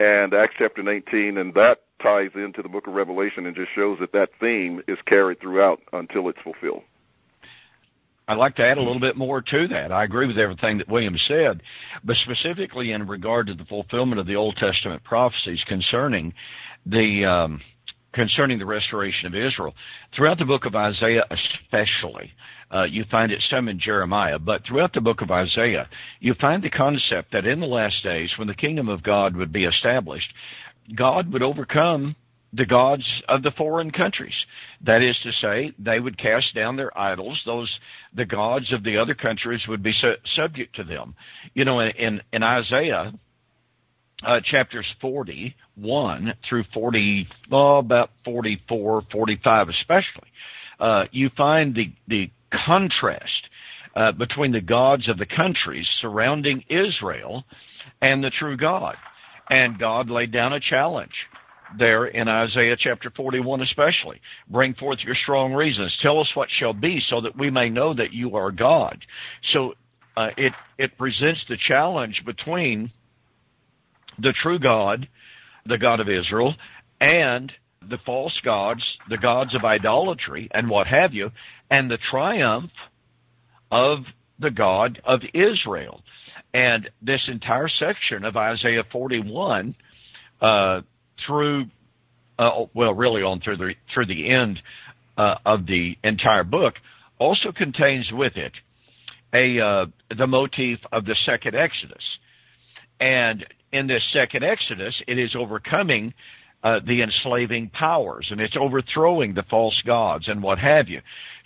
and 0.00 0.32
Acts 0.34 0.54
chapter 0.58 0.82
19, 0.82 1.38
and 1.38 1.52
that 1.54 1.80
ties 2.00 2.30
into 2.34 2.62
the 2.62 2.68
book 2.68 2.86
of 2.86 2.94
Revelation 2.94 3.46
and 3.46 3.56
just 3.56 3.72
shows 3.72 3.98
that 3.98 4.12
that 4.12 4.30
theme 4.40 4.82
is 4.86 4.98
carried 5.06 5.40
throughout 5.40 5.80
until 5.92 6.28
it's 6.28 6.40
fulfilled. 6.42 6.82
I'd 8.28 8.36
like 8.36 8.56
to 8.56 8.64
add 8.64 8.76
a 8.76 8.82
little 8.82 9.00
bit 9.00 9.16
more 9.16 9.40
to 9.40 9.68
that. 9.68 9.90
I 9.90 10.04
agree 10.04 10.26
with 10.26 10.38
everything 10.38 10.78
that 10.78 10.88
William 10.88 11.16
said, 11.16 11.62
but 12.04 12.14
specifically 12.16 12.92
in 12.92 13.06
regard 13.08 13.46
to 13.46 13.54
the 13.54 13.64
fulfillment 13.64 14.20
of 14.20 14.26
the 14.26 14.36
Old 14.36 14.56
Testament 14.56 15.02
prophecies 15.02 15.64
concerning 15.66 16.34
the 16.84 17.24
um, 17.24 17.60
concerning 18.12 18.58
the 18.58 18.66
restoration 18.66 19.26
of 19.26 19.34
Israel. 19.34 19.74
Throughout 20.14 20.38
the 20.38 20.44
book 20.44 20.64
of 20.64 20.74
Isaiah, 20.74 21.24
especially, 21.30 22.32
uh, 22.70 22.84
you 22.84 23.04
find 23.10 23.32
it 23.32 23.42
some 23.48 23.68
in 23.68 23.78
Jeremiah, 23.78 24.38
but 24.38 24.64
throughout 24.64 24.92
the 24.92 25.00
book 25.00 25.20
of 25.20 25.30
Isaiah, 25.30 25.88
you 26.20 26.34
find 26.34 26.62
the 26.62 26.70
concept 26.70 27.32
that 27.32 27.46
in 27.46 27.60
the 27.60 27.66
last 27.66 28.02
days, 28.02 28.32
when 28.36 28.48
the 28.48 28.54
kingdom 28.54 28.88
of 28.88 29.02
God 29.02 29.36
would 29.36 29.52
be 29.52 29.64
established, 29.64 30.32
God 30.94 31.32
would 31.32 31.42
overcome 31.42 32.16
the 32.52 32.66
gods 32.66 33.06
of 33.28 33.42
the 33.42 33.50
foreign 33.52 33.90
countries. 33.90 34.34
That 34.80 35.02
is 35.02 35.18
to 35.22 35.32
say, 35.32 35.72
they 35.78 36.00
would 36.00 36.16
cast 36.16 36.54
down 36.54 36.76
their 36.76 36.96
idols. 36.98 37.42
Those 37.44 37.70
the 38.14 38.24
gods 38.24 38.72
of 38.72 38.84
the 38.84 38.96
other 38.96 39.14
countries 39.14 39.66
would 39.68 39.82
be 39.82 39.92
su- 39.92 40.16
subject 40.24 40.74
to 40.76 40.84
them. 40.84 41.14
You 41.54 41.66
know, 41.66 41.80
in 41.80 41.90
in, 41.96 42.22
in 42.32 42.42
Isaiah 42.42 43.12
uh, 44.22 44.40
chapters 44.42 44.86
41 45.00 46.34
through 46.48 46.64
40, 46.74 47.28
oh, 47.52 47.78
about 47.78 48.10
44, 48.24 49.02
45 49.10 49.68
especially, 49.68 50.28
uh, 50.80 51.06
you 51.10 51.30
find 51.36 51.74
the 51.74 51.92
the 52.06 52.30
contrast 52.64 53.48
uh, 53.94 54.12
between 54.12 54.52
the 54.52 54.60
gods 54.60 55.08
of 55.08 55.18
the 55.18 55.26
countries 55.26 55.88
surrounding 56.00 56.64
Israel 56.68 57.44
and 58.00 58.22
the 58.22 58.30
true 58.30 58.56
God. 58.56 58.96
And 59.50 59.78
God 59.78 60.10
laid 60.10 60.32
down 60.32 60.52
a 60.52 60.60
challenge 60.60 61.14
there 61.78 62.06
in 62.06 62.28
Isaiah 62.28 62.76
chapter 62.78 63.10
41 63.10 63.60
especially. 63.62 64.20
Bring 64.48 64.74
forth 64.74 64.98
your 65.04 65.14
strong 65.14 65.52
reasons. 65.52 65.96
Tell 66.00 66.20
us 66.20 66.30
what 66.34 66.48
shall 66.50 66.74
be 66.74 67.00
so 67.00 67.20
that 67.20 67.36
we 67.36 67.50
may 67.50 67.68
know 67.68 67.94
that 67.94 68.12
you 68.12 68.36
are 68.36 68.50
God. 68.50 68.98
So 69.50 69.74
uh, 70.16 70.30
it, 70.36 70.52
it 70.78 70.96
presents 70.98 71.44
the 71.48 71.56
challenge 71.56 72.22
between 72.24 72.90
the 74.18 74.32
true 74.32 74.58
God, 74.58 75.08
the 75.66 75.78
God 75.78 76.00
of 76.00 76.08
Israel, 76.08 76.54
and 77.00 77.52
the 77.88 77.98
false 78.04 78.40
gods, 78.44 78.84
the 79.08 79.18
gods 79.18 79.54
of 79.54 79.64
idolatry 79.64 80.48
and 80.50 80.68
what 80.68 80.86
have 80.86 81.14
you, 81.14 81.30
and 81.70 81.90
the 81.90 81.98
triumph 82.10 82.72
of 83.70 84.00
the 84.38 84.50
God 84.50 85.00
of 85.04 85.20
Israel. 85.34 86.02
And 86.54 86.90
this 87.02 87.28
entire 87.28 87.68
section 87.68 88.24
of 88.24 88.36
Isaiah 88.36 88.84
41 88.90 89.74
uh, 90.40 90.82
through, 91.26 91.66
uh, 92.38 92.64
well, 92.74 92.94
really 92.94 93.22
on 93.22 93.40
through 93.40 93.56
the 93.56 93.74
through 93.92 94.06
the 94.06 94.30
end 94.30 94.62
uh, 95.16 95.36
of 95.44 95.66
the 95.66 95.96
entire 96.04 96.44
book, 96.44 96.74
also 97.18 97.52
contains 97.52 98.10
with 98.12 98.36
it 98.36 98.52
a 99.32 99.60
uh, 99.60 99.86
the 100.16 100.26
motif 100.26 100.78
of 100.92 101.04
the 101.04 101.14
second 101.14 101.54
Exodus. 101.54 102.18
And 103.00 103.46
in 103.72 103.86
this 103.86 104.06
second 104.12 104.44
Exodus, 104.44 105.00
it 105.06 105.18
is 105.18 105.34
overcoming 105.36 106.14
uh, 106.62 106.80
the 106.86 107.02
enslaving 107.02 107.70
powers 107.70 108.28
and 108.30 108.40
it's 108.40 108.56
overthrowing 108.56 109.34
the 109.34 109.44
false 109.44 109.80
gods 109.86 110.28
and 110.28 110.42
what 110.42 110.58
have 110.58 110.88
you. 110.88 111.00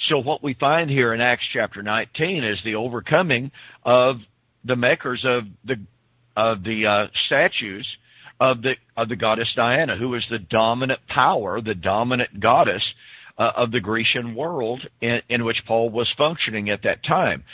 So 0.08 0.18
what 0.18 0.42
we 0.42 0.54
find 0.54 0.88
here 0.88 1.12
in 1.12 1.20
Acts 1.20 1.46
chapter 1.52 1.82
19 1.82 2.44
is 2.44 2.62
the 2.64 2.76
overcoming 2.76 3.50
of 3.82 4.16
the 4.64 4.76
makers 4.76 5.24
of 5.26 5.44
the 5.64 5.76
of 6.34 6.64
the 6.64 6.86
uh, 6.86 7.06
statues 7.26 7.86
of 8.40 8.62
the 8.62 8.74
of 8.96 9.10
the 9.10 9.16
goddess 9.16 9.52
Diana, 9.54 9.96
who 9.96 10.14
is 10.14 10.26
the 10.30 10.38
dominant 10.38 11.00
power, 11.08 11.60
the 11.60 11.74
dominant 11.74 12.40
goddess 12.40 12.84
uh, 13.36 13.52
of 13.54 13.70
the 13.70 13.80
Grecian 13.80 14.34
world 14.34 14.88
in, 15.00 15.20
in 15.28 15.44
which 15.44 15.62
Paul 15.66 15.90
was 15.90 16.12
functioning 16.16 16.70
at 16.70 16.82
that 16.84 17.04
time. 17.04 17.44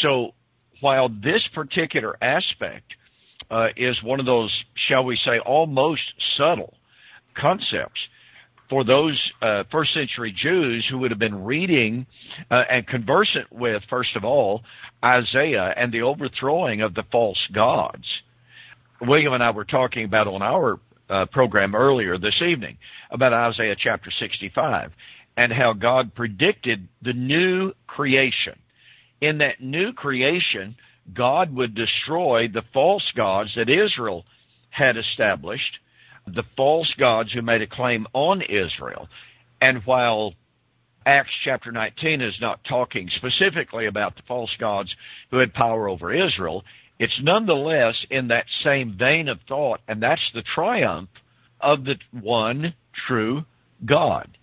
So 0.00 0.34
while 0.80 1.08
this 1.08 1.48
particular 1.54 2.16
aspect 2.22 2.94
uh, 3.50 3.68
is 3.76 4.02
one 4.02 4.20
of 4.20 4.26
those, 4.26 4.52
shall 4.74 5.04
we 5.04 5.16
say, 5.16 5.38
almost 5.38 6.02
subtle 6.36 6.74
concepts, 7.34 8.00
for 8.68 8.84
those 8.84 9.32
uh, 9.40 9.64
first 9.70 9.94
century 9.94 10.32
Jews 10.36 10.86
who 10.90 10.98
would 10.98 11.10
have 11.10 11.18
been 11.18 11.44
reading 11.44 12.06
uh, 12.50 12.64
and 12.68 12.86
conversant 12.86 13.50
with, 13.50 13.82
first 13.88 14.14
of 14.14 14.24
all, 14.24 14.62
Isaiah 15.02 15.72
and 15.76 15.92
the 15.92 16.02
overthrowing 16.02 16.82
of 16.82 16.94
the 16.94 17.04
false 17.10 17.48
gods. 17.54 18.06
William 19.00 19.32
and 19.32 19.42
I 19.42 19.52
were 19.52 19.64
talking 19.64 20.04
about 20.04 20.26
on 20.26 20.42
our 20.42 20.80
uh, 21.08 21.26
program 21.26 21.74
earlier 21.74 22.18
this 22.18 22.42
evening 22.42 22.76
about 23.10 23.32
Isaiah 23.32 23.76
chapter 23.78 24.10
65 24.10 24.92
and 25.36 25.52
how 25.52 25.72
God 25.72 26.14
predicted 26.14 26.88
the 27.00 27.12
new 27.12 27.72
creation. 27.86 28.58
In 29.20 29.38
that 29.38 29.60
new 29.60 29.92
creation, 29.92 30.76
God 31.12 31.54
would 31.54 31.74
destroy 31.74 32.48
the 32.48 32.64
false 32.72 33.12
gods 33.16 33.54
that 33.56 33.70
Israel 33.70 34.24
had 34.70 34.96
established 34.96 35.78
the 36.34 36.44
false 36.56 36.92
gods 36.98 37.32
who 37.32 37.42
made 37.42 37.62
a 37.62 37.66
claim 37.66 38.06
on 38.12 38.42
Israel. 38.42 39.08
And 39.60 39.82
while 39.84 40.34
Acts 41.06 41.32
chapter 41.42 41.72
19 41.72 42.20
is 42.20 42.38
not 42.40 42.60
talking 42.64 43.08
specifically 43.08 43.86
about 43.86 44.16
the 44.16 44.22
false 44.28 44.54
gods 44.58 44.94
who 45.30 45.38
had 45.38 45.54
power 45.54 45.88
over 45.88 46.12
Israel, 46.12 46.64
it's 46.98 47.20
nonetheless 47.22 48.04
in 48.10 48.28
that 48.28 48.46
same 48.62 48.96
vein 48.98 49.28
of 49.28 49.38
thought, 49.48 49.80
and 49.88 50.02
that's 50.02 50.30
the 50.34 50.42
triumph 50.42 51.08
of 51.60 51.84
the 51.84 51.96
one 52.12 52.74
true 53.06 53.44
God. 53.84 54.36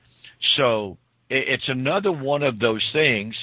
So 0.55 0.97
it's 1.29 1.69
another 1.69 2.11
one 2.11 2.43
of 2.43 2.59
those 2.59 2.87
things 2.93 3.35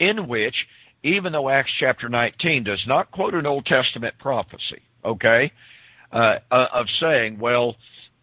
in 0.00 0.26
which, 0.26 0.66
even 1.02 1.32
though 1.32 1.48
Acts 1.48 1.72
chapter 1.78 2.08
19 2.08 2.64
does 2.64 2.84
not 2.86 3.10
quote 3.10 3.34
an 3.34 3.46
Old 3.46 3.66
Testament 3.66 4.14
prophecy, 4.18 4.82
okay, 5.04 5.52
uh, 6.12 6.38
uh, 6.50 6.68
of 6.72 6.86
saying, 6.88 7.38
well, 7.38 7.76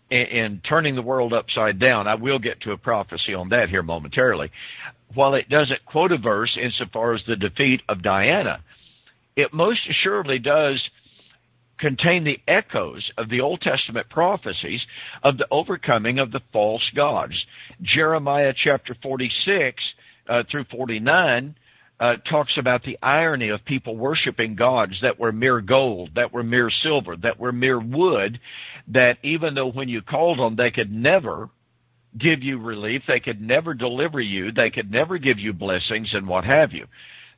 in, 0.10 0.26
in 0.26 0.62
turning 0.68 0.96
the 0.96 1.02
world 1.02 1.34
upside 1.34 1.80
down. 1.80 2.08
I 2.08 2.16
will 2.16 2.40
get 2.40 2.62
to 2.62 2.72
a 2.72 2.78
prophecy 2.78 3.34
on 3.34 3.50
that 3.50 3.70
here 3.70 3.84
momentarily. 3.84 4.52
While 5.14 5.34
it 5.34 5.50
doesn't 5.50 5.86
quote 5.86 6.12
a 6.12 6.18
verse 6.18 6.58
insofar 6.62 7.14
as 7.14 7.24
the 7.26 7.36
defeat 7.36 7.82
of 7.90 8.04
Diana, 8.04 8.62
it 9.36 9.54
most 9.54 9.88
assuredly 9.90 10.40
does 10.40 10.90
contain 11.80 12.26
the 12.26 12.40
echoes 12.48 13.10
of 13.18 13.30
the 13.30 13.40
Old 13.40 13.62
Testament 13.62 14.10
prophecies 14.10 14.86
of 15.24 15.38
the 15.38 15.48
overcoming 15.50 16.20
of 16.20 16.32
the 16.32 16.42
false 16.52 16.92
gods. 16.94 17.46
Jeremiah 17.82 18.54
chapter 18.56 18.96
46 19.02 19.82
uh, 20.28 20.44
through 20.52 20.66
49 20.66 21.56
uh, 22.00 22.16
talks 22.30 22.58
about 22.58 22.84
the 22.84 22.98
irony 23.02 23.50
of 23.50 23.64
people 23.66 23.98
worshiping 23.98 24.56
gods 24.56 25.00
that 25.02 25.20
were 25.20 25.32
mere 25.32 25.62
gold, 25.62 26.12
that 26.16 26.32
were 26.32 26.44
mere 26.44 26.70
silver, 26.70 27.16
that 27.18 27.40
were 27.40 27.52
mere 27.52 27.80
wood, 27.80 28.40
that 28.88 29.18
even 29.22 29.54
though 29.54 29.72
when 29.72 29.90
you 29.90 30.02
called 30.02 30.40
on 30.40 30.56
them, 30.56 30.56
they 30.56 30.72
could 30.72 30.92
never 30.92 31.50
give 32.18 32.42
you 32.42 32.58
relief, 32.58 33.04
they 33.08 33.20
could 33.20 33.42
never 33.42 33.74
deliver 33.74 34.20
you, 34.20 34.52
they 34.52 34.70
could 34.70 34.90
never 34.90 35.18
give 35.18 35.40
you 35.40 35.54
blessings 35.54 36.14
and 36.14 36.28
what 36.28 36.46
have 36.46 36.72
you. 36.72 36.86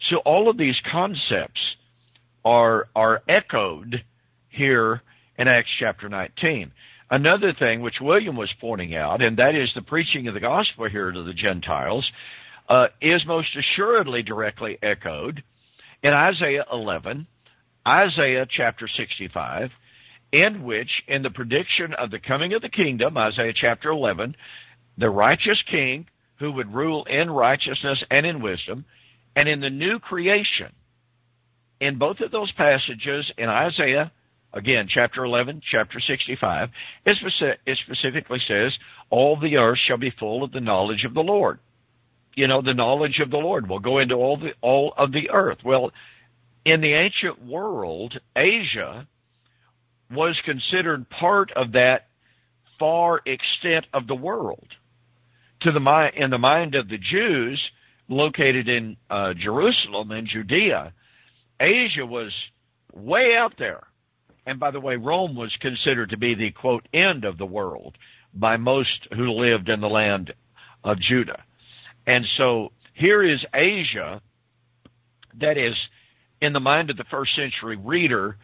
So 0.02 0.17
all 0.17 0.50
of 0.50 0.58
these 0.58 0.82
concepts 0.91 1.76
are 2.43 2.88
are 2.95 3.21
echoed 3.28 4.04
here 4.50 5.02
in 5.38 5.47
Acts 5.47 5.76
chapter 5.80 6.10
19. 6.10 6.71
Another 7.10 7.52
thing 7.54 7.82
which 7.82 8.00
William 8.00 8.38
was 8.38 8.54
pointing 8.62 8.95
out, 8.95 9.21
and 9.21 9.38
that 9.38 9.54
is 9.54 9.71
the 9.74 9.82
preaching 9.82 10.28
of 10.28 10.34
the 10.34 10.39
gospel 10.39 10.88
here 10.88 11.12
to 11.12 11.24
the 11.24 11.34
Gentiles, 11.34 12.10
uh, 12.72 12.88
is 13.02 13.26
most 13.28 13.54
assuredly 13.58 14.24
directly 14.24 14.78
echoed 14.82 15.44
in 16.04 16.14
Isaiah 16.14 16.64
11, 16.72 17.28
Isaiah 17.86 18.48
chapter 18.50 18.88
65, 18.88 19.72
in 20.32 20.64
which, 20.64 21.04
in 21.10 21.22
the 21.22 21.32
prediction 21.32 21.94
of 21.94 22.12
the 22.12 22.20
coming 22.20 22.54
of 22.54 22.62
the 22.62 22.70
kingdom, 22.70 23.18
Isaiah 23.18 23.52
chapter 23.54 23.90
11, 23.90 24.38
the 24.98 25.10
righteous 25.10 25.62
king 25.70 26.08
who 26.40 26.54
would 26.54 26.74
rule 26.74 27.04
in 27.04 27.30
righteousness 27.30 28.06
and 28.10 28.26
in 28.26 28.42
wisdom, 28.42 28.86
and 29.36 29.50
in 29.50 29.60
the 29.60 29.70
new 29.70 30.00
creation, 30.00 30.72
in 31.82 31.98
both 31.98 32.22
of 32.22 32.32
those 32.32 32.54
passages 32.54 33.34
in 33.38 33.50
Isaiah, 33.50 34.14
again, 34.54 34.88
chapter 34.88 35.26
11, 35.26 35.62
chapter 35.70 36.00
65, 36.00 36.70
it, 37.06 37.78
specifically 37.80 38.40
says, 38.40 38.78
All 39.10 39.38
the 39.38 39.58
earth 39.58 39.80
shall 39.80 39.98
be 39.98 40.12
full 40.18 40.42
of 40.42 40.54
the 40.54 40.62
knowledge 40.62 41.04
of 41.04 41.14
the 41.14 41.22
Lord 41.22 41.60
you 42.36 42.48
know, 42.48 42.62
the 42.62 42.74
knowledge 42.74 43.20
of 43.20 43.30
the 43.30 43.38
Lord 43.38 43.67
will 43.67 43.80
go 43.80 44.00
into 44.00 44.15
all 44.15 44.38
the 44.38 44.54
all 44.62 44.94
of 44.98 45.12
the 45.12 45.30
earth. 45.32 45.60
Well, 45.63 45.91
in 46.63 46.82
the 46.82 46.94
ancient 46.94 47.46
world, 47.46 48.20
Asia 48.36 49.08
was 50.10 50.39
considered 50.46 51.10
part 51.10 51.52
of 51.52 51.74
that 51.74 52.08
far 52.80 53.22
extent 53.26 53.88
of 53.94 54.08
the 54.08 54.15
world. 54.15 54.67
To 55.62 55.72
the 55.72 56.12
in 56.15 56.32
the 56.32 56.38
mind 56.38 56.76
of 56.76 56.89
the 56.89 56.98
Jews 56.98 57.72
located 58.08 58.67
in 58.67 58.98
uh, 59.10 59.34
Jerusalem 59.38 60.12
and 60.12 60.28
Judea, 60.28 60.94
Asia 61.60 62.06
was 62.06 62.34
way 62.94 63.36
out 63.36 63.54
there. 63.58 63.82
And 64.46 64.60
by 64.60 64.72
the 64.72 64.80
way, 64.80 64.96
Rome 64.96 65.36
was 65.36 65.56
considered 65.62 66.10
to 66.10 66.17
be 66.17 66.34
the 66.34 66.52
quote 66.52 66.88
end 66.94 67.26
of 67.26 67.38
the 67.38 67.46
world 67.46 67.98
by 68.34 68.58
most 68.58 69.08
who 69.15 69.30
lived 69.30 69.70
in 69.70 69.82
the 69.82 69.88
land 69.89 70.34
of 70.84 71.00
Judah. 71.00 71.44
And 72.06 72.26
so 72.38 72.72
here 72.94 73.24
is 73.24 73.46
Asia 73.54 74.22
that 75.40 75.58
is, 75.58 75.76
in 76.42 76.54
the 76.54 76.60
mind 76.60 76.90
of 76.90 76.98
the 76.98 77.04
first 77.06 77.36
century 77.36 77.78
reader, 77.78 78.38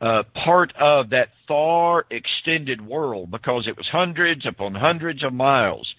uh, 0.00 0.22
part 0.44 0.72
of 0.76 1.10
that 1.10 1.30
far 1.46 2.06
extended 2.10 2.84
world 2.86 3.30
because 3.30 3.66
it 3.66 3.76
was 3.76 3.88
hundreds 3.88 4.46
upon 4.46 4.74
hundreds 4.74 5.24
of 5.24 5.32
miles 5.32 5.92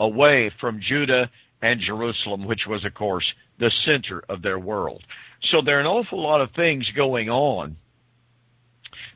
away 0.00 0.50
from 0.60 0.80
Judah 0.80 1.30
and 1.62 1.80
Jerusalem, 1.80 2.46
which 2.46 2.66
was, 2.68 2.84
of 2.84 2.94
course, 2.94 3.32
the 3.58 3.70
center 3.84 4.22
of 4.28 4.42
their 4.42 4.58
world. 4.58 5.02
So 5.42 5.62
there 5.62 5.78
are 5.78 5.80
an 5.80 5.86
awful 5.86 6.20
lot 6.20 6.40
of 6.40 6.50
things 6.52 6.90
going 6.96 7.30
on. 7.30 7.76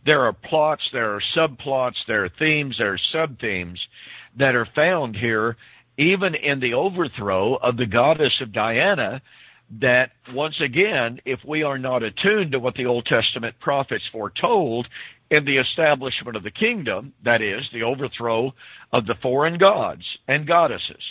There 0.06 0.22
are 0.22 0.32
plots, 0.32 0.88
there 0.92 1.14
are 1.14 1.20
subplots, 1.36 1.96
there 2.06 2.24
are 2.24 2.30
themes, 2.38 2.78
there 2.78 2.92
are 2.92 2.98
sub-themes 2.98 3.86
that 4.36 4.54
are 4.54 4.66
found 4.74 5.16
here 5.16 5.56
even 5.98 6.36
in 6.36 6.60
the 6.60 6.74
overthrow 6.74 7.56
of 7.56 7.76
the 7.76 7.86
goddess 7.86 8.40
of 8.40 8.52
Diana, 8.52 9.20
that 9.80 10.12
once 10.32 10.60
again, 10.60 11.20
if 11.26 11.40
we 11.44 11.62
are 11.62 11.76
not 11.76 12.02
attuned 12.02 12.52
to 12.52 12.60
what 12.60 12.74
the 12.74 12.86
Old 12.86 13.04
Testament 13.04 13.56
prophets 13.60 14.08
foretold 14.10 14.88
in 15.30 15.44
the 15.44 15.58
establishment 15.58 16.36
of 16.36 16.44
the 16.44 16.50
kingdom, 16.50 17.12
that 17.24 17.42
is, 17.42 17.68
the 17.72 17.82
overthrow 17.82 18.54
of 18.92 19.06
the 19.06 19.16
foreign 19.20 19.58
gods 19.58 20.04
and 20.26 20.46
goddesses, 20.46 21.02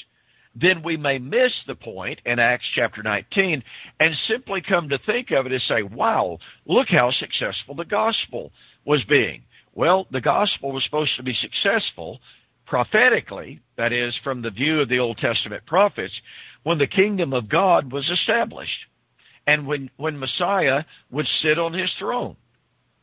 then 0.55 0.81
we 0.81 0.97
may 0.97 1.19
miss 1.19 1.53
the 1.67 1.75
point 1.75 2.19
in 2.25 2.39
Acts 2.39 2.67
chapter 2.73 3.03
19 3.03 3.63
and 3.99 4.15
simply 4.27 4.61
come 4.61 4.89
to 4.89 4.97
think 4.99 5.29
of 5.29 5.45
it 5.45 5.51
as 5.51 5.63
say, 5.65 5.83
wow, 5.83 6.39
look 6.65 6.87
how 6.87 7.11
successful 7.11 7.75
the 7.75 7.85
gospel 7.85 8.51
was 8.85 9.03
being. 9.03 9.43
Well, 9.75 10.07
the 10.09 10.21
gospel 10.21 10.71
was 10.71 10.83
supposed 10.83 11.15
to 11.17 11.23
be 11.23 11.35
successful 11.35 12.19
prophetically, 12.67 13.61
that 13.77 13.93
is, 13.93 14.17
from 14.23 14.41
the 14.41 14.51
view 14.51 14.81
of 14.81 14.89
the 14.89 14.99
Old 14.99 15.17
Testament 15.17 15.65
prophets, 15.65 16.13
when 16.63 16.77
the 16.77 16.87
kingdom 16.87 17.33
of 17.33 17.49
God 17.49 17.91
was 17.91 18.09
established. 18.09 18.85
And 19.47 19.65
when, 19.65 19.89
when 19.95 20.19
Messiah 20.19 20.83
would 21.09 21.25
sit 21.41 21.57
on 21.57 21.73
his 21.73 21.91
throne 21.97 22.35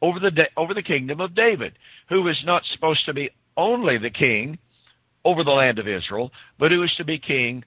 over 0.02 0.20
the, 0.20 0.48
over 0.56 0.74
the 0.74 0.82
kingdom 0.82 1.20
of 1.20 1.34
David, 1.34 1.78
who 2.10 2.28
is 2.28 2.40
not 2.44 2.64
supposed 2.66 3.06
to 3.06 3.14
be 3.14 3.30
only 3.56 3.96
the 3.96 4.10
king 4.10 4.58
over 5.24 5.42
the 5.42 5.50
land 5.50 5.78
of 5.78 5.88
Israel, 5.88 6.30
but 6.58 6.70
who 6.70 6.82
is 6.82 6.94
to 6.98 7.04
be 7.04 7.18
king 7.18 7.64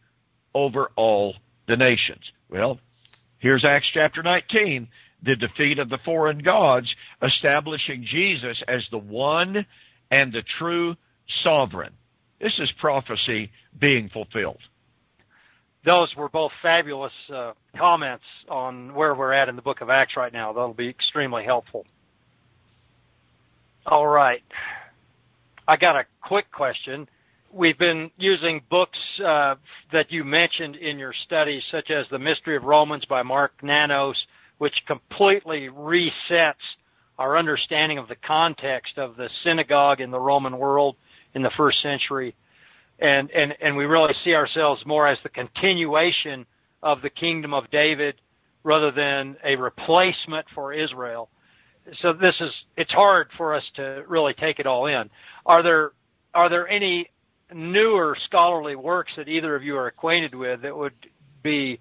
over 0.54 0.92
all 0.96 1.36
the 1.68 1.76
nations. 1.76 2.32
Well, 2.50 2.80
here's 3.40 3.66
Acts 3.66 3.90
chapter 3.92 4.22
19, 4.22 4.88
the 5.24 5.36
defeat 5.36 5.80
of 5.80 5.90
the 5.90 5.98
foreign 6.06 6.40
gods, 6.40 6.94
establishing 7.24 8.04
Jesus 8.04 8.62
as 8.68 8.88
the 8.92 9.00
one 9.00 9.66
and 10.12 10.32
the 10.32 10.44
true 10.60 10.96
sovereign. 11.44 11.94
This 12.40 12.58
is 12.60 12.72
prophecy 12.80 13.52
being 13.80 14.10
fulfilled. 14.10 14.60
Those 15.86 16.14
were 16.18 16.30
both 16.30 16.52
fabulous 16.62 17.14
uh, 17.34 17.54
comments 17.78 18.26
on 18.50 18.94
where 18.94 19.16
we're 19.16 19.32
at 19.32 19.48
in 19.48 19.56
the 19.56 19.62
book 19.62 19.82
of 19.82 19.90
Acts 19.90 20.18
right 20.18 20.34
now. 20.34 20.52
That'll 20.52 20.74
be 20.74 20.90
extremely 20.90 21.46
helpful. 21.46 21.86
All 23.86 24.08
right. 24.08 24.44
I 25.68 25.78
got 25.78 25.96
a 25.96 26.06
quick 26.22 26.52
question. 26.52 27.08
We've 27.54 27.78
been 27.78 28.12
using 28.18 28.62
books 28.70 29.00
uh, 29.24 29.56
that 29.94 30.12
you 30.12 30.26
mentioned 30.26 30.76
in 30.76 31.00
your 31.00 31.14
studies, 31.14 31.66
such 31.72 31.90
as 31.90 32.06
The 32.10 32.20
Mystery 32.20 32.58
of 32.58 32.64
Romans 32.64 33.06
by 33.06 33.24
Mark 33.24 33.54
Nanos, 33.64 34.28
which 34.58 34.84
completely 34.86 35.70
resets 35.70 36.56
our 37.18 37.38
understanding 37.38 37.98
of 37.98 38.10
the 38.10 38.16
context 38.16 38.98
of 38.98 39.16
the 39.16 39.30
synagogue 39.44 40.02
in 40.02 40.12
the 40.12 40.20
Roman 40.20 40.58
world 40.58 40.98
in 41.34 41.42
the 41.42 41.52
first 41.58 41.82
century, 41.82 42.36
and 43.00 43.30
and 43.32 43.56
and 43.62 43.76
we 43.76 43.86
really 43.86 44.14
see 44.24 44.34
ourselves 44.34 44.86
more 44.86 45.08
as 45.08 45.18
the 45.24 45.30
continuation 45.30 46.46
of 46.84 47.02
the 47.02 47.10
kingdom 47.10 47.54
of 47.54 47.70
David 47.72 48.16
rather 48.64 48.92
than 48.92 49.38
a 49.44 49.56
replacement 49.56 50.46
for 50.54 50.74
Israel. 50.74 51.30
So 52.02 52.14
this 52.14 52.40
is 52.42 52.52
it's 52.76 52.92
hard 52.92 53.30
for 53.38 53.54
us 53.54 53.64
to 53.76 54.04
really 54.08 54.34
take 54.34 54.60
it 54.60 54.66
all 54.66 54.88
in. 54.88 55.10
Are 55.46 55.64
there 55.64 55.92
are 56.34 56.50
there 56.50 56.68
any 56.68 57.10
newer 57.54 58.18
scholarly 58.26 58.76
works 58.76 59.14
that 59.16 59.28
either 59.28 59.56
of 59.56 59.64
you 59.64 59.78
are 59.78 59.88
acquainted 59.88 60.36
with 60.36 60.62
that 60.64 60.76
would 60.76 60.94
be 61.44 61.80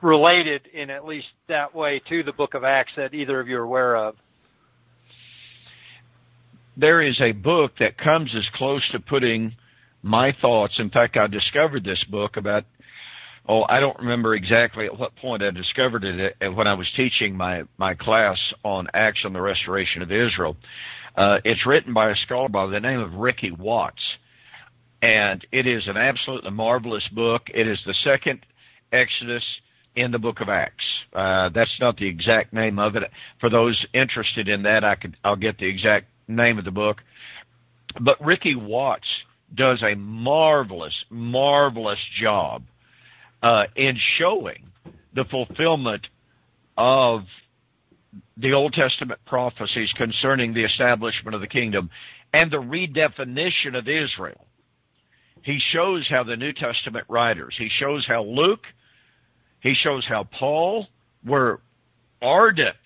related 0.00 0.66
in 0.68 0.90
at 0.90 1.04
least 1.04 1.28
that 1.48 1.74
way 1.74 2.00
to 2.08 2.22
the 2.22 2.32
book 2.32 2.54
of 2.54 2.64
Acts 2.64 2.92
that 2.96 3.14
either 3.14 3.40
of 3.40 3.48
you 3.48 3.58
are 3.58 3.64
aware 3.64 3.96
of? 3.96 4.16
There 6.76 7.00
is 7.00 7.20
a 7.20 7.32
book 7.32 7.72
that 7.78 7.98
comes 7.98 8.34
as 8.34 8.48
close 8.54 8.86
to 8.92 9.00
putting 9.00 9.54
my 10.02 10.34
thoughts. 10.40 10.78
In 10.78 10.90
fact, 10.90 11.16
I 11.16 11.26
discovered 11.26 11.84
this 11.84 12.04
book 12.10 12.36
about 12.36 12.64
oh, 13.48 13.64
I 13.68 13.80
don't 13.80 13.98
remember 13.98 14.34
exactly 14.34 14.86
at 14.86 14.96
what 14.98 15.16
point 15.16 15.42
I 15.42 15.50
discovered 15.50 16.04
it 16.04 16.36
uh, 16.40 16.52
when 16.52 16.66
I 16.66 16.74
was 16.74 16.90
teaching 16.96 17.36
my 17.36 17.64
my 17.78 17.94
class 17.94 18.38
on 18.64 18.88
Acts 18.94 19.24
on 19.24 19.32
the 19.32 19.40
Restoration 19.40 20.02
of 20.02 20.10
Israel. 20.10 20.56
Uh, 21.16 21.38
it's 21.44 21.66
written 21.66 21.92
by 21.92 22.10
a 22.10 22.16
scholar 22.16 22.48
by 22.48 22.66
the 22.66 22.80
name 22.80 23.00
of 23.00 23.14
Ricky 23.14 23.50
Watts, 23.50 24.02
and 25.02 25.44
it 25.52 25.66
is 25.66 25.86
an 25.88 25.96
absolutely 25.96 26.50
marvelous 26.50 27.06
book. 27.08 27.42
It 27.52 27.66
is 27.66 27.82
the 27.84 27.94
second 27.94 28.40
Exodus 28.92 29.44
in 29.94 30.10
the 30.10 30.18
book 30.18 30.40
of 30.40 30.48
Acts. 30.48 30.84
Uh, 31.12 31.50
that's 31.50 31.76
not 31.80 31.96
the 31.96 32.08
exact 32.08 32.52
name 32.52 32.78
of 32.78 32.96
it. 32.96 33.10
For 33.40 33.50
those 33.50 33.84
interested 33.92 34.48
in 34.48 34.62
that, 34.62 34.84
I 34.84 34.94
could 34.94 35.16
I'll 35.22 35.36
get 35.36 35.58
the 35.58 35.66
exact 35.66 36.06
name 36.32 36.58
of 36.58 36.64
the 36.64 36.70
book. 36.70 37.02
But 38.00 38.20
Ricky 38.24 38.56
Watts 38.56 39.08
does 39.54 39.82
a 39.82 39.94
marvelous, 39.94 41.04
marvelous 41.10 41.98
job 42.18 42.64
uh, 43.42 43.64
in 43.76 43.96
showing 44.16 44.68
the 45.14 45.24
fulfillment 45.24 46.06
of 46.76 47.22
the 48.36 48.52
Old 48.52 48.72
Testament 48.72 49.20
prophecies 49.26 49.92
concerning 49.96 50.54
the 50.54 50.64
establishment 50.64 51.34
of 51.34 51.40
the 51.40 51.46
kingdom 51.46 51.90
and 52.32 52.50
the 52.50 52.58
redefinition 52.58 53.76
of 53.76 53.88
Israel. 53.88 54.46
He 55.42 55.58
shows 55.58 56.06
how 56.08 56.22
the 56.22 56.36
New 56.36 56.52
Testament 56.52 57.06
writers, 57.08 57.54
he 57.58 57.68
shows 57.68 58.06
how 58.06 58.22
Luke, 58.22 58.64
he 59.60 59.74
shows 59.74 60.06
how 60.06 60.24
Paul 60.24 60.88
were 61.24 61.60
ardent 62.20 62.76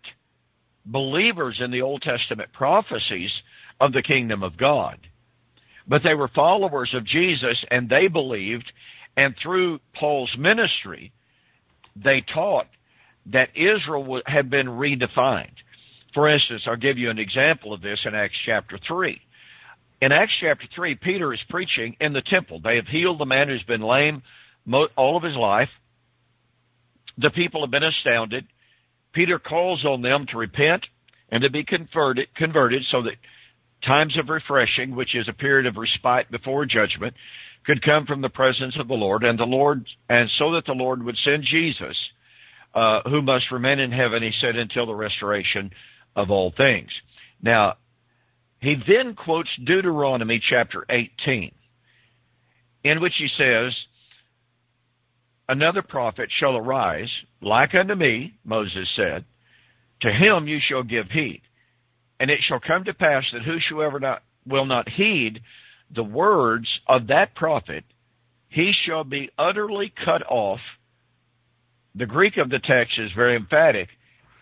believers 0.87 1.61
in 1.61 1.70
the 1.70 1.83
Old 1.83 2.03
Testament 2.03 2.53
prophecies 2.53 3.33
of 3.81 3.92
the 3.92 4.03
kingdom 4.03 4.42
of 4.42 4.57
God. 4.57 4.99
But 5.87 6.03
they 6.03 6.14
were 6.14 6.29
followers 6.29 6.94
of 6.94 7.05
Jesus 7.05 7.64
and 7.70 7.88
they 7.88 8.09
believed, 8.09 8.72
and 9.16 9.35
through 9.42 9.81
Paul's 9.94 10.35
ministry, 10.38 11.12
they 11.94 12.22
taught 12.22 12.66
that 13.27 13.57
Israel 13.57 14.22
had 14.27 14.51
been 14.51 14.66
redefined. 14.66 15.55
For 16.14 16.29
instance, 16.29 16.64
I'll 16.66 16.77
give 16.77 16.99
you 16.99 17.11
an 17.11 17.18
example 17.18 17.72
of 17.72 17.83
this 17.83 18.05
in 18.07 18.14
Acts 18.14 18.38
chapter 18.44 18.79
3. 18.79 19.20
In 20.01 20.12
Acts 20.12 20.37
chapter 20.40 20.66
3, 20.75 20.94
Peter 20.96 21.33
is 21.33 21.42
preaching 21.49 21.96
in 22.01 22.12
the 22.12 22.22
temple. 22.22 22.61
They 22.61 22.77
have 22.77 22.87
healed 22.87 23.18
the 23.18 23.27
man 23.27 23.49
who's 23.49 23.62
been 23.64 23.83
lame 23.83 24.22
all 24.96 25.16
of 25.16 25.22
his 25.22 25.37
life. 25.37 25.70
The 27.18 27.31
people 27.31 27.62
have 27.62 27.70
been 27.70 27.83
astounded. 27.83 28.46
Peter 29.16 29.38
calls 29.38 29.83
on 29.87 30.02
them 30.02 30.26
to 30.26 30.37
repent 30.37 30.87
and 31.31 31.42
to 31.42 31.48
be 31.48 31.64
converted, 31.64 32.29
converted 32.37 32.83
so 32.85 33.00
that 33.00 33.14
times 33.83 34.18
of 34.18 34.29
refreshing, 34.29 34.94
which 34.94 35.14
is 35.14 35.26
a 35.26 35.33
period 35.33 35.64
of 35.64 35.79
respite 35.79 36.31
before 36.31 36.66
judgment, 36.66 37.14
could 37.64 37.81
come 37.83 38.05
from 38.05 38.20
the 38.20 38.29
presence 38.29 38.79
of 38.79 38.88
the 38.88 38.94
Lord, 38.94 39.24
and 39.24 39.38
the 39.38 39.46
Lord, 39.46 39.87
and 40.11 40.29
so 40.37 40.52
that 40.52 40.66
the 40.66 40.74
Lord 40.74 41.02
would 41.02 41.16
send 41.16 41.44
Jesus, 41.44 41.98
uh, 42.74 43.00
who 43.09 43.22
must 43.22 43.50
remain 43.50 43.79
in 43.79 43.90
heaven, 43.90 44.22
he 44.22 44.33
said, 44.33 44.55
until 44.55 44.85
the 44.85 44.94
restoration 44.94 45.70
of 46.14 46.31
all 46.31 46.52
things. 46.55 46.90
Now, 47.40 47.76
he 48.61 48.76
then 48.87 49.14
quotes 49.14 49.48
Deuteronomy 49.64 50.42
chapter 50.46 50.85
18, 50.90 51.52
in 52.85 53.00
which 53.00 53.14
he 53.16 53.29
says, 53.29 53.74
Another 55.48 55.82
prophet 55.82 56.30
shall 56.30 56.56
arise, 56.56 57.12
like 57.40 57.74
unto 57.74 57.94
me, 57.94 58.35
Moses 58.44 58.90
said, 58.96 59.24
to 60.00 60.12
him 60.12 60.48
you 60.48 60.59
shall 60.61 60.82
give 60.82 61.06
heed. 61.11 61.42
And 62.18 62.30
it 62.30 62.40
shall 62.42 62.61
come 62.61 62.85
to 62.85 62.94
pass 62.94 63.30
that 63.32 63.42
whosoever 63.42 64.00
not, 64.00 64.22
will 64.46 64.64
not 64.64 64.88
heed 64.88 65.40
the 65.90 66.04
words 66.04 66.80
of 66.87 67.06
that 67.09 67.35
prophet, 67.35 67.85
he 68.48 68.72
shall 68.72 69.04
be 69.04 69.30
utterly 69.38 69.92
cut 70.04 70.22
off. 70.28 70.61
The 71.94 72.06
Greek 72.06 72.37
of 72.37 72.50
the 72.50 72.59
text 72.59 72.98
is 72.98 73.12
very 73.12 73.37
emphatic, 73.37 73.88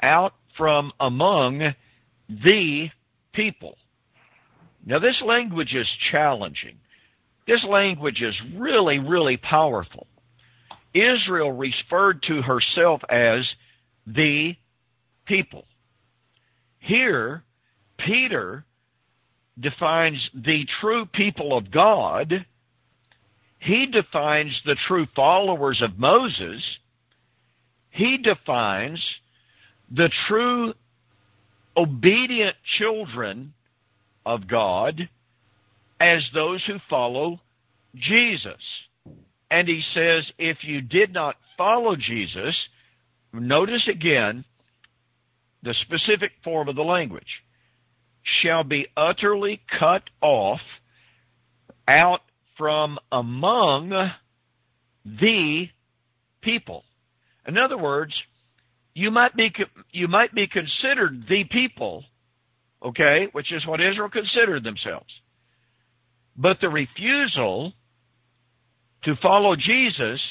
out 0.02 0.34
from 0.56 0.92
among 1.00 1.74
the 2.28 2.90
people. 3.32 3.76
Now, 4.86 4.98
this 4.98 5.22
language 5.24 5.74
is 5.74 5.90
challenging. 6.10 6.76
This 7.46 7.64
language 7.64 8.22
is 8.22 8.40
really, 8.56 8.98
really 8.98 9.36
powerful. 9.36 10.06
Israel 10.94 11.52
referred 11.52 12.22
to 12.22 12.40
herself 12.42 13.02
as 13.08 13.48
the 14.06 14.56
people. 15.26 15.64
Here, 16.78 17.42
Peter 17.98 18.64
defines 19.58 20.30
the 20.34 20.66
true 20.80 21.06
people 21.06 21.56
of 21.56 21.70
God. 21.70 22.46
He 23.58 23.86
defines 23.86 24.60
the 24.64 24.76
true 24.86 25.06
followers 25.16 25.82
of 25.82 25.98
Moses. 25.98 26.62
He 27.90 28.18
defines 28.18 29.04
the 29.90 30.10
true 30.28 30.74
obedient 31.76 32.56
children 32.78 33.54
of 34.26 34.46
God 34.46 35.08
as 36.00 36.28
those 36.34 36.64
who 36.66 36.78
follow 36.90 37.40
Jesus. 37.94 38.62
And 39.54 39.68
he 39.68 39.82
says, 39.92 40.32
if 40.36 40.64
you 40.64 40.80
did 40.80 41.12
not 41.12 41.36
follow 41.56 41.94
Jesus, 41.94 42.60
notice 43.32 43.86
again 43.86 44.44
the 45.62 45.74
specific 45.74 46.32
form 46.42 46.66
of 46.66 46.74
the 46.74 46.82
language, 46.82 47.40
shall 48.24 48.64
be 48.64 48.88
utterly 48.96 49.60
cut 49.78 50.02
off 50.20 50.58
out 51.86 52.22
from 52.58 52.98
among 53.12 53.90
the 55.04 55.68
people. 56.42 56.82
In 57.46 57.56
other 57.56 57.78
words, 57.78 58.12
you 58.92 59.12
might 59.12 59.36
be 59.36 59.54
you 59.92 60.08
might 60.08 60.34
be 60.34 60.48
considered 60.48 61.28
the 61.28 61.44
people 61.44 62.02
okay, 62.82 63.28
which 63.30 63.52
is 63.52 63.64
what 63.68 63.80
Israel 63.80 64.10
considered 64.10 64.64
themselves. 64.64 65.14
But 66.36 66.60
the 66.60 66.70
refusal 66.70 67.72
to 69.04 69.16
follow 69.16 69.56
Jesus, 69.56 70.22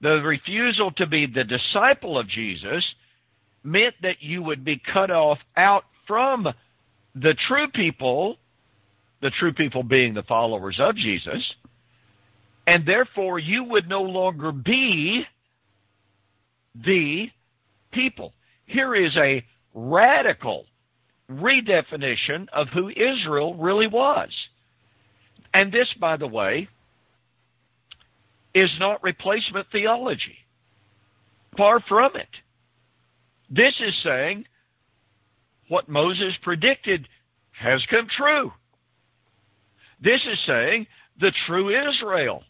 the 0.00 0.22
refusal 0.22 0.90
to 0.92 1.06
be 1.06 1.26
the 1.26 1.44
disciple 1.44 2.18
of 2.18 2.28
Jesus, 2.28 2.94
meant 3.64 3.94
that 4.02 4.22
you 4.22 4.42
would 4.42 4.64
be 4.64 4.80
cut 4.92 5.10
off 5.10 5.38
out 5.56 5.84
from 6.06 6.48
the 7.14 7.36
true 7.46 7.68
people, 7.68 8.38
the 9.20 9.30
true 9.30 9.52
people 9.52 9.82
being 9.82 10.14
the 10.14 10.22
followers 10.24 10.78
of 10.80 10.96
Jesus, 10.96 11.54
and 12.66 12.86
therefore 12.86 13.38
you 13.38 13.64
would 13.64 13.88
no 13.88 14.02
longer 14.02 14.52
be 14.52 15.24
the 16.84 17.28
people. 17.92 18.32
Here 18.66 18.94
is 18.94 19.16
a 19.16 19.44
radical 19.74 20.66
redefinition 21.30 22.48
of 22.52 22.68
who 22.68 22.88
Israel 22.88 23.54
really 23.54 23.86
was. 23.86 24.30
And 25.54 25.70
this, 25.72 25.92
by 26.00 26.16
the 26.16 26.26
way, 26.26 26.68
is 28.54 28.74
not 28.78 29.02
replacement 29.02 29.66
theology. 29.70 30.36
Far 31.56 31.80
from 31.80 32.16
it. 32.16 32.28
This 33.50 33.74
is 33.80 34.02
saying 34.02 34.46
what 35.68 35.88
Moses 35.88 36.34
predicted 36.42 37.08
has 37.52 37.84
come 37.90 38.06
true. 38.08 38.52
This 40.00 40.24
is 40.26 40.38
saying 40.46 40.86
the 41.20 41.32
true 41.46 41.68
Israel 41.68 42.42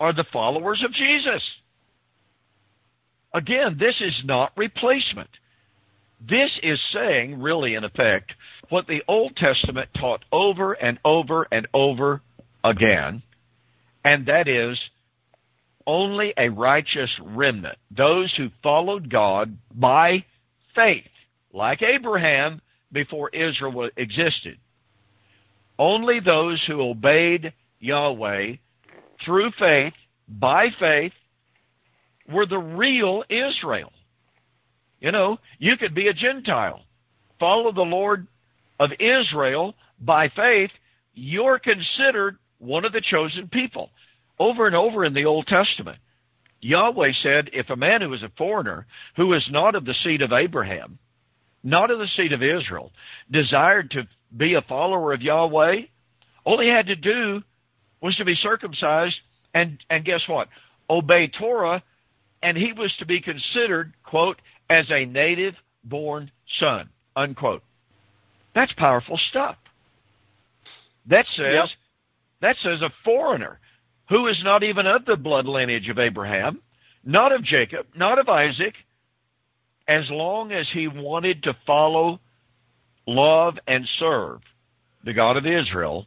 are 0.00 0.12
the 0.12 0.26
followers 0.32 0.82
of 0.84 0.92
Jesus. 0.92 1.42
Again, 3.32 3.76
this 3.78 4.00
is 4.00 4.22
not 4.24 4.52
replacement. 4.56 5.30
This 6.20 6.58
is 6.62 6.80
saying, 6.92 7.40
really, 7.40 7.74
in 7.74 7.84
effect, 7.84 8.32
what 8.68 8.86
the 8.86 9.02
Old 9.08 9.36
Testament 9.36 9.90
taught 9.98 10.24
over 10.32 10.72
and 10.72 10.98
over 11.04 11.46
and 11.50 11.66
over 11.74 12.22
again, 12.62 13.22
and 14.04 14.26
that 14.26 14.48
is 14.48 14.78
only 15.86 16.32
a 16.36 16.48
righteous 16.48 17.10
remnant, 17.22 17.78
those 17.90 18.34
who 18.36 18.48
followed 18.62 19.10
God 19.10 19.56
by 19.74 20.24
faith, 20.74 21.04
like 21.52 21.82
Abraham 21.82 22.60
before 22.92 23.30
Israel 23.30 23.90
existed. 23.96 24.58
Only 25.78 26.20
those 26.20 26.62
who 26.66 26.80
obeyed 26.80 27.52
Yahweh 27.80 28.54
through 29.24 29.50
faith, 29.58 29.94
by 30.28 30.68
faith, 30.78 31.12
were 32.30 32.46
the 32.46 32.58
real 32.58 33.24
Israel. 33.28 33.92
You 35.00 35.12
know, 35.12 35.38
you 35.58 35.76
could 35.76 35.94
be 35.94 36.08
a 36.08 36.14
Gentile, 36.14 36.82
follow 37.38 37.72
the 37.72 37.82
Lord 37.82 38.26
of 38.78 38.90
Israel 38.98 39.74
by 40.00 40.28
faith. 40.30 40.70
You're 41.12 41.58
considered 41.58 42.38
one 42.64 42.84
of 42.84 42.92
the 42.92 43.00
chosen 43.00 43.48
people. 43.48 43.90
Over 44.38 44.66
and 44.66 44.74
over 44.74 45.04
in 45.04 45.14
the 45.14 45.26
Old 45.26 45.46
Testament, 45.46 45.98
Yahweh 46.60 47.12
said, 47.22 47.50
if 47.52 47.70
a 47.70 47.76
man 47.76 48.00
who 48.00 48.12
is 48.12 48.22
a 48.22 48.32
foreigner, 48.36 48.86
who 49.16 49.32
is 49.34 49.46
not 49.50 49.74
of 49.74 49.84
the 49.84 49.94
seed 49.94 50.22
of 50.22 50.32
Abraham, 50.32 50.98
not 51.62 51.90
of 51.90 51.98
the 51.98 52.08
seed 52.08 52.32
of 52.32 52.42
Israel, 52.42 52.90
desired 53.30 53.90
to 53.92 54.08
be 54.36 54.54
a 54.54 54.62
follower 54.62 55.12
of 55.12 55.22
Yahweh, 55.22 55.82
all 56.44 56.60
he 56.60 56.68
had 56.68 56.86
to 56.86 56.96
do 56.96 57.42
was 58.00 58.16
to 58.16 58.24
be 58.24 58.34
circumcised 58.34 59.16
and, 59.54 59.78
and 59.88 60.04
guess 60.04 60.24
what? 60.26 60.48
Obey 60.90 61.28
Torah, 61.28 61.82
and 62.42 62.56
he 62.56 62.72
was 62.72 62.94
to 62.98 63.06
be 63.06 63.20
considered, 63.20 63.92
quote, 64.02 64.40
as 64.68 64.90
a 64.90 65.06
native 65.06 65.54
born 65.84 66.30
son. 66.58 66.90
Unquote. 67.16 67.62
That's 68.54 68.72
powerful 68.74 69.18
stuff. 69.30 69.56
That 71.06 71.26
says 71.34 71.54
yep. 71.54 71.68
That 72.40 72.56
says 72.56 72.82
a 72.82 72.90
foreigner 73.04 73.58
who 74.08 74.26
is 74.26 74.40
not 74.44 74.62
even 74.62 74.86
of 74.86 75.04
the 75.04 75.16
blood 75.16 75.46
lineage 75.46 75.88
of 75.88 75.98
Abraham, 75.98 76.60
not 77.04 77.32
of 77.32 77.42
Jacob, 77.42 77.86
not 77.96 78.18
of 78.18 78.28
Isaac, 78.28 78.74
as 79.86 80.08
long 80.10 80.52
as 80.52 80.68
he 80.72 80.88
wanted 80.88 81.42
to 81.44 81.56
follow, 81.66 82.20
love, 83.06 83.58
and 83.66 83.86
serve 83.98 84.40
the 85.04 85.14
God 85.14 85.36
of 85.36 85.46
Israel, 85.46 86.06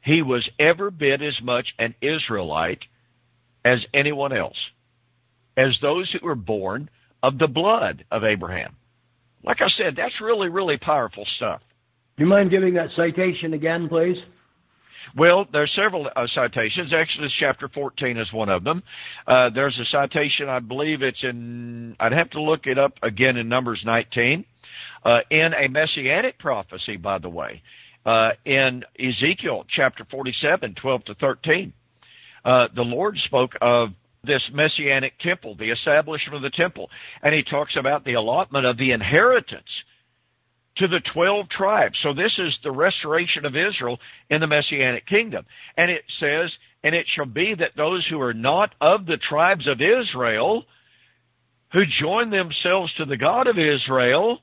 he 0.00 0.22
was 0.22 0.48
ever 0.58 0.90
bit 0.90 1.22
as 1.22 1.40
much 1.42 1.74
an 1.78 1.94
Israelite 2.00 2.84
as 3.64 3.84
anyone 3.92 4.32
else, 4.32 4.58
as 5.56 5.78
those 5.80 6.10
who 6.12 6.26
were 6.26 6.34
born 6.34 6.88
of 7.22 7.38
the 7.38 7.48
blood 7.48 8.04
of 8.10 8.24
Abraham. 8.24 8.76
Like 9.42 9.60
I 9.60 9.68
said, 9.68 9.96
that's 9.96 10.20
really, 10.20 10.48
really 10.48 10.78
powerful 10.78 11.24
stuff. 11.36 11.60
Do 12.16 12.24
you 12.24 12.28
mind 12.28 12.50
giving 12.50 12.74
that 12.74 12.90
citation 12.90 13.54
again, 13.54 13.88
please? 13.88 14.20
Well, 15.16 15.46
there's 15.52 15.72
several 15.74 16.10
uh, 16.14 16.26
citations. 16.26 16.92
Exodus 16.92 17.34
chapter 17.38 17.68
14 17.68 18.16
is 18.16 18.32
one 18.32 18.48
of 18.48 18.64
them. 18.64 18.82
Uh, 19.26 19.50
there's 19.50 19.78
a 19.78 19.84
citation, 19.84 20.48
I 20.48 20.60
believe 20.60 21.02
it's 21.02 21.22
in, 21.24 21.96
I'd 21.98 22.12
have 22.12 22.30
to 22.30 22.42
look 22.42 22.66
it 22.66 22.78
up 22.78 22.94
again 23.02 23.36
in 23.36 23.48
Numbers 23.48 23.82
19, 23.84 24.44
uh, 25.04 25.20
in 25.30 25.54
a 25.54 25.68
messianic 25.68 26.38
prophecy, 26.38 26.96
by 26.96 27.18
the 27.18 27.30
way, 27.30 27.62
uh, 28.04 28.32
in 28.44 28.84
Ezekiel 28.98 29.64
chapter 29.68 30.04
47, 30.10 30.74
12 30.74 31.04
to 31.04 31.14
13. 31.14 31.72
Uh, 32.44 32.68
the 32.74 32.82
Lord 32.82 33.16
spoke 33.18 33.52
of 33.60 33.90
this 34.24 34.48
messianic 34.52 35.18
temple, 35.18 35.54
the 35.56 35.70
establishment 35.70 36.36
of 36.36 36.42
the 36.42 36.50
temple, 36.50 36.90
and 37.22 37.34
he 37.34 37.42
talks 37.42 37.76
about 37.76 38.04
the 38.04 38.14
allotment 38.14 38.66
of 38.66 38.76
the 38.76 38.92
inheritance 38.92 39.84
to 40.78 40.88
the 40.88 41.00
12 41.12 41.48
tribes. 41.48 41.98
So 42.02 42.14
this 42.14 42.38
is 42.38 42.58
the 42.62 42.72
restoration 42.72 43.44
of 43.44 43.56
Israel 43.56 43.98
in 44.30 44.40
the 44.40 44.46
Messianic 44.46 45.06
kingdom. 45.06 45.44
And 45.76 45.90
it 45.90 46.04
says, 46.18 46.56
and 46.82 46.94
it 46.94 47.06
shall 47.08 47.26
be 47.26 47.54
that 47.54 47.76
those 47.76 48.06
who 48.06 48.20
are 48.20 48.34
not 48.34 48.74
of 48.80 49.06
the 49.06 49.16
tribes 49.16 49.66
of 49.66 49.80
Israel, 49.80 50.64
who 51.72 51.84
join 52.00 52.30
themselves 52.30 52.92
to 52.94 53.04
the 53.04 53.16
God 53.16 53.48
of 53.48 53.58
Israel, 53.58 54.40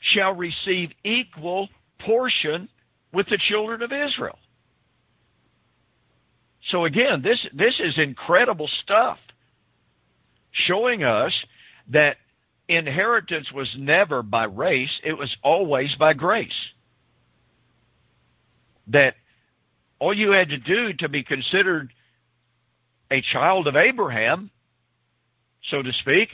shall 0.00 0.34
receive 0.34 0.90
equal 1.04 1.68
portion 2.00 2.68
with 3.12 3.28
the 3.28 3.38
children 3.48 3.82
of 3.82 3.92
Israel. 3.92 4.38
So 6.68 6.84
again, 6.84 7.22
this, 7.22 7.46
this 7.52 7.78
is 7.78 7.98
incredible 7.98 8.68
stuff 8.82 9.18
showing 10.50 11.04
us 11.04 11.32
that 11.88 12.16
inheritance 12.68 13.50
was 13.52 13.72
never 13.78 14.22
by 14.22 14.44
race, 14.44 15.00
it 15.04 15.16
was 15.16 15.34
always 15.42 15.94
by 15.96 16.14
grace. 16.14 16.54
That 18.88 19.14
all 19.98 20.14
you 20.14 20.32
had 20.32 20.48
to 20.50 20.58
do 20.58 20.92
to 20.98 21.08
be 21.08 21.22
considered 21.22 21.92
a 23.10 23.22
child 23.32 23.68
of 23.68 23.76
Abraham, 23.76 24.50
so 25.62 25.82
to 25.82 25.92
speak, 25.92 26.28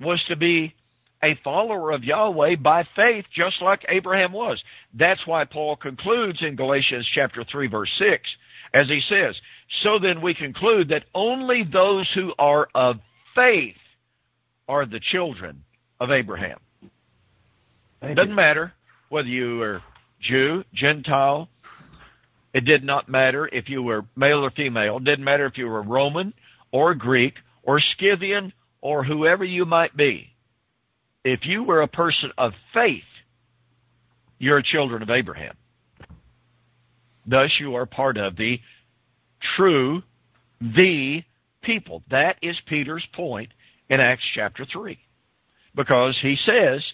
was 0.00 0.22
to 0.28 0.36
be 0.36 0.74
a 1.22 1.38
follower 1.44 1.92
of 1.92 2.04
Yahweh 2.04 2.56
by 2.56 2.84
faith, 2.96 3.24
just 3.32 3.62
like 3.62 3.84
Abraham 3.88 4.32
was. 4.32 4.62
That's 4.92 5.24
why 5.26 5.44
Paul 5.44 5.76
concludes 5.76 6.42
in 6.42 6.56
Galatians 6.56 7.08
chapter 7.14 7.44
3 7.44 7.68
verse 7.68 7.90
6, 7.96 8.28
as 8.74 8.88
he 8.88 9.00
says, 9.00 9.40
So 9.82 9.98
then 9.98 10.20
we 10.20 10.34
conclude 10.34 10.88
that 10.88 11.04
only 11.14 11.64
those 11.64 12.10
who 12.14 12.34
are 12.38 12.68
of 12.74 12.96
faith 13.34 13.76
are 14.68 14.86
the 14.86 15.00
children 15.00 15.64
of 16.00 16.10
Abraham. 16.10 16.58
It 18.02 18.14
doesn't 18.14 18.34
matter 18.34 18.72
whether 19.08 19.28
you 19.28 19.58
were 19.58 19.82
Jew, 20.20 20.64
Gentile. 20.74 21.48
It 22.52 22.64
did 22.64 22.84
not 22.84 23.08
matter 23.08 23.48
if 23.50 23.68
you 23.68 23.82
were 23.82 24.04
male 24.16 24.44
or 24.44 24.50
female. 24.50 24.98
It 24.98 25.04
didn't 25.04 25.24
matter 25.24 25.46
if 25.46 25.56
you 25.56 25.66
were 25.68 25.82
Roman 25.82 26.34
or 26.70 26.94
Greek 26.94 27.34
or 27.62 27.80
Scythian 27.80 28.52
or 28.80 29.04
whoever 29.04 29.44
you 29.44 29.64
might 29.64 29.96
be. 29.96 30.28
If 31.24 31.46
you 31.46 31.62
were 31.62 31.82
a 31.82 31.88
person 31.88 32.32
of 32.36 32.52
faith, 32.74 33.04
you're 34.38 34.60
children 34.62 35.02
of 35.02 35.10
Abraham. 35.10 35.56
Thus, 37.24 37.56
you 37.60 37.76
are 37.76 37.86
part 37.86 38.18
of 38.18 38.36
the 38.36 38.58
true, 39.56 40.02
the 40.60 41.22
people. 41.62 42.02
That 42.10 42.36
is 42.42 42.60
Peter's 42.66 43.06
point 43.12 43.50
in 43.88 44.00
Acts 44.00 44.28
chapter 44.34 44.64
3. 44.64 44.98
Because 45.74 46.18
he 46.20 46.36
says 46.36 46.84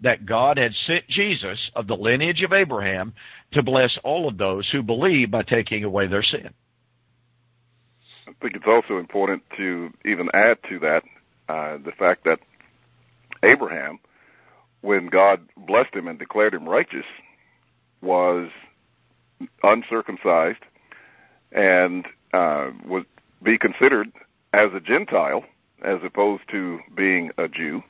that 0.00 0.26
God 0.26 0.58
had 0.58 0.72
sent 0.72 1.08
Jesus 1.08 1.70
of 1.74 1.86
the 1.86 1.96
lineage 1.96 2.42
of 2.42 2.52
Abraham 2.52 3.14
to 3.52 3.62
bless 3.62 3.98
all 4.04 4.28
of 4.28 4.38
those 4.38 4.68
who 4.70 4.82
believe 4.82 5.30
by 5.30 5.42
taking 5.42 5.84
away 5.84 6.06
their 6.06 6.22
sin. 6.22 6.50
I 8.28 8.32
think 8.40 8.54
it's 8.54 8.66
also 8.66 8.98
important 8.98 9.42
to 9.56 9.90
even 10.04 10.28
add 10.34 10.58
to 10.68 10.78
that 10.80 11.02
uh, 11.48 11.78
the 11.84 11.92
fact 11.98 12.24
that 12.24 12.38
Abraham, 13.42 13.98
when 14.82 15.06
God 15.06 15.40
blessed 15.56 15.94
him 15.94 16.08
and 16.08 16.18
declared 16.18 16.54
him 16.54 16.68
righteous, 16.68 17.06
was 18.02 18.50
uncircumcised 19.62 20.62
and 21.52 22.06
uh, 22.32 22.70
would 22.86 23.06
be 23.42 23.56
considered 23.56 24.10
as 24.52 24.70
a 24.74 24.80
Gentile 24.80 25.44
as 25.82 25.98
opposed 26.04 26.42
to 26.50 26.80
being 26.96 27.30
a 27.38 27.48
Jew. 27.48 27.82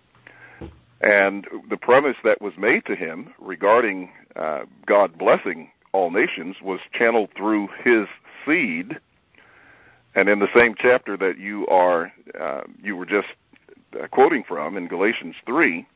And 1.01 1.47
the 1.71 1.77
promise 1.77 2.17
that 2.25 2.43
was 2.43 2.55
made 2.59 2.85
to 2.87 2.97
him 2.97 3.33
regarding 3.39 4.11
uh, 4.37 4.65
God 4.87 5.17
blessing 5.17 5.71
all 5.93 6.11
nations 6.11 6.57
was 6.63 6.81
channeled 6.93 7.31
through 7.37 7.69
his 7.85 8.07
seed. 8.45 8.99
And 10.15 10.29
in 10.29 10.39
the 10.41 10.49
same 10.55 10.75
chapter 10.77 11.17
that 11.17 11.39
you 11.39 11.67
are 11.69 12.13
uh, 12.39 12.63
you 12.83 12.97
were 12.97 13.07
just 13.07 13.29
uh, 13.99 14.07
quoting 14.09 14.45
from 14.47 14.77
in 14.77 14.89
Galatians 14.89 15.37
three, 15.47 15.87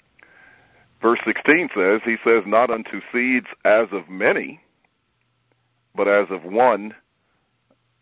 verse 1.00 1.18
sixteen 1.24 1.68
says, 1.74 2.00
"He 2.04 2.16
says 2.24 2.44
not 2.46 2.70
unto 2.70 3.00
seeds 3.12 3.48
as 3.64 3.88
of 3.90 4.08
many, 4.08 4.60
but 5.94 6.06
as 6.06 6.26
of 6.30 6.44
one, 6.44 6.94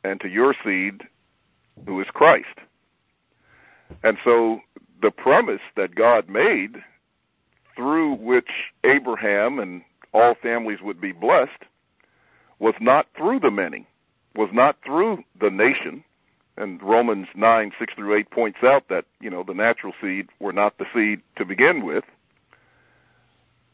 and 0.05 0.21
to 0.21 0.29
your 0.29 0.55
seed, 0.65 1.03
who 1.87 2.01
is 2.01 2.09
Christ." 2.13 2.59
And 4.03 4.19
so 4.25 4.61
the 5.03 5.11
promise 5.11 5.61
that 5.77 5.95
God 5.95 6.29
made 6.29 6.83
through 7.77 8.15
which 8.15 8.51
Abraham 8.85 9.59
and 9.59 9.83
all 10.13 10.35
families 10.35 10.81
would 10.83 11.01
be 11.01 11.13
blessed 11.13 11.65
was 12.59 12.75
not 12.81 13.07
through 13.17 13.41
the 13.41 13.51
many, 13.51 13.87
was 14.35 14.51
not 14.53 14.77
through 14.85 15.25
the 15.41 15.51
nation. 15.51 16.05
And 16.57 16.83
Romans 16.83 17.29
9, 17.35 17.73
6 17.79 17.95
through 17.95 18.17
8 18.17 18.31
points 18.31 18.59
out 18.63 18.89
that, 18.89 19.07
you 19.21 19.31
know, 19.31 19.43
the 19.43 19.55
natural 19.55 19.95
seed 20.01 20.29
were 20.41 20.53
not 20.53 20.77
the 20.77 20.87
seed 20.93 21.23
to 21.37 21.45
begin 21.45 21.85
with, 21.87 22.05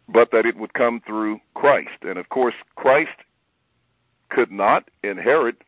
but 0.09 0.31
that 0.31 0.47
it 0.47 0.57
would 0.57 0.75
come 0.75 1.01
through 1.05 1.41
Christ. 1.55 1.99
And 2.03 2.17
of 2.19 2.29
course, 2.29 2.55
Christ 2.77 3.17
could 4.29 4.53
not 4.53 4.89
inherit 5.03 5.63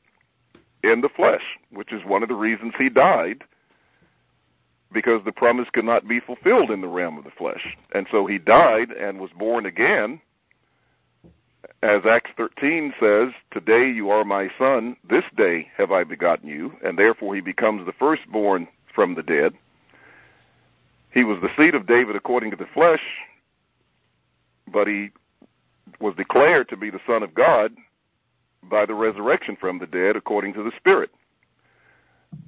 in 0.84 1.00
the 1.00 1.08
flesh, 1.08 1.58
which 1.72 1.92
is 1.92 2.04
one 2.04 2.22
of 2.22 2.28
the 2.28 2.36
reasons 2.36 2.74
he 2.78 2.88
died 2.88 3.42
because 4.92 5.22
the 5.24 5.32
promise 5.32 5.68
could 5.72 5.84
not 5.84 6.08
be 6.08 6.20
fulfilled 6.20 6.70
in 6.70 6.80
the 6.80 6.88
realm 6.88 7.18
of 7.18 7.24
the 7.24 7.30
flesh. 7.30 7.76
And 7.94 8.06
so 8.10 8.26
he 8.26 8.38
died 8.38 8.90
and 8.90 9.20
was 9.20 9.30
born 9.38 9.66
again. 9.66 10.20
As 11.82 12.02
Acts 12.06 12.30
13 12.36 12.94
says, 12.98 13.28
Today 13.52 13.90
you 13.90 14.10
are 14.10 14.24
my 14.24 14.50
son, 14.58 14.96
this 15.08 15.24
day 15.36 15.68
have 15.76 15.92
I 15.92 16.04
begotten 16.04 16.48
you, 16.48 16.72
and 16.84 16.98
therefore 16.98 17.34
he 17.34 17.40
becomes 17.40 17.84
the 17.86 17.92
firstborn 17.92 18.66
from 18.94 19.14
the 19.14 19.22
dead. 19.22 19.54
He 21.12 21.24
was 21.24 21.38
the 21.40 21.50
seed 21.56 21.74
of 21.74 21.86
David 21.86 22.16
according 22.16 22.50
to 22.50 22.56
the 22.56 22.66
flesh, 22.72 23.02
but 24.72 24.86
he 24.86 25.10
was 26.00 26.14
declared 26.16 26.68
to 26.68 26.76
be 26.76 26.90
the 26.90 27.00
Son 27.06 27.22
of 27.22 27.34
God 27.34 27.72
by 28.64 28.86
the 28.86 28.94
resurrection 28.94 29.56
from 29.56 29.78
the 29.78 29.86
dead 29.86 30.16
according 30.16 30.54
to 30.54 30.62
the 30.62 30.72
Spirit 30.76 31.10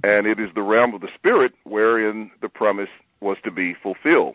and 0.03 0.27
it 0.27 0.41
is 0.41 0.51
the 0.55 0.63
realm 0.63 0.95
of 0.95 1.01
the 1.01 1.11
spirit 1.15 1.53
wherein 1.65 2.31
the 2.41 2.49
promise 2.49 2.89
was 3.21 3.39
to 3.45 3.51
be 3.51 3.75
fulfilled. 3.75 4.35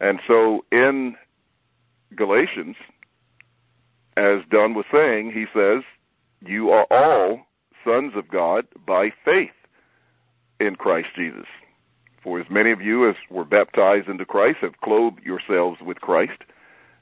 And 0.00 0.20
so 0.26 0.64
in 0.70 1.16
Galatians, 2.14 2.76
as 4.16 4.40
Don 4.50 4.74
was 4.74 4.84
saying, 4.92 5.32
he 5.32 5.46
says, 5.54 5.82
You 6.44 6.70
are 6.70 6.86
all 6.90 7.46
sons 7.84 8.12
of 8.14 8.28
God 8.28 8.66
by 8.86 9.12
faith 9.24 9.50
in 10.60 10.76
Christ 10.76 11.08
Jesus. 11.14 11.46
For 12.22 12.40
as 12.40 12.50
many 12.50 12.72
of 12.72 12.80
you 12.80 13.08
as 13.08 13.16
were 13.30 13.44
baptized 13.44 14.08
into 14.08 14.24
Christ 14.26 14.58
have 14.60 14.80
clothed 14.80 15.22
yourselves 15.24 15.80
with 15.80 16.00
Christ. 16.00 16.42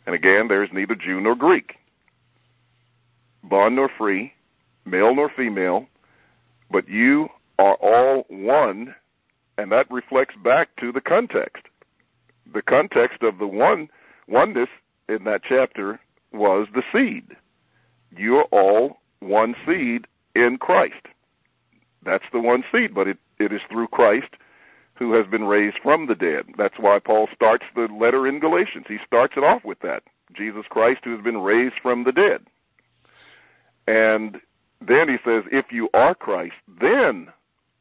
And 0.07 0.15
again, 0.15 0.49
there 0.49 0.63
is 0.63 0.71
neither 0.73 0.95
Jew 0.95 1.21
nor 1.21 1.35
Greek, 1.35 1.77
bond 3.43 3.77
nor 3.77 3.89
free, 3.89 4.35
male 4.85 5.15
nor 5.15 5.31
female, 5.31 5.87
but 6.71 6.89
you 6.89 7.29
are 7.59 7.75
all 7.75 8.25
one, 8.29 8.95
and 9.59 9.71
that 9.73 9.91
reflects 9.91 10.35
back 10.43 10.69
to 10.81 10.93
the 10.93 11.01
context. 11.01 11.65
The 12.53 12.63
context 12.63 13.23
of 13.23 13.39
the 13.39 13.47
one 13.47 13.89
oneness 14.29 14.69
in 15.09 15.25
that 15.25 15.43
chapter 15.43 16.01
was 16.33 16.67
the 16.75 16.83
seed. 16.93 17.37
You're 18.17 18.45
all 18.45 18.99
one 19.21 19.55
seed 19.67 20.07
in 20.35 20.59
Christ. 20.59 21.07
That's 22.05 22.25
the 22.33 22.41
one 22.41 22.65
seed, 22.73 22.95
but 22.95 23.09
it, 23.09 23.19
it 23.39 23.53
is 23.53 23.63
through 23.71 23.89
Christ 23.89 24.31
who 24.95 25.13
has 25.15 25.27
been 25.27 25.45
raised 25.45 25.79
from 25.83 26.07
the 26.07 26.15
dead. 26.15 26.47
That's 26.57 26.79
why 26.79 26.99
Paul 26.99 27.29
starts 27.35 27.65
the 27.75 27.89
letter 27.89 28.27
in 28.27 28.39
Galatians. 28.39 28.87
He 28.89 28.99
starts 29.05 29.37
it 29.37 29.43
off 29.43 29.65
with 29.65 29.81
that. 29.81 30.05
Jesus 30.33 30.67
Christ 30.69 31.01
who 31.05 31.13
has 31.13 31.25
been 31.25 31.39
raised 31.39 31.77
from 31.83 32.05
the 32.05 32.13
dead. 32.13 32.43
And 33.87 34.41
then 34.87 35.09
he 35.09 35.17
says, 35.25 35.45
if 35.53 35.67
you 35.71 35.89
are 35.95 36.15
Christ, 36.15 36.55
then 36.81 37.29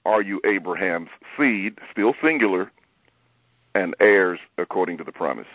are 0.06 0.22
you 0.22 0.41
Abraham's 0.45 1.10
seed, 1.38 1.78
still 1.91 2.14
singular, 2.22 2.72
and 3.76 3.95
heirs 3.99 4.39
according 4.58 4.97
to 4.97 5.04
the 5.04 5.12
promise. 5.12 5.47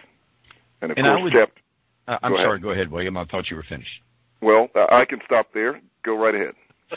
And 0.81 0.91
of 0.91 0.99
and 0.99 1.07
course, 1.07 1.23
would, 1.23 1.33
chapter, 1.33 1.61
Uh, 2.09 2.19
I'm 2.23 2.33
Go 2.33 2.37
ahead. 2.37 2.47
sorry. 2.47 2.59
Go 2.61 2.71
ahead, 2.71 2.91
William. 2.91 3.17
I 3.17 3.25
thought 3.25 3.51
you 3.51 3.57
were 3.57 3.63
finished. 3.65 4.01
Well, 4.41 4.69
uh, 4.75 4.87
I 4.91 5.05
can 5.05 5.21
stop 5.25 5.49
there. 5.53 5.81
Go 6.05 6.17
right 6.17 6.35
ahead. 6.35 6.55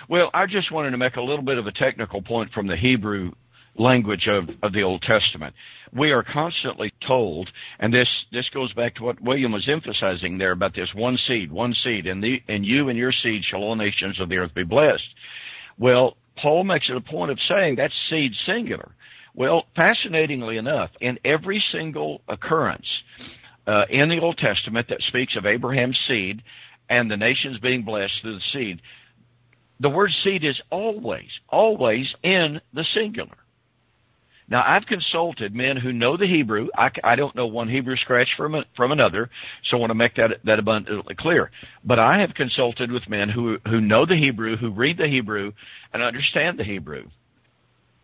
Well, 0.07 0.29
I 0.33 0.45
just 0.45 0.71
wanted 0.71 0.91
to 0.91 0.97
make 0.97 1.17
a 1.17 1.21
little 1.21 1.43
bit 1.43 1.57
of 1.57 1.67
a 1.67 1.71
technical 1.71 2.21
point 2.21 2.51
from 2.51 2.67
the 2.67 2.77
Hebrew 2.77 3.31
language 3.75 4.27
of, 4.27 4.49
of 4.61 4.73
the 4.73 4.83
Old 4.83 5.01
Testament. 5.01 5.55
We 5.93 6.11
are 6.11 6.23
constantly 6.23 6.93
told, 7.05 7.49
and 7.79 7.93
this, 7.93 8.09
this 8.31 8.49
goes 8.49 8.73
back 8.73 8.95
to 8.95 9.03
what 9.03 9.21
William 9.21 9.51
was 9.51 9.69
emphasizing 9.69 10.37
there 10.37 10.51
about 10.51 10.73
this 10.73 10.91
one 10.93 11.17
seed, 11.17 11.51
one 11.51 11.73
seed, 11.73 12.05
and, 12.07 12.23
the, 12.23 12.41
and 12.47 12.65
you 12.65 12.89
and 12.89 12.97
your 12.97 13.11
seed 13.11 13.43
shall 13.43 13.61
all 13.61 13.75
nations 13.75 14.19
of 14.19 14.29
the 14.29 14.37
earth 14.37 14.53
be 14.53 14.63
blessed. 14.63 15.09
Well, 15.77 16.17
Paul 16.37 16.63
makes 16.63 16.89
it 16.89 16.95
a 16.95 17.01
point 17.01 17.31
of 17.31 17.39
saying 17.39 17.75
that's 17.75 17.95
seed 18.09 18.33
singular. 18.45 18.91
Well, 19.33 19.65
fascinatingly 19.75 20.57
enough, 20.57 20.91
in 20.99 21.17
every 21.23 21.59
single 21.71 22.21
occurrence 22.27 22.87
uh, 23.65 23.85
in 23.89 24.09
the 24.09 24.19
Old 24.19 24.37
Testament 24.37 24.87
that 24.89 25.01
speaks 25.01 25.37
of 25.37 25.45
Abraham's 25.45 25.99
seed 26.07 26.43
and 26.89 27.09
the 27.09 27.17
nations 27.17 27.57
being 27.59 27.83
blessed 27.83 28.13
through 28.21 28.35
the 28.35 28.41
seed, 28.51 28.81
the 29.79 29.89
word 29.89 30.11
seed 30.23 30.43
is 30.43 30.61
always, 30.69 31.39
always 31.49 32.13
in 32.23 32.61
the 32.73 32.83
singular. 32.83 33.37
Now, 34.51 34.65
I've 34.67 34.85
consulted 34.85 35.55
men 35.55 35.77
who 35.77 35.93
know 35.93 36.17
the 36.17 36.27
Hebrew. 36.27 36.67
I, 36.75 36.91
I 37.05 37.15
don't 37.15 37.33
know 37.37 37.47
one 37.47 37.69
Hebrew 37.69 37.95
scratch 37.95 38.27
from 38.35 38.53
a, 38.53 38.65
from 38.75 38.91
another, 38.91 39.29
so 39.63 39.77
I 39.77 39.79
want 39.79 39.91
to 39.91 39.95
make 39.95 40.15
that 40.15 40.43
that 40.43 40.59
abundantly 40.59 41.15
clear. 41.15 41.49
But 41.85 41.99
I 41.99 42.19
have 42.19 42.33
consulted 42.33 42.91
with 42.91 43.07
men 43.07 43.29
who 43.29 43.59
who 43.65 43.79
know 43.79 44.05
the 44.05 44.17
Hebrew, 44.17 44.57
who 44.57 44.69
read 44.71 44.97
the 44.97 45.07
Hebrew, 45.07 45.53
and 45.93 46.03
understand 46.03 46.59
the 46.59 46.65
Hebrew, 46.65 47.05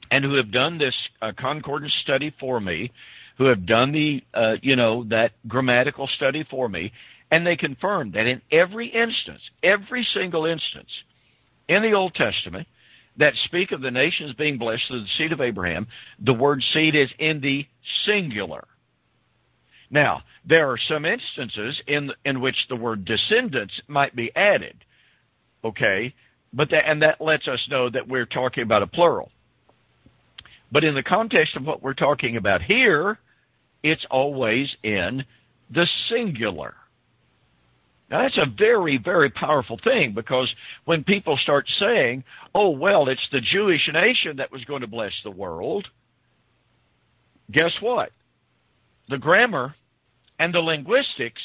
and 0.10 0.24
who 0.24 0.36
have 0.36 0.50
done 0.50 0.78
this 0.78 0.96
uh, 1.22 1.34
concordance 1.38 1.94
study 2.02 2.34
for 2.40 2.62
me, 2.62 2.94
who 3.38 3.44
have 3.44 3.66
done 3.66 3.92
the 3.92 4.24
uh, 4.34 4.56
you 4.62 4.78
know 4.78 5.04
that 5.10 5.34
grammatical 5.50 6.08
study 6.08 6.46
for 6.50 6.70
me, 6.70 6.94
and 7.30 7.46
they 7.46 7.58
confirm 7.58 8.12
that 8.12 8.26
in 8.26 8.42
every 8.54 8.88
instance, 8.88 9.42
every 9.62 10.04
single 10.04 10.46
instance 10.46 11.04
in 11.68 11.82
the 11.82 11.92
Old 11.92 12.14
Testament 12.14 12.70
that 13.18 13.34
speak 13.46 13.72
of 13.72 13.82
the 13.82 13.92
nations 13.92 14.34
being 14.34 14.58
blessed 14.58 14.88
through 14.88 15.02
the 15.02 15.08
seed 15.18 15.32
of 15.32 15.42
Abraham, 15.42 15.88
the 16.20 16.34
word 16.34 16.62
seed 16.74 16.96
is 16.96 17.12
in 17.20 17.42
the 17.42 17.66
singular. 18.06 18.68
Now, 19.90 20.24
there 20.46 20.70
are 20.70 20.78
some 20.78 21.06
instances 21.06 21.82
in 21.88 22.12
in 22.26 22.42
which 22.42 22.68
the 22.70 22.76
word 22.76 23.06
descendants 23.06 23.82
might 23.88 24.16
be 24.16 24.36
added. 24.36 24.84
Okay? 25.64 26.14
But 26.54 26.70
that 26.72 26.90
and 26.90 27.02
that 27.02 27.22
lets 27.22 27.48
us 27.48 27.66
know 27.70 27.90
that 27.90 28.08
we're 28.08 28.26
talking 28.26 28.64
about 28.64 28.84
a 28.84 28.88
plural. 28.88 29.32
But 30.72 30.84
in 30.84 30.96
the 30.96 31.04
context 31.04 31.56
of 31.56 31.66
what 31.66 31.82
we're 31.82 31.94
talking 31.94 32.36
about 32.36 32.62
here, 32.62 33.20
it's 33.84 34.06
always 34.10 34.76
in 34.84 35.26
the 35.70 35.88
singular. 36.10 36.76
Now 38.10 38.22
that's 38.22 38.38
a 38.38 38.46
very, 38.58 38.98
very 38.98 39.30
powerful 39.30 39.80
thing 39.84 40.14
because 40.14 40.54
when 40.86 41.04
people 41.04 41.36
start 41.38 41.68
saying, 41.68 42.24
oh, 42.56 42.70
well, 42.70 43.10
it's 43.10 43.28
the 43.32 43.42
Jewish 43.42 43.90
nation 43.92 44.38
that 44.38 44.52
was 44.52 44.64
going 44.66 44.82
to 44.82 44.88
bless 44.88 45.14
the 45.24 45.32
world, 45.32 45.88
guess 47.52 47.76
what? 47.82 48.12
The 49.10 49.18
grammar 49.18 49.76
and 50.40 50.54
the 50.54 50.60
linguistics 50.60 51.42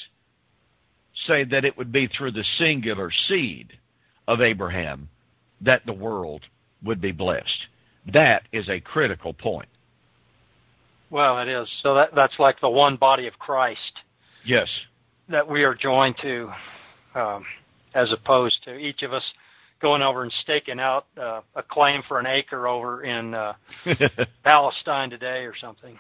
say 1.27 1.45
that 1.45 1.65
it 1.65 1.77
would 1.77 1.93
be 1.93 2.07
through 2.07 2.33
the 2.33 2.45
singular 2.59 3.11
seed 3.11 3.73
of 4.29 4.41
Abraham 4.41 5.09
that 5.61 5.85
the 5.85 5.93
world 5.93 6.43
would 6.85 7.01
be 7.01 7.13
blessed. 7.13 7.67
That 8.13 8.43
is 8.53 8.69
a 8.69 8.81
critical 8.81 9.35
point. 9.35 9.69
Well, 11.11 11.39
it 11.41 11.49
is. 11.49 11.69
So 11.83 11.95
that 11.95 12.15
that's 12.15 12.39
like 12.39 12.61
the 12.61 12.71
one 12.71 12.97
body 12.97 13.27
of 13.27 13.39
Christ 13.39 14.01
Yes. 14.45 14.69
That 15.29 15.49
we 15.49 15.65
are 15.65 15.75
joined 15.75 16.17
to, 16.23 16.51
um, 17.15 17.45
as 17.95 18.13
opposed 18.13 18.63
to 18.65 18.77
each 18.77 19.03
of 19.03 19.13
us 19.13 19.25
going 19.81 20.03
over 20.03 20.23
and 20.23 20.33
staking 20.41 20.79
out 20.79 21.07
uh, 21.21 21.41
a 21.57 21.63
claim 21.63 22.03
for 22.07 22.21
an 22.21 22.27
acre 22.27 22.69
over 22.69 23.03
in 23.03 23.35
uh, 23.35 23.55
Palestine 24.45 25.11
today 25.11 25.45
or 25.45 25.55
something. 25.61 25.99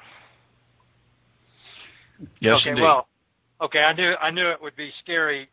yes, 2.40 2.60
okay, 2.60 2.70
indeed. 2.70 2.82
well, 2.82 3.08
okay, 3.60 3.80
I 3.80 3.92
knew 3.92 4.12
I 4.20 4.30
knew 4.30 4.46
it 4.48 4.62
would 4.62 4.76
be 4.76 4.92
scary 5.02 5.48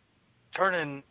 turning 0.55 1.03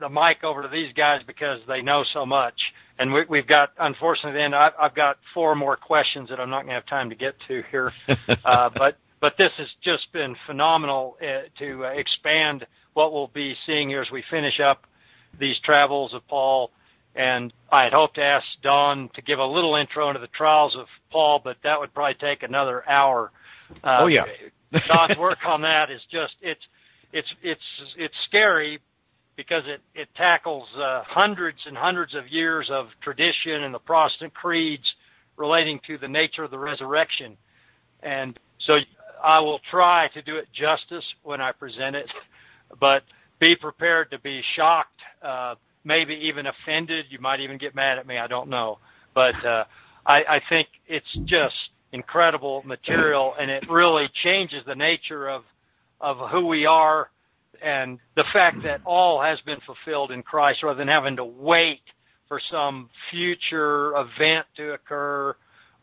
the 0.00 0.08
mic 0.08 0.42
over 0.42 0.62
to 0.62 0.68
these 0.68 0.92
guys 0.94 1.20
because 1.26 1.60
they 1.68 1.82
know 1.82 2.04
so 2.12 2.24
much, 2.24 2.54
and 2.98 3.12
we, 3.12 3.24
we've 3.28 3.46
got 3.46 3.70
unfortunately 3.78 4.40
then 4.40 4.54
I, 4.54 4.70
I've 4.80 4.94
got 4.94 5.18
four 5.34 5.54
more 5.54 5.76
questions 5.76 6.28
that 6.30 6.40
I'm 6.40 6.50
not 6.50 6.62
going 6.62 6.68
to 6.68 6.74
have 6.74 6.86
time 6.86 7.10
to 7.10 7.16
get 7.16 7.34
to 7.48 7.62
here, 7.70 7.92
uh, 8.44 8.70
but 8.74 8.96
but 9.22 9.36
this 9.38 9.52
has 9.56 9.68
just 9.80 10.12
been 10.12 10.34
phenomenal 10.46 11.16
uh, 11.22 11.42
to 11.56 11.86
uh, 11.86 11.88
expand 11.90 12.66
what 12.92 13.12
we'll 13.12 13.30
be 13.32 13.54
seeing 13.64 13.88
here 13.88 14.02
as 14.02 14.10
we 14.10 14.22
finish 14.28 14.58
up 14.58 14.82
these 15.38 15.58
travels 15.60 16.12
of 16.12 16.26
Paul. 16.26 16.72
And 17.14 17.52
I 17.70 17.84
had 17.84 17.92
hoped 17.92 18.16
to 18.16 18.24
ask 18.24 18.44
Don 18.62 19.08
to 19.14 19.22
give 19.22 19.38
a 19.38 19.46
little 19.46 19.76
intro 19.76 20.08
into 20.08 20.20
the 20.20 20.26
trials 20.26 20.76
of 20.76 20.86
Paul, 21.10 21.40
but 21.42 21.56
that 21.62 21.78
would 21.78 21.94
probably 21.94 22.14
take 22.14 22.42
another 22.42 22.86
hour. 22.88 23.30
Uh, 23.84 24.00
Oh, 24.00 24.06
yeah. 24.08 24.24
Don's 24.88 25.16
work 25.18 25.38
on 25.46 25.62
that 25.62 25.90
is 25.90 26.04
just 26.10 26.34
it's 26.42 26.66
it's 27.12 27.32
it's 27.42 27.94
it's 27.96 28.14
scary 28.24 28.80
because 29.36 29.62
it 29.66 29.82
it 29.94 30.08
tackles 30.16 30.68
uh, 30.76 31.04
hundreds 31.04 31.64
and 31.66 31.76
hundreds 31.76 32.14
of 32.14 32.26
years 32.28 32.70
of 32.72 32.88
tradition 33.00 33.62
and 33.62 33.72
the 33.72 33.78
Protestant 33.78 34.34
creeds 34.34 34.94
relating 35.36 35.78
to 35.86 35.96
the 35.96 36.08
nature 36.08 36.42
of 36.42 36.50
the 36.50 36.58
resurrection, 36.58 37.36
and 38.02 38.38
so 38.58 38.78
I 39.22 39.40
will 39.40 39.60
try 39.70 40.08
to 40.14 40.22
do 40.22 40.36
it 40.36 40.48
justice 40.52 41.04
when 41.22 41.40
I 41.40 41.52
present 41.52 41.96
it, 41.96 42.10
but 42.80 43.04
be 43.38 43.56
prepared 43.56 44.10
to 44.10 44.18
be 44.18 44.42
shocked, 44.54 45.00
uh, 45.22 45.54
maybe 45.84 46.14
even 46.14 46.46
offended. 46.46 47.06
You 47.08 47.18
might 47.20 47.40
even 47.40 47.58
get 47.58 47.74
mad 47.74 47.98
at 47.98 48.06
me. 48.06 48.18
I 48.18 48.26
don't 48.26 48.48
know, 48.48 48.78
but 49.14 49.34
uh, 49.44 49.64
I, 50.04 50.24
I 50.24 50.40
think 50.48 50.68
it's 50.86 51.18
just 51.24 51.54
incredible 51.92 52.62
material, 52.64 53.34
and 53.38 53.50
it 53.50 53.68
really 53.70 54.08
changes 54.22 54.64
the 54.66 54.74
nature 54.74 55.28
of 55.28 55.44
of 56.00 56.30
who 56.30 56.46
we 56.48 56.66
are, 56.66 57.10
and 57.62 58.00
the 58.16 58.24
fact 58.32 58.64
that 58.64 58.80
all 58.84 59.22
has 59.22 59.40
been 59.42 59.60
fulfilled 59.64 60.10
in 60.10 60.22
Christ, 60.22 60.64
rather 60.64 60.78
than 60.78 60.88
having 60.88 61.14
to 61.16 61.24
wait 61.24 61.82
for 62.26 62.40
some 62.50 62.90
future 63.10 63.92
event 63.94 64.46
to 64.56 64.72
occur 64.72 65.36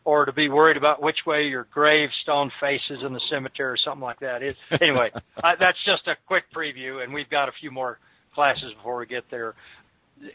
or 0.05 0.25
to 0.25 0.33
be 0.33 0.49
worried 0.49 0.77
about 0.77 1.01
which 1.01 1.25
way 1.25 1.47
your 1.47 1.67
gravestone 1.71 2.51
faces 2.59 3.03
in 3.03 3.13
the 3.13 3.19
cemetery 3.29 3.71
or 3.73 3.77
something 3.77 4.01
like 4.01 4.19
that. 4.19 4.41
It, 4.41 4.55
anyway, 4.81 5.11
I, 5.43 5.55
that's 5.55 5.83
just 5.85 6.07
a 6.07 6.15
quick 6.27 6.45
preview, 6.55 7.03
and 7.03 7.13
we've 7.13 7.29
got 7.29 7.49
a 7.49 7.51
few 7.51 7.71
more 7.71 7.99
classes 8.33 8.73
before 8.73 8.97
we 8.97 9.05
get 9.05 9.25
there. 9.29 9.55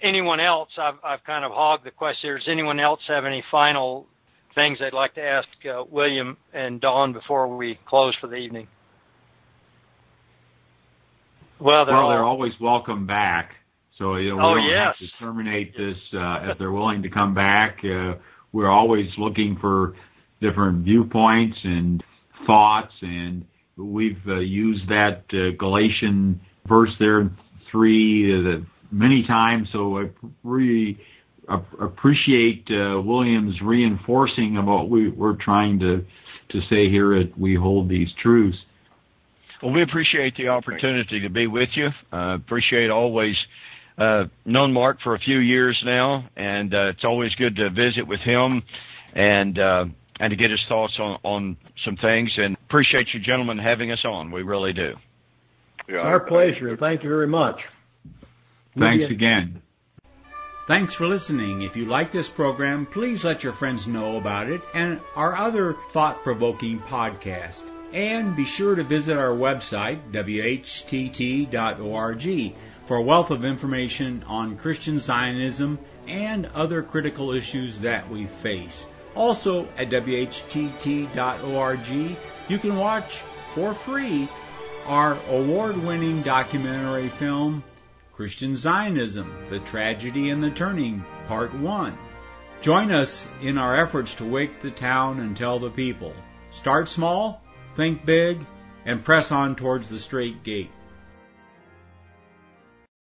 Anyone 0.03 0.41
else? 0.41 0.71
I've, 0.79 0.95
I've 1.03 1.25
kind 1.25 1.45
of 1.45 1.53
hogged 1.53 1.85
the 1.85 1.91
question. 1.91 2.35
Does 2.35 2.49
anyone 2.49 2.81
else 2.81 3.01
have 3.07 3.25
any 3.25 3.43
final 3.51 4.07
things 4.55 4.79
they'd 4.79 4.93
like 4.93 5.15
to 5.15 5.23
ask 5.23 5.49
uh, 5.69 5.85
William 5.91 6.37
and 6.53 6.81
Don 6.81 7.13
before 7.13 7.55
we 7.55 7.79
close 7.87 8.15
for 8.21 8.27
the 8.29 8.37
evening? 8.37 8.69
Well, 11.61 11.87
they're 11.87 11.95
well, 11.95 12.05
all, 12.05 12.11
they're 12.11 12.25
always 12.25 12.55
welcome 12.61 13.07
back. 13.07 13.53
So 13.99 14.17
you 14.17 14.31
know, 14.31 14.37
we 14.37 14.43
Oh, 14.43 14.55
don't 14.57 14.69
yes. 14.69 14.97
have 14.99 15.09
to 15.09 15.17
terminate 15.19 15.77
this 15.77 15.97
uh, 16.13 16.41
if 16.51 16.59
they're 16.59 16.73
willing 16.73 17.03
to 17.03 17.11
come 17.11 17.35
back. 17.35 17.79
Uh, 17.85 18.15
we're 18.55 18.71
always 18.71 19.13
looking 19.19 19.57
for 19.57 19.95
different 20.41 20.85
viewpoints 20.85 21.59
and 21.65 22.03
thoughts, 22.47 22.95
and 23.03 23.45
we've 23.77 24.21
uh, 24.29 24.37
used 24.37 24.89
that 24.89 25.25
uh, 25.33 25.51
Galatian 25.59 26.41
verse 26.67 26.95
there 27.01 27.29
three 27.71 28.33
uh, 28.33 28.61
many 28.93 29.27
times. 29.27 29.71
So 29.73 29.99
I 29.99 30.11
really 30.45 30.99
appreciate 31.49 32.71
uh, 32.71 33.03
William's 33.05 33.61
reinforcing 33.61 34.57
of 34.57 34.67
what 34.67 34.89
we, 34.89 35.11
we're 35.11 35.37
trying 35.37 35.81
to 35.81 36.05
to 36.51 36.61
say 36.63 36.89
here. 36.89 37.19
That 37.19 37.37
we 37.37 37.57
hold 37.57 37.89
these 37.89 38.15
truths. 38.17 38.65
Well, 39.61 39.73
we 39.73 39.83
appreciate 39.83 40.37
the 40.37 40.49
opportunity 40.49 41.23
to 41.23 41.29
be 41.29 41.49
with 41.49 41.71
you. 41.75 41.89
Uh, 42.13 42.39
appreciate 42.41 42.91
always 42.91 43.37
uh, 43.99 44.25
known 44.45 44.73
Mark 44.73 45.01
for 45.01 45.15
a 45.15 45.19
few 45.19 45.39
years 45.39 45.81
now, 45.85 46.25
and 46.37 46.75
uh, 46.75 46.93
it's 46.95 47.05
always 47.05 47.35
good 47.37 47.57
to 47.57 47.71
visit 47.71 48.07
with 48.07 48.21
him 48.21 48.63
and 49.15 49.59
uh, 49.59 49.87
and 50.21 50.31
to 50.31 50.37
get 50.37 50.51
his 50.51 50.65
thoughts 50.69 50.99
on 50.99 51.19
on 51.23 51.57
some 51.85 51.97
things. 51.97 52.35
And 52.39 52.57
appreciate 52.67 53.15
you 53.15 53.21
gentlemen 53.21 53.59
having 53.59 53.91
us 53.93 54.05
on. 54.05 54.31
We 54.31 54.43
really 54.43 54.73
do. 54.73 54.97
Yeah, 55.89 55.99
Our 55.99 56.25
I- 56.25 56.29
pleasure. 56.29 56.77
Thank 56.77 57.03
you 57.05 57.09
very 57.09 57.29
much. 57.29 57.61
Thanks 58.77 59.11
again. 59.11 59.63
Thanks 60.67 60.95
for 60.95 61.07
listening. 61.07 61.61
If 61.63 61.77
you 61.77 61.85
like 61.85 62.11
this 62.11 62.29
program, 62.31 62.87
please 62.87 63.23
let 63.23 63.45
your 63.45 63.53
friends 63.53 63.87
know 63.87 64.17
about 64.17 64.49
it 64.49 64.63
and 64.73 64.99
our 65.15 65.37
other 65.37 65.77
thought 65.93 66.23
provoking 66.25 66.81
podcast. 66.81 67.63
And 67.93 68.35
be 68.35 68.47
sure 68.47 68.75
to 68.75 68.83
visit 68.83 69.17
our 69.19 69.29
website, 69.37 70.01
whtt.org, 70.11 71.47
for 72.87 72.97
a 72.97 73.03
wealth 73.03 73.31
of 73.31 73.45
information 73.45 74.25
on 74.27 74.57
Christian 74.57 74.99
Zionism 74.99 75.79
and 76.07 76.47
other 76.55 76.83
critical 76.83 77.33
issues 77.33 77.79
that 77.81 78.11
we 78.11 78.27
face. 78.27 78.87
Also, 79.15 79.67
at 79.77 79.91
whtt.org, 79.91 81.89
you 82.49 82.59
can 82.59 82.77
watch 82.77 83.23
for 83.55 83.75
free 83.75 84.29
our 84.87 85.17
award-winning 85.31 86.23
documentary 86.23 87.09
film, 87.09 87.63
Christian 88.13 88.57
Zionism, 88.57 89.33
The 89.49 89.61
Tragedy 89.61 90.31
and 90.31 90.43
the 90.43 90.51
Turning, 90.51 91.05
Part 91.27 91.55
1. 91.55 91.97
Join 92.61 92.91
us 92.91 93.27
in 93.41 93.57
our 93.59 93.83
efforts 93.83 94.17
to 94.17 94.25
wake 94.25 94.61
the 94.61 94.71
town 94.71 95.21
and 95.21 95.37
tell 95.37 95.59
the 95.59 95.71
people. 95.71 96.15
Start 96.51 96.89
small, 96.89 97.43
think 97.77 98.05
big, 98.05 98.45
and 98.85 99.05
press 99.05 99.33
on 99.33 99.57
towards 99.57 99.89
the 99.89 99.99
straight 99.99 100.43
gate. 100.43 100.71